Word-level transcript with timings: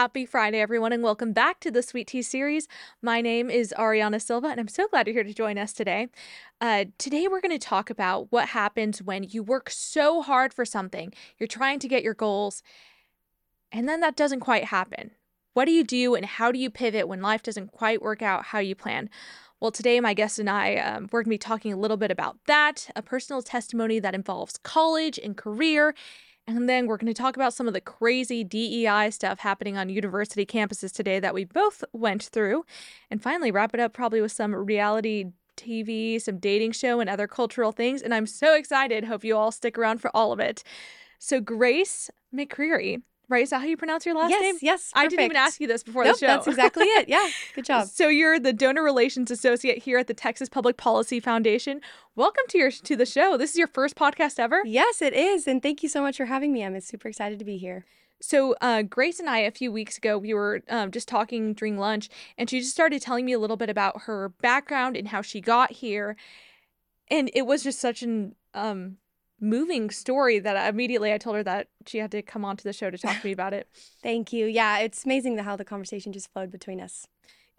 Happy 0.00 0.24
Friday, 0.24 0.58
everyone, 0.58 0.94
and 0.94 1.02
welcome 1.02 1.34
back 1.34 1.60
to 1.60 1.70
the 1.70 1.82
Sweet 1.82 2.06
Tea 2.06 2.22
series. 2.22 2.66
My 3.02 3.20
name 3.20 3.50
is 3.50 3.74
Ariana 3.76 4.18
Silva, 4.18 4.46
and 4.46 4.58
I'm 4.58 4.66
so 4.66 4.88
glad 4.88 5.06
you're 5.06 5.12
here 5.12 5.24
to 5.24 5.34
join 5.34 5.58
us 5.58 5.74
today. 5.74 6.08
Uh, 6.58 6.86
today, 6.96 7.28
we're 7.28 7.42
going 7.42 7.50
to 7.50 7.58
talk 7.58 7.90
about 7.90 8.32
what 8.32 8.48
happens 8.48 9.02
when 9.02 9.24
you 9.24 9.42
work 9.42 9.68
so 9.68 10.22
hard 10.22 10.54
for 10.54 10.64
something, 10.64 11.12
you're 11.38 11.46
trying 11.46 11.78
to 11.80 11.86
get 11.86 12.02
your 12.02 12.14
goals, 12.14 12.62
and 13.70 13.86
then 13.86 14.00
that 14.00 14.16
doesn't 14.16 14.40
quite 14.40 14.64
happen. 14.64 15.10
What 15.52 15.66
do 15.66 15.70
you 15.70 15.84
do, 15.84 16.14
and 16.14 16.24
how 16.24 16.50
do 16.50 16.58
you 16.58 16.70
pivot 16.70 17.06
when 17.06 17.20
life 17.20 17.42
doesn't 17.42 17.70
quite 17.70 18.00
work 18.00 18.22
out 18.22 18.46
how 18.46 18.58
you 18.58 18.74
plan? 18.74 19.10
Well, 19.60 19.70
today, 19.70 20.00
my 20.00 20.14
guest 20.14 20.38
and 20.38 20.48
I, 20.48 20.76
um, 20.76 21.10
we're 21.12 21.20
going 21.20 21.24
to 21.24 21.30
be 21.34 21.36
talking 21.36 21.74
a 21.74 21.78
little 21.78 21.98
bit 21.98 22.10
about 22.10 22.38
that, 22.46 22.88
a 22.96 23.02
personal 23.02 23.42
testimony 23.42 23.98
that 23.98 24.14
involves 24.14 24.56
college 24.56 25.20
and 25.22 25.36
career 25.36 25.94
and 26.56 26.68
then 26.68 26.86
we're 26.86 26.96
going 26.96 27.12
to 27.12 27.22
talk 27.22 27.36
about 27.36 27.54
some 27.54 27.68
of 27.68 27.74
the 27.74 27.80
crazy 27.80 28.44
DEI 28.44 29.10
stuff 29.10 29.40
happening 29.40 29.76
on 29.76 29.88
university 29.88 30.44
campuses 30.44 30.92
today 30.92 31.20
that 31.20 31.34
we 31.34 31.44
both 31.44 31.84
went 31.92 32.22
through. 32.22 32.64
And 33.10 33.22
finally, 33.22 33.50
wrap 33.50 33.74
it 33.74 33.80
up 33.80 33.92
probably 33.92 34.20
with 34.20 34.32
some 34.32 34.54
reality 34.54 35.26
TV, 35.56 36.20
some 36.20 36.38
dating 36.38 36.72
show, 36.72 37.00
and 37.00 37.08
other 37.08 37.26
cultural 37.26 37.72
things. 37.72 38.02
And 38.02 38.14
I'm 38.14 38.26
so 38.26 38.54
excited. 38.54 39.04
Hope 39.04 39.24
you 39.24 39.36
all 39.36 39.52
stick 39.52 39.78
around 39.78 40.00
for 40.00 40.10
all 40.14 40.32
of 40.32 40.40
it. 40.40 40.62
So, 41.18 41.40
Grace 41.40 42.10
McCreary 42.34 43.02
right? 43.30 43.42
Is 43.42 43.50
that 43.50 43.60
how 43.60 43.66
you 43.66 43.76
pronounce 43.76 44.04
your 44.04 44.14
last 44.14 44.30
yes, 44.30 44.42
name? 44.42 44.58
Yes, 44.60 44.90
I 44.94 45.06
didn't 45.06 45.24
even 45.24 45.36
ask 45.36 45.60
you 45.60 45.66
this 45.66 45.82
before 45.82 46.04
nope, 46.04 46.16
the 46.16 46.18
show. 46.18 46.26
That's 46.26 46.46
exactly 46.46 46.86
it. 46.86 47.08
Yeah, 47.08 47.26
good 47.54 47.64
job. 47.64 47.88
so 47.88 48.08
you're 48.08 48.38
the 48.38 48.52
donor 48.52 48.82
relations 48.82 49.30
associate 49.30 49.78
here 49.78 49.98
at 49.98 50.08
the 50.08 50.14
Texas 50.14 50.48
Public 50.48 50.76
Policy 50.76 51.20
Foundation. 51.20 51.80
Welcome 52.16 52.44
to 52.48 52.58
your 52.58 52.70
to 52.70 52.96
the 52.96 53.06
show. 53.06 53.36
This 53.36 53.50
is 53.50 53.56
your 53.56 53.68
first 53.68 53.96
podcast 53.96 54.38
ever. 54.38 54.62
Yes, 54.64 55.00
it 55.00 55.14
is, 55.14 55.46
and 55.46 55.62
thank 55.62 55.82
you 55.82 55.88
so 55.88 56.02
much 56.02 56.16
for 56.16 56.26
having 56.26 56.52
me. 56.52 56.64
I'm 56.64 56.78
super 56.80 57.08
excited 57.08 57.38
to 57.38 57.44
be 57.44 57.56
here. 57.56 57.86
So, 58.22 58.54
uh, 58.60 58.82
Grace 58.82 59.18
and 59.18 59.30
I, 59.30 59.38
a 59.38 59.50
few 59.50 59.72
weeks 59.72 59.96
ago, 59.96 60.18
we 60.18 60.34
were 60.34 60.62
um, 60.68 60.90
just 60.90 61.08
talking 61.08 61.54
during 61.54 61.78
lunch, 61.78 62.10
and 62.36 62.50
she 62.50 62.60
just 62.60 62.72
started 62.72 63.00
telling 63.00 63.24
me 63.24 63.32
a 63.32 63.38
little 63.38 63.56
bit 63.56 63.70
about 63.70 64.02
her 64.02 64.28
background 64.42 64.96
and 64.96 65.08
how 65.08 65.22
she 65.22 65.40
got 65.40 65.72
here. 65.72 66.16
And 67.08 67.30
it 67.34 67.42
was 67.42 67.62
just 67.62 67.80
such 67.80 68.02
an 68.02 68.34
um, 68.52 68.98
moving 69.40 69.90
story 69.90 70.38
that 70.38 70.68
immediately 70.68 71.12
I 71.12 71.18
told 71.18 71.36
her 71.36 71.42
that 71.42 71.68
she 71.86 71.98
had 71.98 72.10
to 72.12 72.22
come 72.22 72.44
onto 72.44 72.62
the 72.62 72.72
show 72.72 72.90
to 72.90 72.98
talk 72.98 73.20
to 73.20 73.26
me 73.26 73.32
about 73.32 73.54
it. 73.54 73.68
Thank 74.02 74.32
you. 74.32 74.46
Yeah, 74.46 74.78
it's 74.78 75.04
amazing 75.04 75.38
how 75.38 75.56
the 75.56 75.64
conversation 75.64 76.12
just 76.12 76.32
flowed 76.32 76.50
between 76.50 76.80
us. 76.80 77.06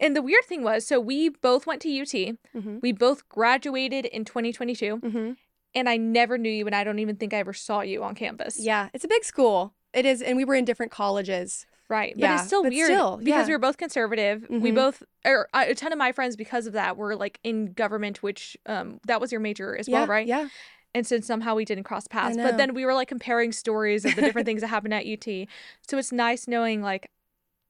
And 0.00 0.16
the 0.16 0.22
weird 0.22 0.44
thing 0.44 0.62
was, 0.62 0.86
so 0.86 1.00
we 1.00 1.28
both 1.28 1.66
went 1.66 1.82
to 1.82 2.00
UT. 2.00 2.06
Mm-hmm. 2.08 2.78
We 2.82 2.92
both 2.92 3.28
graduated 3.28 4.04
in 4.06 4.24
2022. 4.24 4.98
Mm-hmm. 4.98 5.32
And 5.74 5.88
I 5.88 5.96
never 5.96 6.36
knew 6.36 6.50
you, 6.50 6.66
and 6.66 6.74
I 6.74 6.84
don't 6.84 6.98
even 6.98 7.16
think 7.16 7.32
I 7.32 7.38
ever 7.38 7.54
saw 7.54 7.80
you 7.80 8.02
on 8.04 8.14
campus. 8.14 8.60
Yeah, 8.60 8.90
it's 8.92 9.04
a 9.04 9.08
big 9.08 9.24
school. 9.24 9.72
It 9.94 10.04
is, 10.04 10.20
and 10.20 10.36
we 10.36 10.44
were 10.44 10.54
in 10.54 10.66
different 10.66 10.92
colleges. 10.92 11.64
Right. 11.88 12.14
Yeah, 12.14 12.32
but 12.32 12.34
it's 12.34 12.46
still 12.46 12.62
weird 12.62 12.88
still, 12.88 13.16
because 13.16 13.26
yeah. 13.26 13.46
we 13.46 13.52
were 13.52 13.58
both 13.58 13.78
conservative. 13.78 14.42
Mm-hmm. 14.42 14.60
We 14.60 14.70
both, 14.70 15.02
or 15.24 15.48
a 15.54 15.74
ton 15.74 15.92
of 15.92 15.98
my 15.98 16.12
friends, 16.12 16.36
because 16.36 16.66
of 16.66 16.74
that, 16.74 16.98
were 16.98 17.16
like 17.16 17.38
in 17.42 17.72
government, 17.72 18.22
which 18.22 18.56
um 18.66 19.00
that 19.06 19.20
was 19.20 19.32
your 19.32 19.40
major 19.40 19.76
as 19.76 19.88
yeah, 19.88 20.00
well, 20.00 20.08
right? 20.08 20.26
Yeah 20.26 20.48
and 20.94 21.06
so 21.06 21.20
somehow 21.20 21.54
we 21.54 21.64
didn't 21.64 21.84
cross 21.84 22.06
paths. 22.06 22.36
But 22.36 22.56
then 22.56 22.74
we 22.74 22.84
were 22.84 22.94
like 22.94 23.08
comparing 23.08 23.52
stories 23.52 24.04
of 24.04 24.14
the 24.14 24.22
different 24.22 24.46
things 24.46 24.60
that 24.60 24.68
happened 24.68 24.94
at 24.94 25.06
UT. 25.06 25.48
So 25.88 25.98
it's 25.98 26.12
nice 26.12 26.46
knowing 26.46 26.82
like 26.82 27.10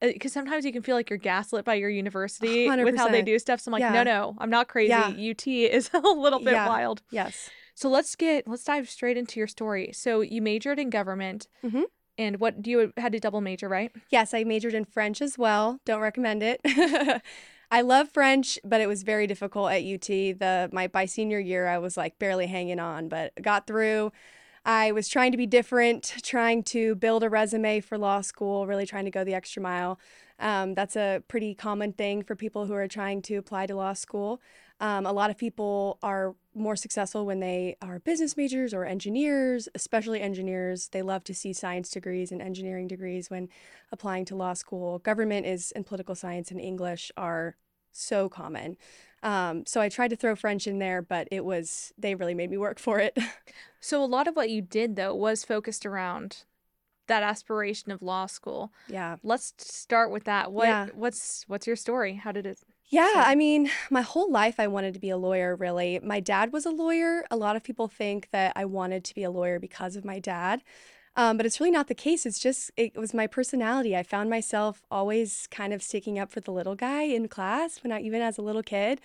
because 0.00 0.32
uh, 0.32 0.34
sometimes 0.34 0.64
you 0.64 0.72
can 0.72 0.82
feel 0.82 0.96
like 0.96 1.08
you're 1.08 1.18
gaslit 1.18 1.64
by 1.64 1.74
your 1.74 1.88
university 1.88 2.66
100%. 2.66 2.84
with 2.84 2.96
how 2.96 3.08
they 3.08 3.22
do 3.22 3.38
stuff. 3.38 3.60
So 3.60 3.68
I'm 3.68 3.72
like, 3.72 3.80
yeah. 3.80 3.92
no, 3.92 4.02
no, 4.02 4.36
I'm 4.38 4.50
not 4.50 4.66
crazy. 4.66 4.88
Yeah. 4.88 5.06
UT 5.08 5.46
is 5.46 5.90
a 5.94 6.00
little 6.00 6.40
bit 6.40 6.54
yeah. 6.54 6.66
wild. 6.66 7.02
Yes. 7.10 7.50
So 7.74 7.88
let's 7.88 8.14
get 8.16 8.48
let's 8.48 8.64
dive 8.64 8.90
straight 8.90 9.16
into 9.16 9.38
your 9.38 9.46
story. 9.46 9.90
So 9.92 10.20
you 10.20 10.42
majored 10.42 10.78
in 10.78 10.90
government. 10.90 11.48
Mm-hmm. 11.64 11.82
And 12.18 12.40
what 12.40 12.60
do 12.60 12.70
you 12.70 12.92
had 12.98 13.12
to 13.12 13.20
double 13.20 13.40
major, 13.40 13.68
right? 13.68 13.90
Yes, 14.10 14.34
I 14.34 14.44
majored 14.44 14.74
in 14.74 14.84
French 14.84 15.22
as 15.22 15.38
well. 15.38 15.80
Don't 15.86 16.00
recommend 16.00 16.42
it. 16.42 16.60
I 17.72 17.80
love 17.80 18.10
French, 18.10 18.58
but 18.64 18.82
it 18.82 18.86
was 18.86 19.02
very 19.02 19.26
difficult 19.26 19.72
at 19.72 19.82
UT. 19.82 20.06
The 20.06 20.68
my 20.72 20.88
by 20.88 21.06
senior 21.06 21.38
year, 21.38 21.66
I 21.68 21.78
was 21.78 21.96
like 21.96 22.18
barely 22.18 22.46
hanging 22.46 22.78
on, 22.78 23.08
but 23.08 23.32
got 23.40 23.66
through. 23.66 24.12
I 24.66 24.92
was 24.92 25.08
trying 25.08 25.32
to 25.32 25.38
be 25.38 25.46
different, 25.46 26.16
trying 26.22 26.64
to 26.64 26.94
build 26.96 27.22
a 27.22 27.30
resume 27.30 27.80
for 27.80 27.96
law 27.96 28.20
school, 28.20 28.66
really 28.66 28.84
trying 28.84 29.06
to 29.06 29.10
go 29.10 29.24
the 29.24 29.32
extra 29.32 29.62
mile. 29.62 29.98
Um, 30.38 30.74
that's 30.74 30.96
a 30.96 31.22
pretty 31.28 31.54
common 31.54 31.94
thing 31.94 32.22
for 32.22 32.36
people 32.36 32.66
who 32.66 32.74
are 32.74 32.86
trying 32.86 33.22
to 33.22 33.36
apply 33.36 33.66
to 33.68 33.74
law 33.74 33.94
school. 33.94 34.42
Um, 34.78 35.06
a 35.06 35.12
lot 35.12 35.30
of 35.30 35.38
people 35.38 35.98
are 36.02 36.34
more 36.54 36.76
successful 36.76 37.24
when 37.24 37.40
they 37.40 37.76
are 37.80 37.98
business 37.98 38.36
majors 38.36 38.74
or 38.74 38.84
engineers, 38.84 39.68
especially 39.74 40.20
engineers. 40.20 40.88
They 40.88 41.02
love 41.02 41.24
to 41.24 41.34
see 41.34 41.52
science 41.52 41.90
degrees 41.90 42.30
and 42.30 42.42
engineering 42.42 42.88
degrees 42.88 43.30
when 43.30 43.48
applying 43.90 44.24
to 44.26 44.36
law 44.36 44.52
school. 44.54 44.98
Government 44.98 45.46
is 45.46 45.72
and 45.72 45.86
political 45.86 46.14
science 46.14 46.50
and 46.50 46.60
English 46.60 47.10
are 47.16 47.56
so 47.92 48.28
common. 48.28 48.76
Um, 49.22 49.64
so 49.66 49.80
I 49.80 49.88
tried 49.88 50.08
to 50.08 50.16
throw 50.16 50.34
French 50.34 50.66
in 50.66 50.78
there, 50.78 51.00
but 51.00 51.28
it 51.30 51.44
was 51.44 51.92
they 51.96 52.14
really 52.14 52.34
made 52.34 52.50
me 52.50 52.58
work 52.58 52.78
for 52.78 52.98
it. 52.98 53.16
so 53.80 54.02
a 54.02 54.06
lot 54.06 54.26
of 54.26 54.36
what 54.36 54.50
you 54.50 54.60
did 54.60 54.96
though 54.96 55.14
was 55.14 55.44
focused 55.44 55.86
around 55.86 56.44
that 57.06 57.22
aspiration 57.22 57.92
of 57.92 58.02
law 58.02 58.26
school. 58.26 58.72
Yeah. 58.88 59.16
Let's 59.22 59.54
start 59.58 60.10
with 60.10 60.24
that. 60.24 60.52
What 60.52 60.66
yeah. 60.66 60.86
what's 60.94 61.44
what's 61.46 61.66
your 61.66 61.76
story? 61.76 62.14
How 62.14 62.32
did 62.32 62.46
it 62.46 62.58
yeah, 62.92 63.08
start? 63.10 63.26
I 63.26 63.34
mean, 63.34 63.70
my 63.90 64.02
whole 64.02 64.30
life 64.30 64.60
I 64.60 64.68
wanted 64.68 64.94
to 64.94 65.00
be 65.00 65.10
a 65.10 65.16
lawyer, 65.16 65.56
really. 65.56 65.98
My 66.02 66.20
dad 66.20 66.52
was 66.52 66.66
a 66.66 66.70
lawyer. 66.70 67.24
A 67.30 67.36
lot 67.36 67.56
of 67.56 67.64
people 67.64 67.88
think 67.88 68.28
that 68.30 68.52
I 68.54 68.64
wanted 68.64 69.04
to 69.04 69.14
be 69.14 69.24
a 69.24 69.30
lawyer 69.30 69.58
because 69.58 69.96
of 69.96 70.04
my 70.04 70.18
dad. 70.20 70.62
Um, 71.16 71.36
but 71.36 71.44
it's 71.44 71.60
really 71.60 71.70
not 71.70 71.88
the 71.88 71.94
case. 71.94 72.24
It's 72.24 72.38
just, 72.38 72.70
it 72.76 72.96
was 72.96 73.12
my 73.12 73.26
personality. 73.26 73.96
I 73.96 74.02
found 74.02 74.30
myself 74.30 74.82
always 74.90 75.46
kind 75.50 75.74
of 75.74 75.82
sticking 75.82 76.18
up 76.18 76.30
for 76.30 76.40
the 76.40 76.52
little 76.52 76.74
guy 76.74 77.02
in 77.02 77.28
class 77.28 77.82
when 77.82 77.92
I, 77.92 78.00
even 78.00 78.22
as 78.22 78.38
a 78.38 78.42
little 78.42 78.62
kid. 78.62 79.00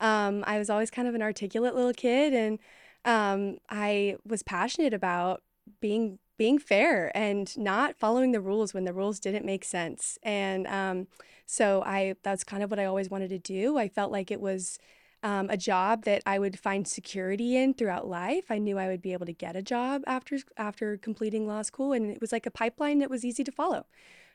Um, 0.00 0.42
I 0.46 0.58
was 0.58 0.70
always 0.70 0.90
kind 0.90 1.06
of 1.06 1.14
an 1.14 1.22
articulate 1.22 1.74
little 1.76 1.92
kid 1.92 2.34
and 2.34 2.58
um, 3.04 3.58
I 3.68 4.16
was 4.26 4.42
passionate 4.42 4.94
about 4.94 5.42
being 5.80 6.18
being 6.42 6.58
fair 6.58 7.16
and 7.16 7.56
not 7.56 7.96
following 7.96 8.32
the 8.32 8.40
rules 8.40 8.74
when 8.74 8.82
the 8.82 8.92
rules 8.92 9.20
didn't 9.20 9.44
make 9.44 9.64
sense. 9.64 10.18
And 10.24 10.66
um, 10.66 11.06
so 11.46 11.84
I 11.86 12.16
that's 12.24 12.42
kind 12.42 12.64
of 12.64 12.70
what 12.72 12.80
I 12.80 12.84
always 12.84 13.08
wanted 13.08 13.28
to 13.28 13.38
do. 13.38 13.78
I 13.78 13.86
felt 13.86 14.10
like 14.10 14.32
it 14.32 14.40
was 14.40 14.80
um, 15.22 15.48
a 15.50 15.56
job 15.56 16.02
that 16.02 16.20
I 16.26 16.40
would 16.40 16.58
find 16.58 16.88
security 16.88 17.56
in 17.56 17.74
throughout 17.74 18.08
life. 18.08 18.46
I 18.50 18.58
knew 18.58 18.76
I 18.76 18.88
would 18.88 19.00
be 19.00 19.12
able 19.12 19.26
to 19.26 19.32
get 19.32 19.54
a 19.54 19.62
job 19.62 20.02
after 20.04 20.36
after 20.56 20.96
completing 20.96 21.46
law 21.46 21.62
school, 21.62 21.92
and 21.92 22.10
it 22.10 22.20
was 22.20 22.32
like 22.32 22.44
a 22.44 22.50
pipeline 22.50 22.98
that 22.98 23.08
was 23.08 23.24
easy 23.24 23.44
to 23.44 23.52
follow. 23.52 23.86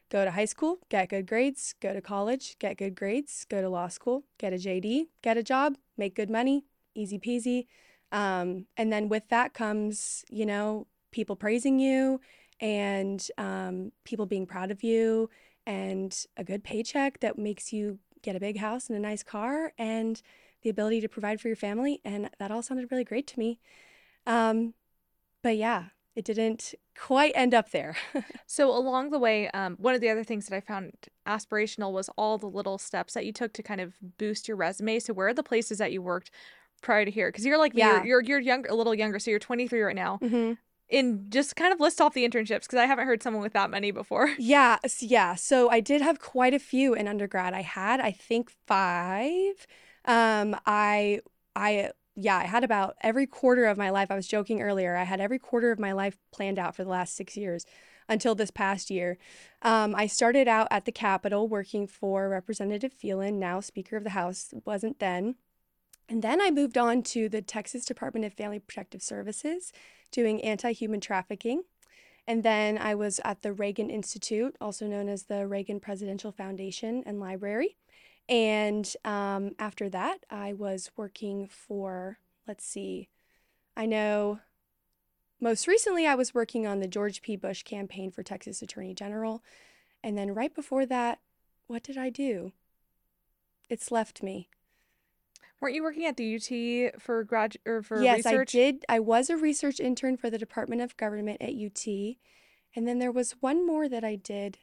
Go 0.10 0.24
to 0.24 0.32
high 0.32 0.46
school, 0.46 0.80
get 0.88 1.10
good 1.10 1.28
grades. 1.28 1.76
Go 1.82 1.92
to 1.94 2.00
college, 2.00 2.56
get 2.58 2.78
good 2.78 2.96
grades. 2.96 3.46
Go 3.50 3.60
to 3.60 3.68
law 3.68 3.90
school, 3.90 4.24
get 4.38 4.54
a 4.54 4.56
JD, 4.56 5.08
get 5.22 5.36
a 5.36 5.44
job, 5.44 5.76
make 5.98 6.16
good 6.16 6.30
money, 6.30 6.64
easy 6.96 7.20
peasy. 7.20 7.68
Um, 8.14 8.68
and 8.78 8.94
then 8.94 9.10
with 9.10 9.28
that 9.28 9.54
comes, 9.54 10.24
you 10.30 10.46
know, 10.46 10.88
people 11.18 11.36
praising 11.36 11.80
you 11.80 12.22
and 12.60 13.28
um, 13.40 13.92
people 14.04 14.28
being 14.28 14.46
proud 14.46 14.70
of 14.70 14.84
you 14.84 15.28
and 15.66 16.28
a 16.38 16.44
good 16.44 16.64
paycheck 16.64 17.20
that 17.22 17.40
makes 17.40 17.74
you 17.74 17.98
get 18.22 18.36
a 18.36 18.40
big 18.40 18.60
house 18.60 18.88
and 18.88 18.96
a 18.96 19.02
nice 19.02 19.24
car 19.24 19.74
and 19.80 20.22
the 20.62 20.70
ability 20.70 21.02
to 21.02 21.10
provide 21.10 21.42
for 21.42 21.48
your 21.48 21.58
family. 21.58 22.00
And 22.06 22.30
that 22.38 22.52
all 22.52 22.62
sounded 22.62 22.92
really 22.92 23.04
great 23.04 23.26
to 23.28 23.40
me. 23.40 23.60
Um, 24.28 24.76
but 25.42 25.58
yeah, 25.58 25.86
it 26.16 26.24
didn't 26.24 26.76
quite 26.96 27.32
end 27.34 27.56
up 27.56 27.72
there. 27.72 27.98
so 28.46 28.70
along 28.70 29.10
the 29.10 29.18
way, 29.18 29.50
um, 29.50 29.76
one 29.80 29.96
of 29.96 30.02
the 30.02 30.10
other 30.10 30.24
things 30.24 30.46
that 30.46 30.56
I 30.56 30.60
found 30.60 30.92
aspirational 31.28 31.92
was 31.92 32.12
all 32.16 32.38
the 32.38 32.46
little 32.46 32.78
steps 32.78 33.16
that 33.16 33.26
you 33.26 33.34
took 33.34 33.54
to 33.54 33.64
kind 33.64 33.82
of 33.82 33.96
boost 34.20 34.48
your 34.48 34.58
resume. 34.58 35.00
So 35.00 35.14
where 35.14 35.30
are 35.30 35.34
the 35.34 35.42
places 35.42 35.80
that 35.80 35.92
you 35.92 36.04
worked 36.04 36.30
prior 36.84 37.06
to 37.06 37.12
here? 37.12 37.30
Because 37.30 37.44
you're 37.44 37.58
like 37.58 37.72
yeah. 37.74 38.04
you're, 38.04 38.06
you're 38.06 38.22
you're 38.22 38.40
younger, 38.40 38.70
a 38.70 38.76
little 38.76 38.94
younger, 38.94 39.18
so 39.18 39.32
you're 39.32 39.40
23 39.40 39.82
right 39.82 39.96
now. 39.96 40.20
Mm-hmm. 40.22 40.54
And 40.90 41.30
just 41.30 41.58
kind 41.58 41.74
of 41.74 41.82
list 41.82 42.00
off 42.00 42.14
the 42.14 42.28
internships 42.28 42.62
because 42.62 42.80
I 42.80 42.86
haven't 42.86 43.08
heard 43.08 43.22
someone 43.22 43.44
with 43.44 43.54
that 43.54 43.70
many 43.70 43.92
before. 43.92 44.34
Yeah, 44.40 44.78
yeah. 45.00 45.36
So 45.36 45.70
I 45.70 45.82
did 45.82 46.02
have 46.02 46.20
quite 46.20 46.54
a 46.54 46.60
few 46.60 46.94
in 46.94 47.08
undergrad. 47.08 47.54
I 47.54 47.62
had, 47.62 48.00
I 48.00 48.12
think, 48.12 48.52
five. 48.66 49.68
Um, 50.06 50.56
I, 50.66 51.20
I, 51.56 51.92
yeah, 52.16 52.38
I 52.38 52.46
had 52.46 52.64
about 52.64 52.96
every 53.02 53.28
quarter 53.28 53.66
of 53.66 53.78
my 53.78 53.90
life. 53.90 54.10
I 54.10 54.16
was 54.16 54.28
joking 54.28 54.62
earlier. 54.62 54.96
I 54.96 55.04
had 55.04 55.20
every 55.20 55.40
quarter 55.40 55.72
of 55.72 55.80
my 55.80 55.92
life 55.92 56.18
planned 56.32 56.58
out 56.58 56.76
for 56.76 56.86
the 56.86 56.90
last 56.90 57.16
six 57.18 57.36
years 57.36 57.66
until 58.08 58.36
this 58.36 58.52
past 58.52 58.90
year. 58.90 59.18
Um, 59.62 59.94
I 59.96 60.08
started 60.08 60.48
out 60.48 60.68
at 60.72 60.86
the 60.86 60.92
Capitol 60.92 61.48
working 61.48 61.88
for 61.88 62.30
Representative 62.30 62.94
Phelan, 62.94 63.40
now 63.40 63.60
Speaker 63.60 63.98
of 63.98 64.04
the 64.04 64.12
House, 64.12 64.54
wasn't 64.66 65.00
then. 65.00 65.36
And 66.10 66.22
then 66.22 66.40
I 66.40 66.52
moved 66.52 66.78
on 66.78 67.04
to 67.04 67.28
the 67.28 67.42
Texas 67.42 67.84
Department 67.84 68.26
of 68.26 68.34
Family 68.34 68.60
Protective 68.60 69.02
Services 69.02 69.74
doing 70.12 70.42
anti 70.44 70.72
human 70.72 71.00
trafficking. 71.00 71.64
And 72.28 72.44
then 72.44 72.78
I 72.78 72.94
was 72.94 73.22
at 73.24 73.42
the 73.42 73.54
Reagan 73.54 73.90
Institute, 73.90 74.56
also 74.60 74.86
known 74.86 75.08
as 75.08 75.24
the 75.24 75.48
Reagan 75.48 75.80
Presidential 75.80 76.32
Foundation 76.32 77.04
and 77.06 77.20
Library. 77.20 77.78
And 78.28 78.92
um, 79.06 79.52
after 79.58 79.88
that, 79.90 80.20
I 80.30 80.52
was 80.52 80.92
working 80.98 81.48
for, 81.48 82.20
let's 82.46 82.66
see, 82.66 83.08
I 83.78 83.86
know 83.86 84.40
most 85.40 85.68
recently 85.68 86.06
I 86.06 86.16
was 86.16 86.34
working 86.34 86.68
on 86.68 86.80
the 86.80 86.88
George 86.88 87.22
P. 87.22 87.36
Bush 87.36 87.64
campaign 87.64 88.12
for 88.12 88.24
Texas 88.24 88.62
Attorney 88.62 88.94
General. 88.94 89.42
And 90.04 90.18
then 90.18 90.34
right 90.34 90.54
before 90.54 90.86
that, 90.88 91.20
what 91.68 91.84
did 91.84 91.98
I 91.98 92.10
do? 92.10 92.52
It's 93.70 93.92
left 93.92 94.24
me. 94.24 94.50
Weren't 95.60 95.74
you 95.76 95.84
working 95.84 96.06
at 96.06 96.18
the 96.18 96.36
UT 96.36 97.02
for 97.02 97.24
grad 97.24 97.58
or 97.66 97.82
for 97.82 98.00
Yes, 98.00 98.26
I 98.26 98.34
research? 98.34 98.52
did. 98.52 98.86
I 98.88 99.00
was 99.00 99.30
a 99.30 99.38
research 99.38 99.80
intern 99.80 100.18
for 100.18 100.30
the 100.30 100.38
Department 100.38 100.82
of 100.82 100.96
Government 100.98 101.42
at 101.42 101.54
UT. 101.54 102.18
And 102.76 102.88
then 102.88 103.00
there 103.00 103.12
was 103.12 103.32
one 103.40 103.66
more 103.66 103.90
that 103.90 104.04
I 104.04 104.16
did 104.16 104.60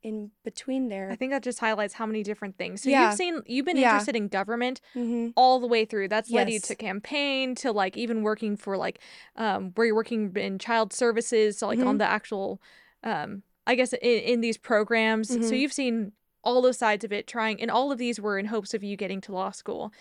in 0.00 0.30
between 0.44 0.88
there. 0.88 1.10
I 1.10 1.16
think 1.16 1.32
that 1.32 1.42
just 1.42 1.58
highlights 1.58 1.94
how 1.94 2.06
many 2.06 2.22
different 2.22 2.56
things. 2.56 2.82
So 2.82 2.90
you've 2.90 3.14
seen 3.14 3.42
you've 3.46 3.66
been 3.66 3.76
Yeah. 3.76 3.94
interested 3.94 4.14
in 4.14 4.28
government 4.28 4.80
hmm 4.94 5.28
all 5.36 5.58
the 5.58 5.66
way 5.66 5.84
through. 5.84 6.06
That's 6.08 6.30
led 6.30 6.50
you 6.50 6.60
to 6.60 6.74
campaign 6.76 7.56
to 7.56 7.72
like 7.72 7.96
even 7.96 8.22
working 8.22 8.56
for 8.56 8.76
like 8.76 9.00
um 9.34 9.72
where 9.74 9.86
you're 9.88 9.96
working 9.96 10.32
in 10.36 10.60
child 10.60 10.92
services, 10.92 11.58
so 11.58 11.66
like 11.66 11.80
on 11.80 11.86
hmm 11.94 11.98
the 11.98 12.04
actual 12.06 12.62
um 13.02 13.42
I 13.66 13.74
guess 13.74 13.92
in, 13.92 13.98
in 14.20 14.40
these 14.40 14.56
programs. 14.56 15.30
So 15.30 15.36
hmm 15.36 15.54
you've 15.56 15.72
seen 15.72 16.12
all 16.44 16.62
those 16.62 16.78
sides 16.78 17.04
of 17.04 17.12
it 17.12 17.26
trying 17.26 17.60
and 17.60 17.72
all 17.72 17.90
of 17.90 17.98
these 17.98 18.20
were 18.20 18.38
in 18.38 18.46
hopes 18.46 18.72
of 18.72 18.84
you 18.84 18.96
getting 18.96 19.20
to 19.22 19.32
law 19.32 19.50
school. 19.50 19.92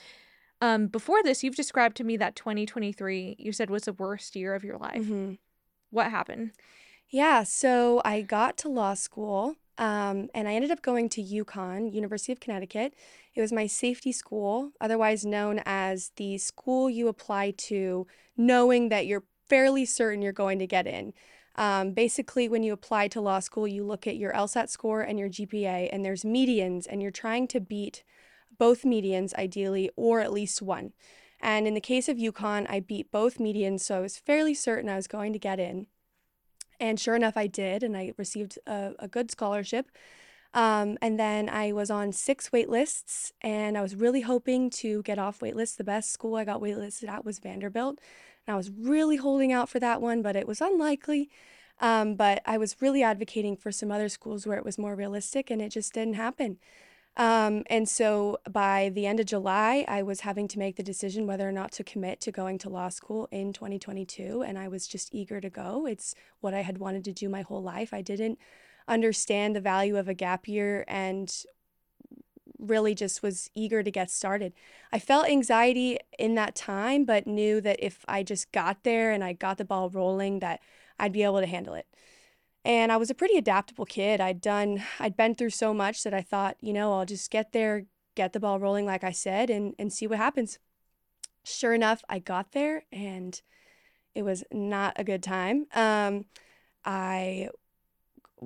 Um 0.61 0.87
before 0.87 1.21
this 1.23 1.43
you've 1.43 1.55
described 1.55 1.97
to 1.97 2.03
me 2.03 2.17
that 2.17 2.35
2023 2.35 3.35
you 3.39 3.51
said 3.51 3.69
was 3.69 3.83
the 3.83 3.93
worst 3.93 4.35
year 4.35 4.53
of 4.55 4.63
your 4.63 4.77
life. 4.77 5.03
hmm 5.05 5.33
What 5.91 6.11
happened? 6.11 6.51
Yeah, 7.09 7.43
so 7.43 8.01
I 8.03 8.21
got 8.21 8.57
to 8.59 8.69
law 8.69 8.93
school, 8.93 9.55
um, 9.77 10.29
and 10.33 10.47
I 10.47 10.53
ended 10.55 10.71
up 10.71 10.81
going 10.81 11.07
to 11.09 11.23
UConn, 11.23 11.93
University 11.93 12.33
of 12.33 12.39
Connecticut. 12.41 12.93
It 13.33 13.41
was 13.41 13.53
my 13.53 13.67
safety 13.67 14.11
school, 14.11 14.71
otherwise 14.81 15.25
known 15.25 15.61
as 15.65 16.11
the 16.17 16.37
school 16.37 16.89
you 16.89 17.07
apply 17.07 17.51
to 17.51 18.07
knowing 18.35 18.89
that 18.89 19.07
you're 19.07 19.23
fairly 19.47 19.85
certain 19.85 20.21
you're 20.21 20.33
going 20.33 20.59
to 20.59 20.67
get 20.67 20.85
in. 20.85 21.13
Um, 21.55 21.93
basically, 21.93 22.49
when 22.49 22.63
you 22.63 22.73
apply 22.73 23.07
to 23.09 23.21
law 23.21 23.39
school, 23.39 23.67
you 23.67 23.83
look 23.83 24.05
at 24.05 24.17
your 24.17 24.33
LSAT 24.33 24.69
score 24.69 25.01
and 25.01 25.17
your 25.17 25.29
GPA, 25.29 25.89
and 25.91 26.03
there's 26.03 26.23
medians, 26.23 26.85
and 26.89 27.01
you're 27.01 27.11
trying 27.11 27.47
to 27.49 27.59
beat 27.61 28.03
both 28.57 28.83
medians 28.83 29.33
ideally, 29.35 29.89
or 29.95 30.19
at 30.19 30.33
least 30.33 30.61
one. 30.61 30.93
And 31.39 31.67
in 31.67 31.73
the 31.73 31.81
case 31.81 32.09
of 32.09 32.17
UConn, 32.17 32.65
I 32.69 32.79
beat 32.79 33.11
both 33.11 33.37
medians, 33.37 33.81
so 33.81 33.97
I 33.97 34.01
was 34.01 34.17
fairly 34.17 34.53
certain 34.53 34.89
I 34.89 34.95
was 34.95 35.07
going 35.07 35.33
to 35.33 35.39
get 35.39 35.59
in. 35.59 35.87
And 36.79 36.99
sure 36.99 37.15
enough, 37.15 37.37
I 37.37 37.47
did, 37.47 37.83
and 37.83 37.95
I 37.95 38.13
received 38.17 38.57
a, 38.67 38.93
a 38.99 39.07
good 39.07 39.31
scholarship. 39.31 39.91
Um, 40.53 40.97
and 41.01 41.19
then 41.19 41.49
I 41.49 41.71
was 41.71 41.91
on 41.91 42.11
six 42.11 42.51
wait 42.51 42.69
lists, 42.69 43.33
and 43.41 43.77
I 43.77 43.81
was 43.81 43.95
really 43.95 44.21
hoping 44.21 44.69
to 44.71 45.03
get 45.03 45.19
off 45.19 45.41
wait 45.41 45.55
lists. 45.55 45.75
The 45.75 45.83
best 45.83 46.11
school 46.11 46.35
I 46.35 46.45
got 46.45 46.61
waitlisted 46.61 47.09
at 47.09 47.25
was 47.25 47.39
Vanderbilt, 47.39 47.99
and 48.45 48.53
I 48.53 48.57
was 48.57 48.71
really 48.71 49.17
holding 49.17 49.51
out 49.51 49.69
for 49.69 49.79
that 49.79 50.01
one, 50.01 50.21
but 50.21 50.35
it 50.35 50.47
was 50.47 50.61
unlikely. 50.61 51.29
Um, 51.79 52.15
but 52.15 52.41
I 52.45 52.57
was 52.57 52.81
really 52.81 53.03
advocating 53.03 53.55
for 53.55 53.71
some 53.71 53.91
other 53.91 54.09
schools 54.09 54.47
where 54.47 54.57
it 54.57 54.65
was 54.65 54.79
more 54.79 54.95
realistic, 54.95 55.51
and 55.51 55.61
it 55.61 55.69
just 55.69 55.93
didn't 55.93 56.15
happen. 56.15 56.57
Um, 57.17 57.63
and 57.67 57.89
so 57.89 58.37
by 58.47 58.91
the 58.93 59.07
end 59.07 59.19
of 59.19 59.25
July, 59.25 59.83
I 59.87 60.03
was 60.03 60.21
having 60.21 60.47
to 60.49 60.59
make 60.59 60.75
the 60.75 60.83
decision 60.83 61.25
whether 61.25 61.49
or 61.49 61.51
not 61.51 61.71
to 61.73 61.83
commit 61.83 62.21
to 62.21 62.31
going 62.31 62.59
to 62.59 62.69
law 62.69 62.89
school 62.89 63.27
in 63.31 63.53
2022. 63.53 64.43
And 64.43 64.57
I 64.57 64.67
was 64.67 64.87
just 64.87 65.13
eager 65.13 65.41
to 65.41 65.49
go. 65.49 65.87
It's 65.87 66.13
what 66.41 66.53
I 66.53 66.61
had 66.61 66.77
wanted 66.77 67.03
to 67.05 67.13
do 67.13 67.27
my 67.27 67.41
whole 67.41 67.63
life. 67.63 67.91
I 67.91 68.03
didn't 68.03 68.37
understand 68.87 69.55
the 69.55 69.61
value 69.61 69.97
of 69.97 70.07
a 70.07 70.13
gap 70.13 70.47
year 70.47 70.85
and 70.87 71.33
really 72.59 72.93
just 72.93 73.23
was 73.23 73.49
eager 73.55 73.81
to 73.81 73.91
get 73.91 74.11
started. 74.11 74.53
I 74.91 74.99
felt 74.99 75.27
anxiety 75.27 75.97
in 76.19 76.35
that 76.35 76.55
time, 76.55 77.03
but 77.03 77.25
knew 77.25 77.61
that 77.61 77.77
if 77.79 78.05
I 78.07 78.21
just 78.21 78.51
got 78.51 78.83
there 78.83 79.11
and 79.11 79.23
I 79.23 79.33
got 79.33 79.57
the 79.57 79.65
ball 79.65 79.89
rolling, 79.89 80.39
that 80.39 80.61
I'd 80.99 81.13
be 81.13 81.23
able 81.23 81.39
to 81.39 81.47
handle 81.47 81.73
it. 81.73 81.87
And 82.67 82.91
I 82.91 82.97
was 82.97 83.09
a 83.09 83.15
pretty 83.15 83.37
adaptable 83.37 83.85
kid. 83.85 84.19
I'd 84.19 84.41
done, 84.41 84.83
I'd 84.99 85.15
been 85.15 85.35
through 85.35 85.51
so 85.51 85.73
much 85.73 86.03
that 86.03 86.13
I 86.13 86.21
thought, 86.21 86.57
you 86.59 86.73
know, 86.73 86.91
I'll 86.91 87.05
just 87.05 87.31
get 87.31 87.53
there, 87.53 87.85
get 88.13 88.33
the 88.33 88.41
ball 88.41 88.59
rolling, 88.59 88.85
like 88.85 89.05
I 89.05 89.13
said, 89.13 89.49
and, 89.49 89.73
and 89.79 89.91
see 89.91 90.05
what 90.05 90.17
happens. 90.17 90.59
Sure 91.45 91.73
enough, 91.73 92.03
I 92.09 92.19
got 92.19 92.51
there 92.51 92.83
and 92.91 93.41
it 94.13 94.23
was 94.23 94.43
not 94.51 94.95
a 94.97 95.05
good 95.05 95.23
time. 95.23 95.67
Um, 95.73 96.25
I, 96.83 97.47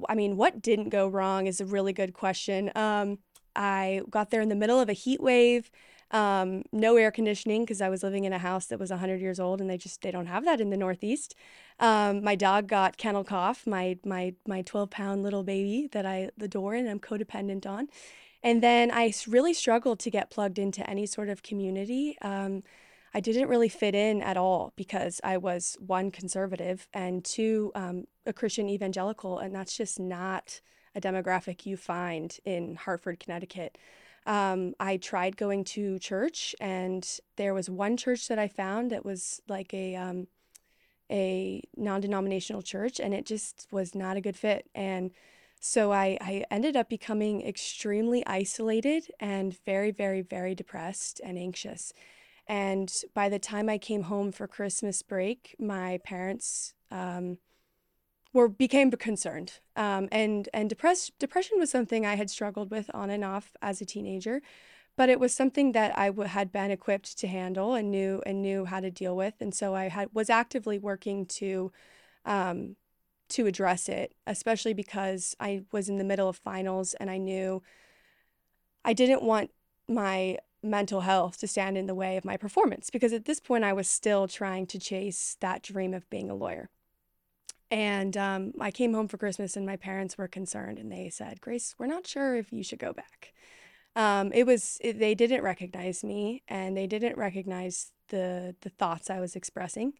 I 0.08 0.14
mean, 0.14 0.38
what 0.38 0.62
didn't 0.62 0.90
go 0.90 1.08
wrong 1.08 1.48
is 1.48 1.60
a 1.60 1.66
really 1.66 1.92
good 1.92 2.14
question. 2.14 2.72
Um, 2.76 3.18
I 3.56 4.02
got 4.08 4.30
there 4.30 4.42
in 4.42 4.50
the 4.50 4.56
middle 4.56 4.80
of 4.80 4.88
a 4.88 4.94
heat 4.94 5.20
wave, 5.20 5.72
um, 6.12 6.64
no 6.72 6.98
air 6.98 7.12
conditioning 7.12 7.64
because 7.64 7.82
I 7.82 7.90
was 7.90 8.04
living 8.04 8.26
in 8.26 8.34
a 8.34 8.38
house 8.38 8.66
that 8.68 8.80
was 8.80 8.90
100 8.90 9.22
years 9.22 9.40
old 9.40 9.62
and 9.62 9.70
they 9.70 9.78
just 9.78 10.02
they 10.02 10.12
don't 10.12 10.28
have 10.28 10.46
that 10.46 10.62
in 10.62 10.70
the 10.70 10.78
Northeast. 10.78 11.36
Um, 11.80 12.24
my 12.24 12.36
dog 12.36 12.68
got 12.68 12.98
kennel 12.98 13.24
cough, 13.24 13.66
my 13.66 13.98
my 14.06 14.34
my 14.46 14.62
12 14.62 14.90
pound 14.90 15.24
little 15.24 15.44
baby 15.44 15.90
that 15.92 16.06
I 16.06 16.30
adore 16.40 16.76
and 16.76 16.90
I'm 16.90 17.00
codependent 17.00 17.66
on. 17.66 17.88
And 18.44 18.62
then 18.62 18.92
I 18.92 19.14
really 19.28 19.54
struggled 19.54 20.00
to 20.00 20.10
get 20.10 20.32
plugged 20.32 20.60
into 20.60 20.88
any 20.90 21.06
sort 21.06 21.30
of 21.30 21.44
community. 21.44 22.18
Um, 22.22 22.64
I 23.14 23.20
didn't 23.20 23.50
really 23.50 23.70
fit 23.70 23.94
in 23.94 24.22
at 24.22 24.38
all 24.38 24.74
because 24.76 25.20
I 25.24 25.38
was 25.38 25.78
one 25.80 26.12
conservative 26.12 26.88
and 26.94 27.24
two 27.24 27.72
um, 27.76 28.06
a 28.26 28.34
Christian 28.34 28.70
evangelical, 28.70 29.40
and 29.40 29.54
that's 29.54 29.76
just 29.76 30.00
not 30.00 30.62
a 30.96 31.02
demographic 31.02 31.66
you 31.66 31.78
find 31.78 32.38
in 32.46 32.76
Hartford, 32.76 33.20
Connecticut. 33.20 33.78
Um, 34.26 34.76
I 34.80 34.98
tried 34.98 35.36
going 35.36 35.64
to 35.66 36.00
church, 36.00 36.56
and 36.60 37.08
there 37.38 37.54
was 37.54 37.70
one 37.70 37.98
church 37.98 38.28
that 38.28 38.38
I 38.38 38.48
found 38.48 38.92
that 38.92 39.04
was 39.04 39.42
like 39.48 39.74
a 39.74 39.96
um, 39.96 40.28
a 41.12 41.62
non-denominational 41.76 42.62
church, 42.62 43.00
and 43.00 43.14
it 43.14 43.26
just 43.26 43.68
was 43.72 43.94
not 43.94 44.18
a 44.18 44.22
good 44.22 44.38
fit. 44.38 44.70
And 44.74 45.12
so 45.60 45.92
I, 45.92 46.18
I 46.22 46.46
ended 46.50 46.76
up 46.76 46.90
becoming 46.90 47.46
extremely 47.46 48.26
isolated 48.26 49.12
and 49.20 49.58
very, 49.66 49.92
very, 49.92 50.22
very 50.22 50.56
depressed 50.56 51.22
and 51.24 51.38
anxious. 51.38 51.94
And 52.48 52.92
by 53.14 53.30
the 53.30 53.40
time 53.40 53.70
I 53.70 53.78
came 53.78 54.04
home 54.04 54.32
for 54.32 54.48
Christmas 54.48 55.02
break, 55.02 55.56
my 55.60 56.00
parents 56.04 56.74
um, 56.90 57.38
were 58.34 58.48
became 58.48 58.92
concerned. 58.92 59.60
Um, 59.76 60.08
and 60.12 60.50
and 60.54 60.70
depressed 60.70 61.18
depression 61.20 61.60
was 61.60 61.70
something 61.70 62.06
I 62.06 62.16
had 62.16 62.30
struggled 62.30 62.72
with 62.72 62.90
on 62.94 63.10
and 63.10 63.24
off 63.24 63.56
as 63.62 63.82
a 63.82 63.86
teenager, 63.86 64.42
but 64.96 65.10
it 65.10 65.20
was 65.20 65.34
something 65.34 65.74
that 65.74 65.98
I 65.98 66.08
w- 66.08 66.28
had 66.28 66.52
been 66.52 66.72
equipped 66.72 67.18
to 67.20 67.28
handle 67.28 67.74
and 67.76 67.92
knew 67.92 68.22
and 68.26 68.42
knew 68.42 68.66
how 68.66 68.80
to 68.80 68.92
deal 68.92 69.16
with. 69.16 69.36
And 69.40 69.54
so 69.54 69.76
I 69.76 69.90
had 69.90 70.10
was 70.14 70.30
actively 70.30 70.80
working 70.80 71.26
to 71.28 71.72
um, 72.26 72.76
to 73.30 73.48
address 73.48 73.90
it, 73.90 74.14
especially 74.28 74.74
because 74.74 75.36
I 75.40 75.64
was 75.72 75.90
in 75.90 75.98
the 75.98 76.04
middle 76.04 76.30
of 76.30 76.38
finals 76.38 76.94
and 76.96 77.10
I 77.10 77.18
knew 77.18 77.64
I 78.86 78.94
didn't 78.94 79.24
want 79.24 79.52
my 79.88 80.38
mental 80.64 81.02
health 81.02 81.38
to 81.40 81.48
stand 81.48 81.78
in 81.78 81.88
the 81.88 81.96
way 81.96 82.18
of 82.18 82.26
my 82.26 82.38
performance 82.38 82.90
because 82.90 83.14
at 83.14 83.26
this 83.26 83.40
point 83.40 83.64
I 83.64 83.74
was 83.74 83.90
still 83.90 84.28
trying 84.28 84.68
to 84.68 84.80
chase 84.80 85.38
that 85.40 85.64
dream 85.64 85.94
of 85.94 86.10
being 86.10 86.30
a 86.30 86.36
lawyer. 86.36 86.70
And 87.72 88.18
um, 88.18 88.52
I 88.60 88.70
came 88.70 88.94
home 88.94 89.08
for 89.08 89.18
Christmas 89.18 89.56
and 89.56 89.66
my 89.66 89.78
parents 89.78 90.18
were 90.18 90.28
concerned 90.28 90.78
and 90.78 90.92
they 90.92 91.10
said, 91.10 91.40
Grace, 91.40 91.74
we're 91.80 91.88
not 91.88 92.06
sure 92.06 92.36
if 92.36 92.52
you 92.52 92.64
should 92.64 92.80
go 92.80 92.92
back. 92.92 93.34
Um, 93.96 94.32
it 94.34 94.46
was, 94.46 94.78
it, 94.82 95.00
they 95.00 95.16
didn't 95.16 95.42
recognize 95.42 96.04
me 96.04 96.44
and 96.50 96.76
they 96.76 96.86
didn't 96.86 97.18
recognize 97.18 97.92
the, 98.10 98.56
the 98.62 98.70
thoughts 98.70 99.10
I 99.10 99.22
was 99.22 99.38
expressing. 99.38 99.94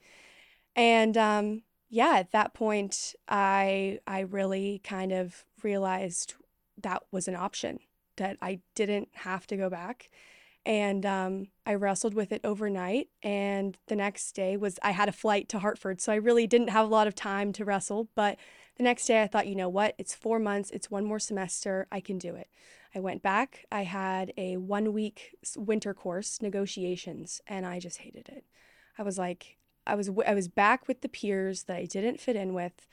And 0.76 1.16
um, 1.18 1.64
yeah, 1.90 2.16
at 2.18 2.32
that 2.32 2.54
point, 2.54 3.16
I, 3.30 4.00
I 4.06 4.22
really 4.22 4.82
kind 4.84 5.14
of 5.14 5.46
realized 5.64 6.34
that 6.82 7.04
was 7.12 7.30
an 7.30 7.36
option, 7.36 7.80
that 8.18 8.38
I 8.42 8.60
didn't 8.76 9.10
have 9.14 9.48
to 9.48 9.58
go 9.58 9.70
back. 9.70 10.10
And 10.66 11.06
um, 11.06 11.48
I 11.66 11.74
wrestled 11.74 12.14
with 12.14 12.32
it 12.32 12.42
overnight. 12.44 13.10
And 13.24 13.78
the 13.88 13.96
next 13.96 14.34
day 14.34 14.58
was, 14.58 14.78
I 14.84 14.92
had 14.92 15.10
a 15.10 15.14
flight 15.14 15.50
to 15.50 15.60
Hartford. 15.60 16.02
So 16.02 16.12
I 16.12 16.18
really 16.18 16.46
didn't 16.46 16.70
have 16.70 16.86
a 16.86 16.90
lot 16.90 17.08
of 17.08 17.16
time 17.16 17.52
to 17.54 17.66
wrestle. 17.66 18.10
But 18.16 18.38
the 18.78 18.84
next 18.84 19.06
day 19.06 19.22
I 19.24 19.28
thought, 19.28 19.48
you 19.48 19.56
know 19.56 19.70
what? 19.70 19.96
It's 19.98 20.14
four 20.14 20.40
months, 20.40 20.72
it's 20.72 20.92
one 20.92 21.06
more 21.06 21.20
semester. 21.20 21.88
I 21.92 22.00
can 22.00 22.18
do 22.18 22.36
it. 22.36 22.48
I 22.94 23.00
went 23.00 23.22
back. 23.22 23.66
I 23.72 23.84
had 23.84 24.34
a 24.38 24.58
one 24.58 24.94
week 24.94 25.36
winter 25.56 25.94
course, 25.94 26.42
negotiations, 26.42 27.42
and 27.48 27.66
I 27.66 27.80
just 27.80 28.00
hated 28.00 28.28
it. 28.30 28.46
I 28.98 29.04
was 29.04 29.18
like, 29.18 29.58
I 29.88 29.96
was 29.96 30.10
I 30.28 30.34
was 30.34 30.48
back 30.48 30.88
with 30.88 31.02
the 31.02 31.10
peers 31.10 31.64
that 31.64 31.78
I 31.78 31.86
didn't 31.86 32.20
fit 32.20 32.36
in 32.36 32.54
with, 32.54 32.88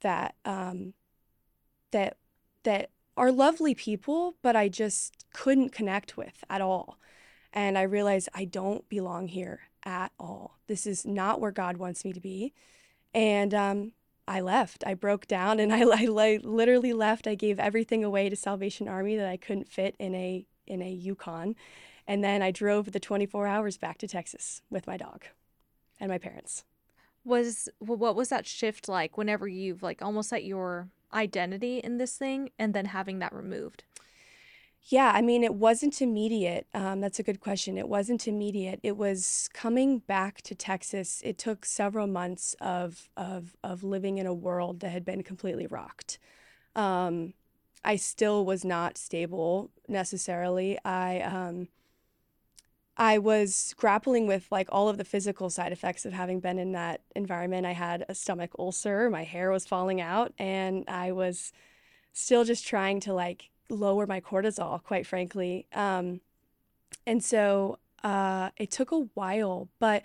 that 0.00 0.34
um, 0.44 0.94
that 1.92 2.16
that 2.64 2.90
are 3.16 3.30
lovely 3.30 3.74
people, 3.74 4.36
but 4.42 4.56
I 4.56 4.68
just 4.68 5.24
couldn't 5.32 5.70
connect 5.70 6.16
with 6.16 6.44
at 6.48 6.60
all. 6.60 6.98
And 7.52 7.78
I 7.78 7.82
realized 7.82 8.28
I 8.34 8.44
don't 8.44 8.88
belong 8.88 9.28
here 9.28 9.60
at 9.84 10.12
all. 10.18 10.58
This 10.66 10.86
is 10.86 11.06
not 11.06 11.40
where 11.40 11.52
God 11.52 11.76
wants 11.76 12.04
me 12.04 12.12
to 12.12 12.20
be. 12.20 12.52
And 13.12 13.54
um, 13.54 13.92
I 14.26 14.40
left. 14.40 14.82
I 14.86 14.94
broke 14.94 15.26
down 15.26 15.60
and 15.60 15.72
I, 15.74 15.82
I, 15.82 16.06
I 16.08 16.40
literally 16.42 16.92
left. 16.92 17.26
I 17.26 17.34
gave 17.34 17.60
everything 17.60 18.02
away 18.04 18.28
to 18.28 18.36
Salvation 18.36 18.88
Army 18.88 19.16
that 19.16 19.28
I 19.28 19.36
couldn't 19.36 19.68
fit 19.68 19.94
in 19.98 20.14
a 20.14 20.46
in 20.66 20.82
a 20.82 20.90
Yukon. 20.90 21.54
And 22.06 22.22
then 22.24 22.42
I 22.42 22.50
drove 22.50 22.92
the 22.92 23.00
24 23.00 23.46
hours 23.46 23.78
back 23.78 23.98
to 23.98 24.08
Texas 24.08 24.62
with 24.70 24.86
my 24.86 24.96
dog 24.96 25.24
and 26.00 26.10
my 26.10 26.18
parents. 26.18 26.64
Was 27.24 27.68
what 27.78 28.16
was 28.16 28.28
that 28.28 28.46
shift 28.46 28.88
like 28.88 29.16
whenever 29.16 29.48
you've 29.48 29.82
like 29.82 30.02
almost 30.02 30.32
at 30.32 30.44
your 30.44 30.88
identity 31.14 31.78
in 31.78 31.98
this 31.98 32.16
thing 32.16 32.50
and 32.58 32.74
then 32.74 32.86
having 32.86 33.18
that 33.20 33.32
removed? 33.32 33.84
Yeah, 34.86 35.12
I 35.14 35.22
mean, 35.22 35.42
it 35.42 35.54
wasn't 35.54 36.02
immediate. 36.02 36.66
Um, 36.74 37.00
that's 37.00 37.18
a 37.18 37.22
good 37.22 37.40
question. 37.40 37.78
It 37.78 37.88
wasn't 37.88 38.28
immediate. 38.28 38.80
It 38.82 38.98
was 38.98 39.48
coming 39.54 40.00
back 40.00 40.42
to 40.42 40.54
Texas. 40.54 41.22
It 41.24 41.38
took 41.38 41.64
several 41.64 42.06
months 42.06 42.54
of 42.60 43.08
of 43.16 43.56
of 43.64 43.82
living 43.82 44.18
in 44.18 44.26
a 44.26 44.34
world 44.34 44.80
that 44.80 44.90
had 44.90 45.04
been 45.04 45.22
completely 45.22 45.66
rocked. 45.66 46.18
Um, 46.76 47.32
I 47.82 47.96
still 47.96 48.44
was 48.44 48.62
not 48.62 48.98
stable 48.98 49.70
necessarily. 49.88 50.78
I 50.84 51.20
um, 51.20 51.68
I 52.96 53.18
was 53.18 53.74
grappling 53.76 54.26
with 54.26 54.46
like 54.50 54.68
all 54.70 54.88
of 54.88 54.98
the 54.98 55.04
physical 55.04 55.50
side 55.50 55.72
effects 55.72 56.06
of 56.06 56.12
having 56.12 56.40
been 56.40 56.58
in 56.58 56.72
that 56.72 57.00
environment. 57.16 57.66
I 57.66 57.72
had 57.72 58.04
a 58.08 58.14
stomach 58.14 58.52
ulcer, 58.58 59.10
my 59.10 59.24
hair 59.24 59.50
was 59.50 59.66
falling 59.66 60.00
out, 60.00 60.32
and 60.38 60.84
I 60.88 61.10
was 61.10 61.52
still 62.12 62.44
just 62.44 62.66
trying 62.66 63.00
to 63.00 63.12
like 63.12 63.50
lower 63.68 64.06
my 64.06 64.20
cortisol, 64.20 64.82
quite 64.82 65.06
frankly. 65.06 65.66
Um, 65.72 66.20
and 67.06 67.22
so 67.22 67.78
uh, 68.04 68.50
it 68.56 68.70
took 68.70 68.92
a 68.92 69.08
while, 69.14 69.68
but 69.80 70.04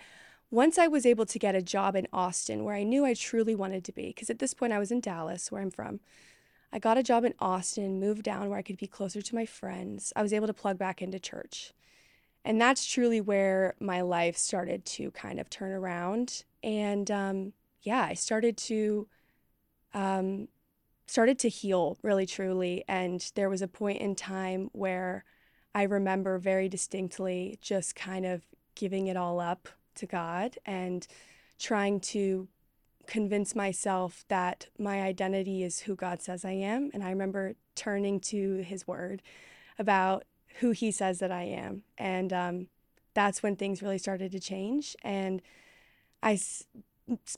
once 0.50 0.78
I 0.78 0.88
was 0.88 1.06
able 1.06 1.26
to 1.26 1.38
get 1.38 1.54
a 1.54 1.62
job 1.62 1.94
in 1.94 2.08
Austin, 2.12 2.64
where 2.64 2.74
I 2.74 2.82
knew 2.82 3.04
I 3.04 3.14
truly 3.14 3.54
wanted 3.54 3.84
to 3.84 3.92
be, 3.92 4.08
because 4.08 4.30
at 4.30 4.40
this 4.40 4.52
point 4.52 4.72
I 4.72 4.80
was 4.80 4.90
in 4.90 5.00
Dallas, 5.00 5.52
where 5.52 5.62
I'm 5.62 5.70
from. 5.70 6.00
I 6.72 6.80
got 6.80 6.98
a 6.98 7.04
job 7.04 7.24
in 7.24 7.34
Austin, 7.38 8.00
moved 8.00 8.24
down 8.24 8.48
where 8.48 8.58
I 8.58 8.62
could 8.62 8.76
be 8.76 8.88
closer 8.88 9.22
to 9.22 9.34
my 9.34 9.46
friends. 9.46 10.12
I 10.16 10.22
was 10.22 10.32
able 10.32 10.48
to 10.48 10.52
plug 10.52 10.76
back 10.76 11.00
into 11.00 11.20
church. 11.20 11.72
And 12.44 12.60
that's 12.60 12.86
truly 12.86 13.20
where 13.20 13.74
my 13.80 14.00
life 14.00 14.36
started 14.36 14.84
to 14.86 15.10
kind 15.10 15.38
of 15.38 15.50
turn 15.50 15.72
around. 15.72 16.44
And 16.62 17.10
um, 17.10 17.52
yeah, 17.82 18.02
I 18.02 18.14
started 18.14 18.56
to 18.58 19.08
um, 19.92 20.48
started 21.06 21.38
to 21.40 21.48
heal 21.48 21.98
really 22.02 22.26
truly. 22.26 22.84
And 22.86 23.30
there 23.34 23.50
was 23.50 23.62
a 23.62 23.68
point 23.68 24.00
in 24.00 24.14
time 24.14 24.70
where 24.72 25.24
I 25.74 25.82
remember 25.82 26.38
very 26.38 26.68
distinctly 26.68 27.58
just 27.60 27.94
kind 27.94 28.24
of 28.24 28.44
giving 28.74 29.08
it 29.08 29.16
all 29.16 29.40
up 29.40 29.68
to 29.96 30.06
God 30.06 30.56
and 30.64 31.06
trying 31.58 32.00
to 32.00 32.48
convince 33.06 33.56
myself 33.56 34.24
that 34.28 34.68
my 34.78 35.02
identity 35.02 35.64
is 35.64 35.80
who 35.80 35.96
God 35.96 36.22
says 36.22 36.44
I 36.44 36.52
am. 36.52 36.90
And 36.94 37.02
I 37.02 37.10
remember 37.10 37.54
turning 37.74 38.20
to 38.20 38.58
His 38.58 38.86
Word 38.86 39.20
about 39.78 40.24
who 40.58 40.72
he 40.72 40.90
says 40.90 41.18
that 41.20 41.30
I 41.30 41.44
am. 41.44 41.82
And 41.96 42.32
um, 42.32 42.66
that's 43.14 43.42
when 43.42 43.56
things 43.56 43.82
really 43.82 43.98
started 43.98 44.32
to 44.32 44.40
change. 44.40 44.96
And 45.02 45.40
I, 46.22 46.38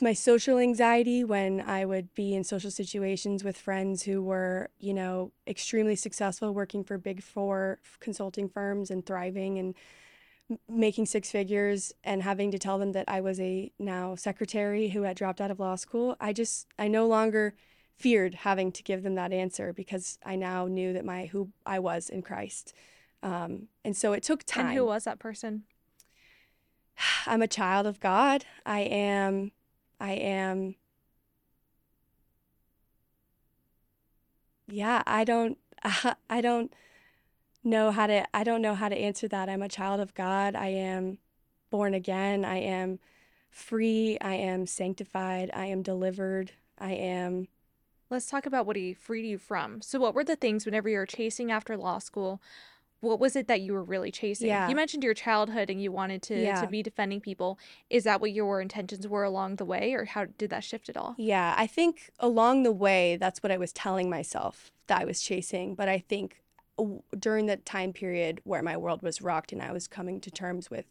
my 0.01 0.13
social 0.13 0.59
anxiety 0.59 1.25
when 1.25 1.61
I 1.61 1.85
would 1.85 2.13
be 2.15 2.35
in 2.35 2.45
social 2.45 2.71
situations 2.71 3.45
with 3.45 3.57
friends 3.57 4.03
who 4.03 4.23
were, 4.23 4.71
you 4.79 4.93
know, 4.93 5.33
extremely 5.47 5.97
successful 5.97 6.53
working 6.53 6.85
for 6.85 6.99
big 6.99 7.23
four 7.23 7.79
consulting 8.01 8.49
firms 8.49 8.91
and 8.91 9.05
thriving 9.05 9.59
and 9.59 9.75
making 10.69 11.07
six 11.07 11.31
figures 11.31 11.93
and 12.05 12.23
having 12.23 12.51
to 12.51 12.59
tell 12.59 12.79
them 12.79 12.93
that 12.93 13.09
I 13.09 13.21
was 13.21 13.41
a 13.41 13.73
now 13.79 14.15
secretary 14.17 14.89
who 14.89 15.03
had 15.03 15.17
dropped 15.17 15.41
out 15.41 15.51
of 15.51 15.61
law 15.61 15.77
school. 15.77 16.17
I 16.21 16.33
just, 16.33 16.67
I 16.79 16.89
no 16.89 17.07
longer 17.07 17.55
feared 17.97 18.35
having 18.35 18.73
to 18.73 18.83
give 18.83 19.03
them 19.03 19.15
that 19.15 19.33
answer 19.33 19.73
because 19.73 20.19
I 20.25 20.37
now 20.37 20.67
knew 20.67 20.93
that 20.93 21.05
my 21.05 21.27
who 21.27 21.51
I 21.65 21.79
was 21.79 22.09
in 22.09 22.23
Christ. 22.23 22.75
Um, 23.23 23.69
and 23.85 23.97
so 23.97 24.13
it 24.13 24.23
took 24.23 24.45
time. 24.45 24.67
And 24.67 24.77
who 24.77 24.87
was 24.87 25.05
that 25.05 25.19
person? 25.19 25.65
I'm 27.27 27.43
a 27.43 27.49
child 27.49 27.87
of 27.87 28.01
God. 28.01 28.45
I 28.67 28.81
am, 28.81 29.53
I 30.01 30.13
am, 30.13 30.75
yeah, 34.69 35.03
I 35.07 35.25
don't, 35.25 35.59
I 36.31 36.41
don't 36.41 36.73
know 37.65 37.91
how 37.93 38.07
to, 38.07 38.27
I 38.35 38.45
don't 38.45 38.63
know 38.63 38.75
how 38.75 38.89
to 38.89 38.97
answer 38.97 39.29
that. 39.29 39.49
I'm 39.49 39.63
a 39.63 39.69
child 39.69 40.01
of 40.01 40.15
God. 40.15 40.57
I 40.57 40.69
am 40.69 41.19
born 41.71 41.95
again. 41.95 42.45
I 42.45 42.59
am 42.59 42.99
free. 43.51 44.19
I 44.21 44.35
am 44.35 44.67
sanctified. 44.67 45.51
I 45.53 45.67
am 45.67 45.83
delivered. 45.83 46.53
I 46.79 46.93
am. 46.93 47.49
Let's 48.11 48.27
talk 48.27 48.45
about 48.47 48.67
what 48.67 48.77
he 48.77 48.93
freed 48.93 49.25
you 49.25 49.39
from. 49.39 49.81
So, 49.81 49.99
what 50.01 50.15
were 50.15 50.25
the 50.25 50.37
things 50.37 50.67
whenever 50.67 50.89
you 50.89 50.99
were 50.99 51.07
chasing 51.07 51.51
after 51.51 51.77
law 51.77 51.99
school? 51.99 52.43
What 53.03 53.19
was 53.19 53.35
it 53.35 53.49
that 53.49 53.61
you 53.61 53.73
were 53.73 53.83
really 53.83 54.13
chasing? 54.13 54.47
Yeah. 54.47 54.69
You 54.69 54.77
mentioned 54.77 55.03
your 55.03 55.13
childhood 55.13 55.69
and 55.69 55.83
you 55.83 55.91
wanted 55.91 56.23
to 56.23 56.41
Yeah. 56.41 56.61
to 56.61 56.69
be 56.69 56.83
defending 56.85 57.21
people. 57.21 57.59
Is 57.91 58.05
that 58.05 58.21
what 58.21 58.31
your 58.33 58.61
intentions 58.61 59.07
were 59.09 59.25
along 59.25 59.57
the 59.57 59.65
way 59.65 59.93
or 59.93 60.05
how 60.05 60.27
did 60.39 60.51
that 60.51 60.63
shift 60.63 60.89
at 60.89 60.97
all? 60.97 61.17
Yeah, 61.19 61.55
I 61.59 61.67
think 61.67 62.11
along 62.21 62.63
the 62.63 62.73
way, 62.73 63.17
that's 63.17 63.43
what 63.43 63.51
I 63.51 63.57
was 63.59 63.73
telling 63.73 64.09
myself 64.09 64.71
that 64.87 65.01
I 65.03 65.05
was 65.05 65.21
chasing. 65.21 65.75
But 65.75 65.89
I 65.89 65.99
think 65.99 66.43
during 67.19 67.47
that 67.47 67.67
time 67.67 67.93
period 67.93 68.41
where 68.45 68.63
my 68.63 68.77
world 68.77 69.03
was 69.03 69.21
rocked 69.21 69.53
and 69.53 69.61
I 69.61 69.73
was 69.73 69.89
coming 69.89 70.21
to 70.21 70.31
terms 70.31 70.71
with 70.71 70.87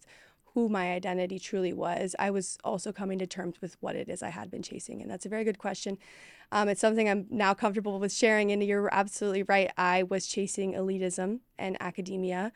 who 0.53 0.67
my 0.67 0.91
identity 0.91 1.39
truly 1.39 1.71
was, 1.71 2.13
I 2.19 2.29
was 2.29 2.57
also 2.65 2.91
coming 2.91 3.19
to 3.19 3.25
terms 3.25 3.61
with 3.61 3.77
what 3.79 3.95
it 3.95 4.09
is 4.09 4.21
I 4.21 4.29
had 4.31 4.51
been 4.51 4.61
chasing. 4.61 5.01
And 5.01 5.09
that's 5.09 5.25
a 5.25 5.29
very 5.29 5.45
good 5.45 5.57
question. 5.59 5.97
Um, 6.51 6.67
it's 6.69 6.81
something 6.81 7.09
I'm 7.09 7.27
now 7.29 7.53
comfortable 7.53 7.99
with 7.99 8.11
sharing. 8.11 8.51
And 8.51 8.63
you're 8.63 8.93
absolutely 8.93 9.43
right. 9.43 9.71
I 9.77 10.03
was 10.03 10.27
chasing 10.27 10.73
elitism 10.73 11.39
and 11.57 11.77
academia. 11.79 12.51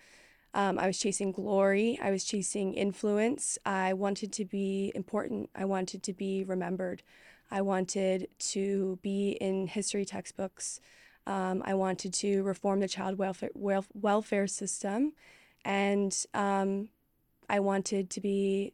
Um, 0.53 0.79
I 0.79 0.87
was 0.87 0.97
chasing 0.97 1.31
glory. 1.31 1.99
I 2.01 2.11
was 2.11 2.23
chasing 2.23 2.73
influence. 2.73 3.57
I 3.65 3.93
wanted 3.93 4.31
to 4.33 4.45
be 4.45 4.91
important. 4.95 5.49
I 5.55 5.65
wanted 5.65 6.01
to 6.03 6.13
be 6.13 6.43
remembered. 6.43 7.03
I 7.51 7.61
wanted 7.61 8.29
to 8.39 8.99
be 9.01 9.31
in 9.31 9.67
history 9.67 10.05
textbooks. 10.05 10.79
Um, 11.27 11.61
I 11.65 11.73
wanted 11.73 12.13
to 12.15 12.43
reform 12.43 12.79
the 12.79 12.87
child 12.87 13.17
welfare, 13.17 13.49
welf- 13.53 13.89
welfare 13.93 14.47
system. 14.47 15.13
And 15.63 16.15
um, 16.33 16.89
I 17.49 17.59
wanted 17.59 18.09
to 18.11 18.21
be 18.21 18.73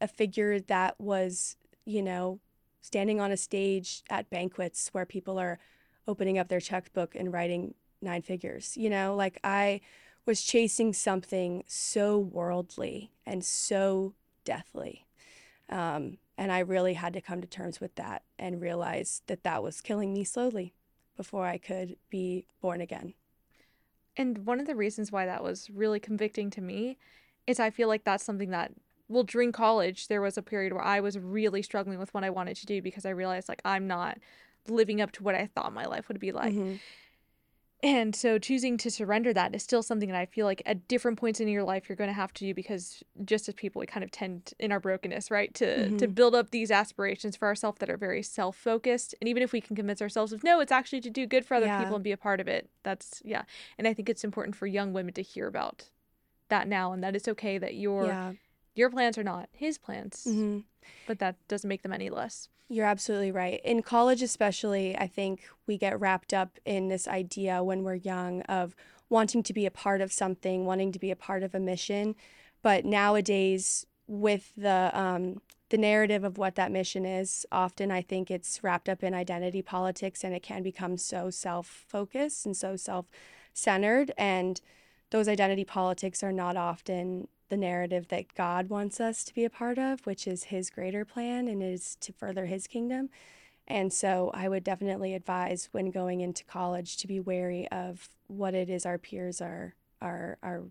a 0.00 0.08
figure 0.08 0.58
that 0.58 1.00
was, 1.00 1.56
you 1.84 2.02
know, 2.02 2.40
standing 2.82 3.20
on 3.20 3.32
a 3.32 3.36
stage 3.36 4.02
at 4.10 4.28
banquets 4.28 4.90
where 4.92 5.06
people 5.06 5.38
are 5.38 5.58
opening 6.06 6.36
up 6.36 6.48
their 6.48 6.60
checkbook 6.60 7.14
and 7.14 7.32
writing 7.32 7.74
nine 8.02 8.22
figures. 8.22 8.76
You 8.76 8.90
know, 8.90 9.14
like 9.14 9.38
I 9.42 9.80
was 10.26 10.42
chasing 10.42 10.92
something 10.92 11.64
so 11.66 12.18
worldly 12.18 13.12
and 13.24 13.44
so 13.44 14.14
deathly. 14.44 15.06
Um, 15.68 16.18
and 16.36 16.52
I 16.52 16.58
really 16.58 16.94
had 16.94 17.12
to 17.14 17.20
come 17.20 17.40
to 17.40 17.46
terms 17.46 17.80
with 17.80 17.94
that 17.94 18.22
and 18.38 18.60
realize 18.60 19.22
that 19.26 19.44
that 19.44 19.62
was 19.62 19.80
killing 19.80 20.12
me 20.12 20.24
slowly 20.24 20.74
before 21.16 21.46
I 21.46 21.58
could 21.58 21.96
be 22.10 22.46
born 22.60 22.80
again. 22.80 23.14
And 24.16 24.44
one 24.44 24.60
of 24.60 24.66
the 24.66 24.74
reasons 24.74 25.12
why 25.12 25.26
that 25.26 25.42
was 25.42 25.70
really 25.70 26.00
convicting 26.00 26.50
to 26.50 26.60
me 26.60 26.98
is 27.46 27.58
I 27.58 27.70
feel 27.70 27.88
like 27.88 28.04
that's 28.04 28.24
something 28.24 28.50
that 28.50 28.72
well 29.08 29.22
during 29.24 29.52
college 29.52 30.08
there 30.08 30.20
was 30.22 30.38
a 30.38 30.42
period 30.42 30.72
where 30.72 30.82
I 30.84 31.00
was 31.00 31.18
really 31.18 31.62
struggling 31.62 31.98
with 31.98 32.12
what 32.14 32.24
I 32.24 32.30
wanted 32.30 32.56
to 32.56 32.66
do 32.66 32.80
because 32.82 33.04
I 33.06 33.10
realized 33.10 33.48
like 33.48 33.62
I'm 33.64 33.86
not 33.86 34.18
living 34.68 35.00
up 35.00 35.12
to 35.12 35.22
what 35.22 35.34
I 35.34 35.46
thought 35.54 35.72
my 35.72 35.84
life 35.86 36.08
would 36.08 36.20
be 36.20 36.32
like. 36.32 36.52
hmm 36.54 36.74
And 37.84 38.14
so 38.14 38.38
choosing 38.38 38.76
to 38.78 38.92
surrender 38.92 39.32
that 39.34 39.56
is 39.56 39.62
still 39.64 39.82
something 39.82 40.08
that 40.08 40.16
I 40.16 40.24
feel 40.26 40.46
like 40.46 40.62
at 40.64 40.86
different 40.86 41.18
points 41.18 41.40
in 41.40 41.48
your 41.48 41.64
life 41.64 41.88
you're 41.88 41.96
going 41.96 42.06
to 42.10 42.14
have 42.14 42.32
to 42.34 42.44
do 42.44 42.54
because 42.54 43.02
just 43.24 43.48
as 43.48 43.56
people 43.56 43.80
we 43.80 43.86
kind 43.86 44.04
of 44.04 44.12
tend 44.12 44.54
in 44.60 44.70
our 44.70 44.78
brokenness, 44.78 45.32
right, 45.32 45.52
to 45.54 45.90
to 45.90 46.06
hmm 46.06 46.14
build 46.14 46.36
up 46.36 46.50
these 46.52 46.70
aspirations 46.70 47.34
for 47.36 47.48
ourselves 47.48 47.78
that 47.80 47.90
are 47.90 47.96
very 47.96 48.22
self-focused. 48.22 49.16
And 49.20 49.28
even 49.28 49.42
if 49.42 49.52
we 49.52 49.60
can 49.60 49.74
convince 49.74 50.00
ourselves 50.00 50.32
of 50.32 50.44
no, 50.44 50.60
it's 50.60 50.70
actually 50.70 51.00
to 51.00 51.10
do 51.10 51.26
good 51.26 51.44
for 51.44 51.54
other 51.56 51.66
Yeah. 51.66 51.78
people 51.80 51.96
and 51.96 52.04
be 52.04 52.12
a 52.12 52.16
part 52.16 52.38
of 52.40 52.46
it. 52.46 52.70
That's 52.84 53.20
yeah. 53.24 53.42
And 53.78 53.88
I 53.88 53.94
think 53.94 54.08
it's 54.08 54.22
important 54.22 54.54
for 54.54 54.68
young 54.68 54.92
women 54.92 55.12
to 55.14 55.22
hear 55.22 55.48
about 55.48 55.90
that 56.50 56.68
now 56.68 56.92
and 56.92 57.02
that 57.02 57.16
it's 57.16 57.26
okay 57.26 57.58
that 57.58 57.74
your 57.74 58.04
Yeah. 58.04 58.32
Your 58.74 58.90
plans 58.90 59.18
are 59.18 59.24
not 59.24 59.48
his 59.52 59.78
plans, 59.78 60.24
hmm 60.24 60.60
but 61.06 61.18
that 61.20 61.36
doesn't 61.48 61.68
make 61.68 61.82
them 61.82 61.92
any 61.92 62.10
less. 62.10 62.48
You're 62.68 62.86
absolutely 62.86 63.30
right. 63.30 63.60
In 63.64 63.82
college, 63.82 64.22
especially, 64.22 64.96
I 64.96 65.06
think 65.06 65.42
we 65.66 65.76
get 65.76 65.98
wrapped 66.00 66.32
up 66.32 66.58
in 66.64 66.88
this 66.88 67.06
idea 67.06 67.62
when 67.62 67.82
we're 67.82 67.96
young 67.96 68.42
of 68.42 68.74
wanting 69.08 69.42
to 69.42 69.52
be 69.52 69.66
a 69.66 69.70
part 69.70 70.00
of 70.00 70.12
something, 70.12 70.64
wanting 70.64 70.90
to 70.92 70.98
be 70.98 71.10
a 71.10 71.16
part 71.16 71.42
of 71.42 71.54
a 71.54 71.60
mission. 71.60 72.14
But 72.62 72.84
nowadays, 72.84 73.86
with 74.06 74.52
the 74.56 74.90
um, 74.94 75.40
the 75.68 75.78
narrative 75.78 76.24
of 76.24 76.38
what 76.38 76.54
that 76.54 76.72
mission 76.72 77.04
is, 77.04 77.46
often 77.52 77.90
I 77.90 78.02
think 78.02 78.30
it's 78.30 78.62
wrapped 78.62 78.88
up 78.88 79.02
in 79.02 79.14
identity 79.14 79.62
politics, 79.62 80.24
and 80.24 80.34
it 80.34 80.42
can 80.42 80.62
become 80.62 80.96
so 80.96 81.30
self 81.30 81.66
focused 81.66 82.46
and 82.46 82.56
so 82.56 82.76
self 82.76 83.06
centered. 83.52 84.12
And 84.16 84.60
those 85.12 85.28
identity 85.28 85.64
politics 85.64 86.22
are 86.22 86.32
not 86.32 86.56
often 86.56 87.28
the 87.50 87.56
narrative 87.56 88.08
that 88.08 88.34
God 88.34 88.70
wants 88.70 88.98
us 88.98 89.22
to 89.24 89.34
be 89.34 89.44
a 89.44 89.50
part 89.50 89.78
of, 89.78 90.06
which 90.06 90.26
is 90.26 90.44
His 90.44 90.70
greater 90.70 91.04
plan 91.04 91.48
and 91.48 91.62
is 91.62 91.96
to 92.00 92.14
further 92.14 92.46
His 92.46 92.66
kingdom. 92.66 93.10
And 93.68 93.92
so 93.92 94.30
I 94.32 94.48
would 94.48 94.64
definitely 94.64 95.14
advise 95.14 95.68
when 95.70 95.90
going 95.90 96.22
into 96.22 96.44
college 96.44 96.96
to 96.96 97.06
be 97.06 97.20
wary 97.20 97.68
of 97.68 98.08
what 98.26 98.54
it 98.54 98.70
is 98.70 98.86
our 98.86 98.96
peers 98.96 99.40
are 99.42 99.74
are 100.00 100.38
are 100.42 100.62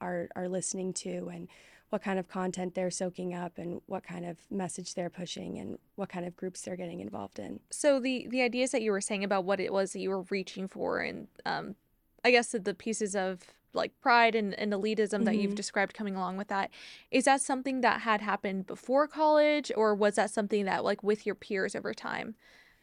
are 0.00 0.28
are 0.36 0.48
listening 0.48 0.92
to 0.92 1.28
and 1.28 1.48
what 1.90 2.02
kind 2.02 2.20
of 2.20 2.28
content 2.28 2.76
they're 2.76 2.92
soaking 2.92 3.34
up 3.34 3.58
and 3.58 3.80
what 3.86 4.04
kind 4.04 4.24
of 4.24 4.38
message 4.48 4.94
they're 4.94 5.10
pushing 5.10 5.58
and 5.58 5.76
what 5.96 6.08
kind 6.08 6.24
of 6.24 6.36
groups 6.36 6.62
they're 6.62 6.76
getting 6.76 7.00
involved 7.00 7.40
in. 7.40 7.58
So 7.70 7.98
the 7.98 8.28
the 8.30 8.42
ideas 8.42 8.70
that 8.70 8.82
you 8.82 8.92
were 8.92 9.00
saying 9.00 9.24
about 9.24 9.44
what 9.44 9.58
it 9.58 9.72
was 9.72 9.92
that 9.92 10.00
you 10.00 10.10
were 10.10 10.22
reaching 10.22 10.68
for 10.68 11.00
and 11.00 11.26
um 11.44 11.74
I 12.24 12.30
guess 12.30 12.52
the 12.52 12.74
pieces 12.74 13.16
of 13.16 13.40
like 13.72 13.92
pride 14.00 14.34
and, 14.34 14.54
and 14.54 14.72
elitism 14.72 15.24
that 15.24 15.36
you've 15.36 15.50
hmm 15.50 15.54
described 15.54 15.94
coming 15.94 16.14
along 16.14 16.36
with 16.36 16.48
that, 16.48 16.70
is 17.10 17.24
that 17.24 17.40
something 17.40 17.80
that 17.80 18.02
had 18.02 18.20
happened 18.20 18.66
before 18.66 19.08
college 19.08 19.72
or 19.76 19.94
was 19.94 20.14
that 20.14 20.30
something 20.30 20.64
that 20.64 20.84
like 20.84 21.02
with 21.02 21.26
your 21.26 21.34
peers 21.34 21.74
over 21.74 21.92
time 21.92 22.34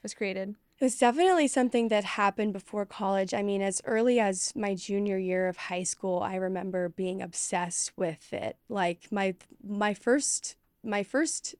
was 0.03 0.13
created? 0.13 0.55
It 0.77 0.83
was 0.83 0.97
definitely 0.97 1.47
something 1.47 1.87
that 1.87 2.03
happened 2.03 2.51
before 2.51 2.85
college. 2.85 3.33
I 3.33 3.43
mean, 3.43 3.61
as 3.61 3.81
early 3.85 4.19
as 4.19 4.53
my 4.57 4.75
junior 4.75 5.17
year 5.17 5.47
of 5.47 5.55
high 5.55 5.83
school, 5.83 6.19
I 6.19 6.35
remember 6.35 6.89
being 6.89 7.21
obsessed 7.21 7.93
with 7.95 8.33
it. 8.33 8.57
Like 8.67 9.09
my 9.09 9.35
my 9.63 9.93
first 9.93 10.57
my 10.83 11.01
first 11.01 11.55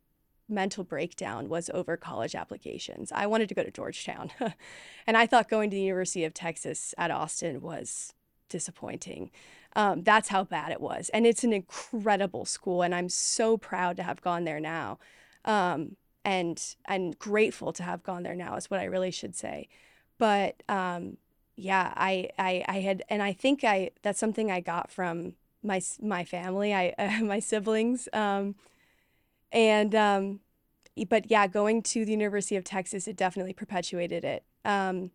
mental 0.49 0.83
breakdown 0.83 1.49
was 1.49 1.69
over 1.73 1.97
college 1.97 2.35
applications. 2.35 3.11
I 3.11 3.25
wanted 3.25 3.49
to 3.49 3.55
go 3.55 3.63
to 3.63 3.71
Georgetown. 3.71 4.31
and 5.07 5.17
I 5.17 5.25
thought 5.25 5.49
going 5.49 5.69
to 5.69 5.75
the 5.75 5.81
University 5.81 6.25
of 6.25 6.33
Texas 6.33 6.93
at 6.97 7.09
Austin 7.09 7.61
was 7.61 8.13
disappointing. 8.49 9.31
Um, 9.75 10.03
that's 10.03 10.29
how 10.29 10.43
bad 10.43 10.71
it 10.71 10.79
was. 10.79 11.09
And 11.09 11.25
it's 11.25 11.43
an 11.43 11.53
incredible 11.53 12.45
school, 12.45 12.81
and 12.81 12.95
I'm 12.95 13.09
so 13.09 13.57
proud 13.57 13.97
to 13.97 14.03
have 14.03 14.21
gone 14.21 14.45
there 14.45 14.59
now. 14.59 14.99
Um, 15.43 15.97
and 16.23 16.75
I'm 16.87 17.11
grateful 17.11 17.71
to 17.73 17.83
have 17.83 18.03
gone 18.03 18.23
there 18.23 18.35
now, 18.35 18.55
is 18.55 18.71
what 18.71 18.79
I 18.79 18.85
really 18.85 19.11
should 19.11 19.35
say. 19.35 19.67
But 20.17 20.63
um, 20.67 21.17
yeah, 21.55 21.93
I, 21.95 22.29
I, 22.39 22.63
I 22.67 22.79
had, 22.79 23.03
and 23.09 23.21
I 23.21 23.33
think 23.33 23.63
I, 23.63 23.91
that's 24.01 24.19
something 24.19 24.49
I 24.49 24.59
got 24.61 24.91
from 24.91 25.33
my, 25.61 25.81
my 26.01 26.23
family, 26.23 26.73
I, 26.73 26.95
uh, 26.97 27.19
my 27.23 27.39
siblings. 27.39 28.09
Um, 28.13 28.55
and, 29.51 29.93
um, 29.93 30.39
but 31.09 31.29
yeah, 31.29 31.47
going 31.47 31.83
to 31.83 32.05
the 32.05 32.11
University 32.11 32.55
of 32.55 32.63
Texas, 32.63 33.07
it 33.07 33.17
definitely 33.17 33.53
perpetuated 33.53 34.23
it. 34.23 34.43
Um, 34.63 35.11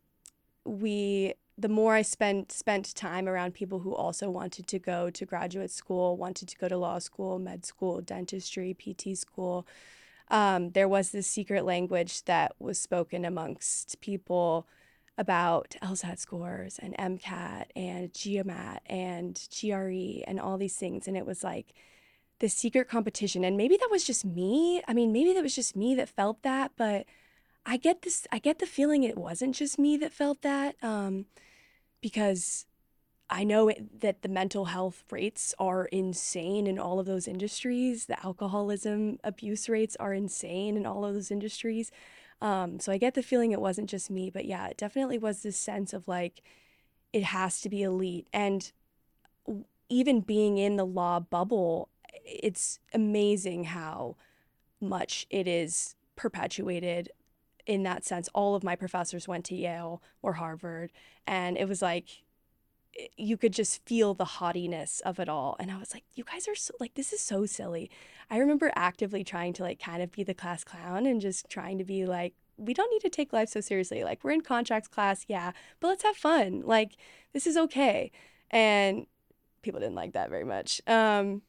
we 0.65 1.35
the 1.61 1.69
more 1.69 1.95
I 1.95 2.03
spent 2.03 2.53
spent 2.53 2.95
time 2.95 3.29
around 3.29 3.55
people 3.55 3.81
who 3.81 3.95
also 3.95 4.31
wanted 4.31 4.67
to 4.69 4.79
go 4.79 5.11
to 5.11 5.27
graduate 5.27 5.71
school, 5.71 6.17
wanted 6.17 6.49
to 6.49 6.57
go 6.57 6.69
to 6.69 6.77
law 6.77 6.99
school, 6.99 7.39
med 7.39 7.65
school, 7.65 8.01
dentistry, 8.01 8.75
PT 8.75 9.17
school, 9.17 9.67
um, 10.31 10.71
there 10.71 10.89
was 10.89 11.11
this 11.11 11.27
secret 11.27 11.65
language 11.65 12.25
that 12.25 12.55
was 12.59 12.81
spoken 12.81 13.25
amongst 13.25 14.01
people 14.01 14.67
about 15.19 15.77
LSAT 15.83 16.19
scores 16.19 16.79
and 16.79 16.97
MCAT 16.97 17.67
and 17.75 18.13
GMAT 18.13 18.79
and 18.87 19.49
GRE 19.61 20.25
and 20.27 20.41
all 20.41 20.57
these 20.57 20.77
things. 20.77 21.09
And 21.09 21.17
it 21.17 21.27
was 21.27 21.43
like 21.43 21.75
this 22.39 22.55
secret 22.55 22.89
competition. 22.89 23.45
And 23.45 23.57
maybe 23.57 23.77
that 23.77 23.91
was 23.91 24.05
just 24.05 24.25
me. 24.25 24.83
I 24.87 24.95
mean, 24.95 25.13
maybe 25.13 25.35
that 25.35 25.43
was 25.43 25.55
just 25.55 25.77
me 25.77 25.95
that 25.97 26.09
felt 26.09 26.43
that, 26.43 26.73
but 26.77 27.07
I 27.67 27.77
get 27.77 28.03
this, 28.03 28.27
I 28.33 28.39
get 28.39 28.61
the 28.61 28.67
feeling 28.67 29.03
it 29.03 29.19
wasn't 29.19 29.57
just 29.57 29.79
me 29.79 29.97
that 29.99 30.13
felt 30.13 30.43
that. 30.43 30.77
Um, 30.81 31.27
because 32.01 32.67
I 33.29 33.45
know 33.45 33.69
it, 33.69 34.01
that 34.01 34.23
the 34.23 34.29
mental 34.29 34.67
health 34.67 35.05
rates 35.11 35.55
are 35.59 35.85
insane 35.87 36.67
in 36.67 36.79
all 36.79 36.99
of 36.99 37.07
those 37.07 37.29
industries. 37.29 38.07
The 38.07 38.25
alcoholism 38.25 39.19
abuse 39.23 39.69
rates 39.69 39.97
are 40.01 40.13
insane 40.13 40.77
in 40.77 40.85
all 40.85 41.05
of 41.05 41.15
those 41.15 41.31
industries. 41.31 41.93
Um, 42.43 42.81
so 42.81 42.91
I 42.91 42.99
get 42.99 43.15
the 43.15 43.23
feeling 43.23 43.53
it 43.53 43.61
wasn't 43.61 43.91
just 43.91 44.11
me, 44.11 44.31
but 44.31 44.47
yeah, 44.47 44.67
it 44.67 44.77
definitely 44.77 45.19
was 45.19 45.43
this 45.43 45.57
sense 45.57 45.93
of 45.93 46.09
like, 46.09 46.43
it 47.13 47.23
has 47.23 47.61
to 47.61 47.69
be 47.69 47.83
elite. 47.83 48.27
And 48.33 48.73
even 49.89 50.21
being 50.21 50.59
in 50.59 50.77
the 50.77 50.87
law 50.87 51.21
bubble, 51.21 51.89
it's 52.25 52.79
amazing 52.93 53.65
how 53.65 54.17
much 54.81 55.27
it 55.31 55.47
is 55.47 55.95
perpetuated 56.17 57.11
in 57.67 57.83
that 57.85 58.05
sense. 58.05 58.29
All 58.35 58.55
of 58.55 58.65
my 58.65 58.77
professors 58.77 59.29
went 59.29 59.45
to 59.47 59.55
Yale 59.55 60.03
or 60.23 60.35
Harvard, 60.35 60.93
and 61.27 61.57
it 61.57 61.69
was 61.69 61.83
like 61.83 62.23
you 63.17 63.37
could 63.37 63.53
just 63.53 63.85
feel 63.87 64.15
the 64.15 64.25
haughtiness 64.25 65.01
of 65.01 65.19
it 65.19 65.29
all. 65.29 65.57
And 65.59 65.71
I 65.71 65.79
was 65.79 65.95
like, 65.95 66.05
you 66.15 66.25
guys 66.25 66.49
are 66.49 66.55
so, 66.55 66.75
like, 66.81 66.95
this 66.95 67.13
is 67.13 67.21
so 67.21 67.47
silly. 67.47 67.91
I 68.31 68.39
remember 68.39 68.73
actively 68.75 69.25
trying 69.25 69.53
to 69.55 69.63
like 69.63 69.81
kind 69.81 70.03
of 70.03 70.13
be 70.13 70.23
the 70.23 70.35
class 70.35 70.65
clown 70.65 71.07
and 71.07 71.21
just 71.21 71.49
trying 71.49 71.79
to 71.79 71.85
be 71.85 72.05
like, 72.05 72.35
we 72.57 72.75
don't 72.75 72.91
need 72.91 73.01
to 73.01 73.09
take 73.09 73.33
life 73.33 73.49
so 73.49 73.61
seriously. 73.61 74.05
Like, 74.05 74.23
we're 74.23 74.33
in 74.33 74.43
contracts 74.43 74.89
class, 74.89 75.25
yeah, 75.29 75.53
but 75.81 75.89
let's 75.89 76.03
have 76.03 76.17
fun. 76.17 76.63
Like, 76.65 76.97
this 77.33 77.47
is 77.47 77.57
okay. 77.57 78.11
And 78.51 79.07
people 79.63 79.81
didn't 79.81 79.95
like 79.95 80.13
that 80.13 80.31
very 80.31 80.45
much. 80.45 80.81
Um, 80.87 81.43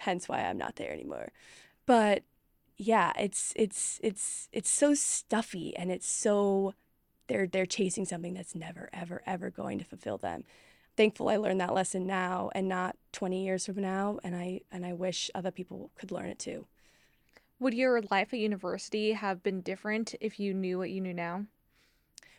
hence 0.00 0.28
why 0.28 0.40
I'm 0.40 0.58
not 0.58 0.76
there 0.76 0.92
anymore. 0.92 1.30
But 1.86 2.24
yeah, 2.80 3.12
it's 3.18 3.52
it's 3.56 4.00
it's 4.02 4.48
it's 4.52 4.70
so 4.70 4.94
stuffy 4.94 5.76
and 5.76 5.90
it's 5.92 6.08
so 6.08 6.72
they're 7.26 7.46
they're 7.46 7.66
chasing 7.66 8.06
something 8.06 8.32
that's 8.32 8.54
never 8.54 8.88
ever 8.94 9.20
ever 9.26 9.50
going 9.50 9.78
to 9.78 9.84
fulfill 9.84 10.16
them. 10.16 10.44
Thankful 10.96 11.28
I 11.28 11.36
learned 11.36 11.60
that 11.60 11.74
lesson 11.74 12.06
now 12.06 12.50
and 12.54 12.68
not 12.68 12.96
20 13.12 13.44
years 13.44 13.66
from 13.66 13.82
now 13.82 14.18
and 14.24 14.34
I 14.34 14.62
and 14.72 14.86
I 14.86 14.94
wish 14.94 15.30
other 15.34 15.50
people 15.50 15.90
could 15.94 16.10
learn 16.10 16.30
it 16.30 16.38
too. 16.38 16.64
Would 17.58 17.74
your 17.74 18.00
life 18.10 18.32
at 18.32 18.38
university 18.38 19.12
have 19.12 19.42
been 19.42 19.60
different 19.60 20.14
if 20.18 20.40
you 20.40 20.54
knew 20.54 20.78
what 20.78 20.88
you 20.88 21.02
knew 21.02 21.12
now? 21.12 21.44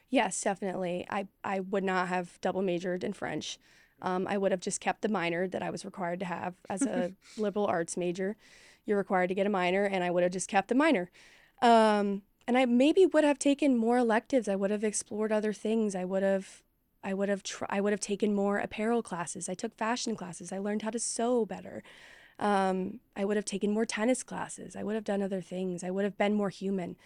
Yes, 0.09 0.41
definitely. 0.41 1.05
I 1.07 1.27
I 1.43 1.59
would 1.59 1.83
not 1.83 2.07
have 2.07 2.41
double 2.41 2.63
majored 2.63 3.03
in 3.03 3.13
French. 3.13 3.59
Um, 4.01 4.25
I 4.27 4.39
would 4.39 4.51
have 4.51 4.61
just 4.61 4.81
kept 4.81 5.03
the 5.03 5.07
minor 5.07 5.47
that 5.47 5.61
I 5.61 5.69
was 5.69 5.85
required 5.85 6.19
to 6.21 6.25
have 6.25 6.55
as 6.67 6.81
a 6.81 7.11
liberal 7.37 7.67
arts 7.67 7.95
major 7.95 8.35
you're 8.85 8.97
required 8.97 9.27
to 9.27 9.35
get 9.35 9.47
a 9.47 9.49
minor, 9.49 9.83
and 9.83 10.03
I 10.03 10.11
would 10.11 10.23
have 10.23 10.31
just 10.31 10.49
kept 10.49 10.67
the 10.67 10.75
minor. 10.75 11.09
Um, 11.61 12.23
and 12.47 12.57
I 12.57 12.65
maybe 12.65 13.05
would 13.05 13.23
have 13.23 13.39
taken 13.39 13.77
more 13.77 13.97
electives. 13.97 14.47
I 14.47 14.55
would 14.55 14.71
have 14.71 14.83
explored 14.83 15.31
other 15.31 15.53
things. 15.53 15.95
I 15.95 16.05
would 16.05 16.23
have, 16.23 16.63
I 17.03 17.13
would 17.13 17.29
have, 17.29 17.43
tr- 17.43 17.65
I 17.69 17.79
would 17.79 17.93
have 17.93 17.99
taken 17.99 18.33
more 18.33 18.57
apparel 18.57 19.03
classes. 19.03 19.47
I 19.47 19.53
took 19.53 19.77
fashion 19.77 20.15
classes. 20.15 20.51
I 20.51 20.57
learned 20.57 20.81
how 20.81 20.89
to 20.89 20.99
sew 20.99 21.45
better. 21.45 21.83
Um, 22.39 22.99
I 23.15 23.23
would 23.23 23.37
have 23.37 23.45
taken 23.45 23.71
more 23.71 23.85
tennis 23.85 24.23
classes. 24.23 24.75
I 24.75 24.83
would 24.83 24.95
have 24.95 25.03
done 25.03 25.21
other 25.21 25.41
things. 25.41 25.83
I 25.83 25.91
would 25.91 26.03
have 26.03 26.17
been 26.17 26.33
more 26.33 26.49
human. 26.49 26.97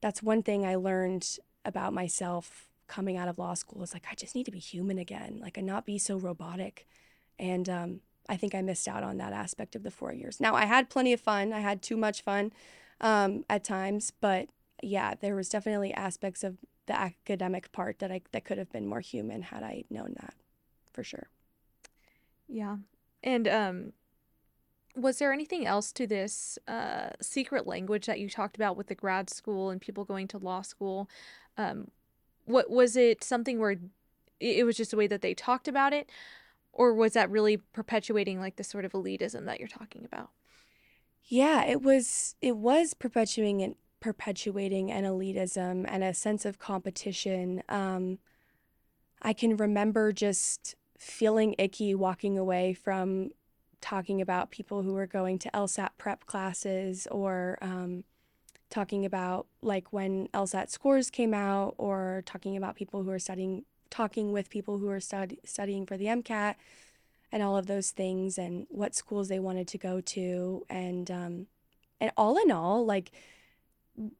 That's 0.00 0.22
one 0.22 0.42
thing 0.42 0.64
I 0.64 0.76
learned 0.76 1.38
about 1.64 1.92
myself 1.92 2.68
coming 2.86 3.18
out 3.18 3.28
of 3.28 3.38
law 3.38 3.52
school 3.52 3.82
is 3.82 3.92
like 3.92 4.06
I 4.10 4.14
just 4.14 4.34
need 4.34 4.46
to 4.46 4.50
be 4.50 4.58
human 4.58 4.98
again, 4.98 5.38
like 5.42 5.58
and 5.58 5.66
not 5.66 5.84
be 5.84 5.98
so 5.98 6.16
robotic. 6.16 6.86
And 7.38 7.68
um, 7.68 8.00
I 8.28 8.36
think 8.36 8.54
I 8.54 8.62
missed 8.62 8.86
out 8.88 9.02
on 9.02 9.16
that 9.18 9.32
aspect 9.32 9.74
of 9.74 9.82
the 9.82 9.90
four 9.90 10.12
years. 10.12 10.40
Now, 10.40 10.54
I 10.54 10.66
had 10.66 10.90
plenty 10.90 11.12
of 11.12 11.20
fun. 11.20 11.52
I 11.52 11.60
had 11.60 11.82
too 11.82 11.96
much 11.96 12.22
fun 12.22 12.52
um, 13.00 13.44
at 13.48 13.64
times, 13.64 14.12
but 14.20 14.48
yeah, 14.82 15.14
there 15.14 15.34
was 15.34 15.48
definitely 15.48 15.92
aspects 15.94 16.44
of 16.44 16.58
the 16.86 16.98
academic 16.98 17.70
part 17.72 17.98
that 17.98 18.10
I 18.10 18.22
that 18.32 18.44
could 18.44 18.58
have 18.58 18.72
been 18.72 18.86
more 18.86 19.00
human 19.00 19.42
had 19.42 19.62
I 19.62 19.84
known 19.90 20.14
that, 20.20 20.34
for 20.92 21.04
sure. 21.04 21.28
Yeah. 22.48 22.78
And 23.22 23.46
um 23.46 23.92
was 24.96 25.18
there 25.18 25.32
anything 25.32 25.66
else 25.66 25.92
to 25.92 26.06
this 26.06 26.58
uh 26.66 27.10
secret 27.20 27.66
language 27.66 28.06
that 28.06 28.20
you 28.20 28.30
talked 28.30 28.56
about 28.56 28.76
with 28.76 28.86
the 28.86 28.94
grad 28.94 29.28
school 29.30 29.70
and 29.70 29.80
people 29.80 30.04
going 30.04 30.28
to 30.28 30.38
law 30.38 30.62
school? 30.62 31.08
Um 31.58 31.88
what 32.46 32.70
was 32.70 32.96
it 32.96 33.22
something 33.22 33.58
where 33.58 33.76
it 34.40 34.64
was 34.64 34.76
just 34.76 34.92
the 34.92 34.96
way 34.96 35.06
that 35.06 35.20
they 35.20 35.34
talked 35.34 35.68
about 35.68 35.92
it 35.92 36.08
or 36.78 36.94
was 36.94 37.12
that 37.14 37.28
really 37.28 37.56
perpetuating 37.56 38.40
like 38.40 38.56
the 38.56 38.64
sort 38.64 38.84
of 38.84 38.92
elitism 38.92 39.44
that 39.46 39.58
you're 39.58 39.68
talking 39.68 40.04
about? 40.04 40.30
Yeah, 41.24 41.64
it 41.64 41.82
was 41.82 42.36
it 42.40 42.56
was 42.56 42.94
perpetuating 42.94 43.62
and 43.62 43.74
perpetuating 44.00 44.90
an 44.90 45.04
elitism 45.04 45.84
and 45.88 46.04
a 46.04 46.14
sense 46.14 46.46
of 46.46 46.60
competition. 46.60 47.64
Um, 47.68 48.18
I 49.20 49.32
can 49.32 49.56
remember 49.56 50.12
just 50.12 50.76
feeling 50.96 51.56
icky 51.58 51.96
walking 51.96 52.38
away 52.38 52.74
from 52.74 53.30
talking 53.80 54.20
about 54.20 54.52
people 54.52 54.82
who 54.82 54.92
were 54.92 55.06
going 55.06 55.38
to 55.40 55.50
LSAT 55.50 55.90
prep 55.98 56.26
classes 56.26 57.08
or 57.10 57.58
um, 57.60 58.04
talking 58.70 59.04
about 59.04 59.48
like 59.62 59.92
when 59.92 60.28
LSAT 60.28 60.70
scores 60.70 61.10
came 61.10 61.34
out 61.34 61.74
or 61.76 62.22
talking 62.24 62.56
about 62.56 62.76
people 62.76 63.02
who 63.02 63.10
are 63.10 63.18
studying 63.18 63.64
talking 63.90 64.32
with 64.32 64.50
people 64.50 64.78
who 64.78 64.88
are 64.88 65.00
stud- 65.00 65.38
studying 65.44 65.86
for 65.86 65.96
the 65.96 66.06
MCAT 66.06 66.54
and 67.30 67.42
all 67.42 67.56
of 67.56 67.66
those 67.66 67.90
things 67.90 68.38
and 68.38 68.66
what 68.70 68.94
schools 68.94 69.28
they 69.28 69.38
wanted 69.38 69.68
to 69.68 69.78
go 69.78 70.00
to. 70.00 70.64
And 70.68 71.10
um, 71.10 71.46
and 72.00 72.12
all 72.16 72.36
in 72.36 72.50
all 72.50 72.84
like 72.84 73.10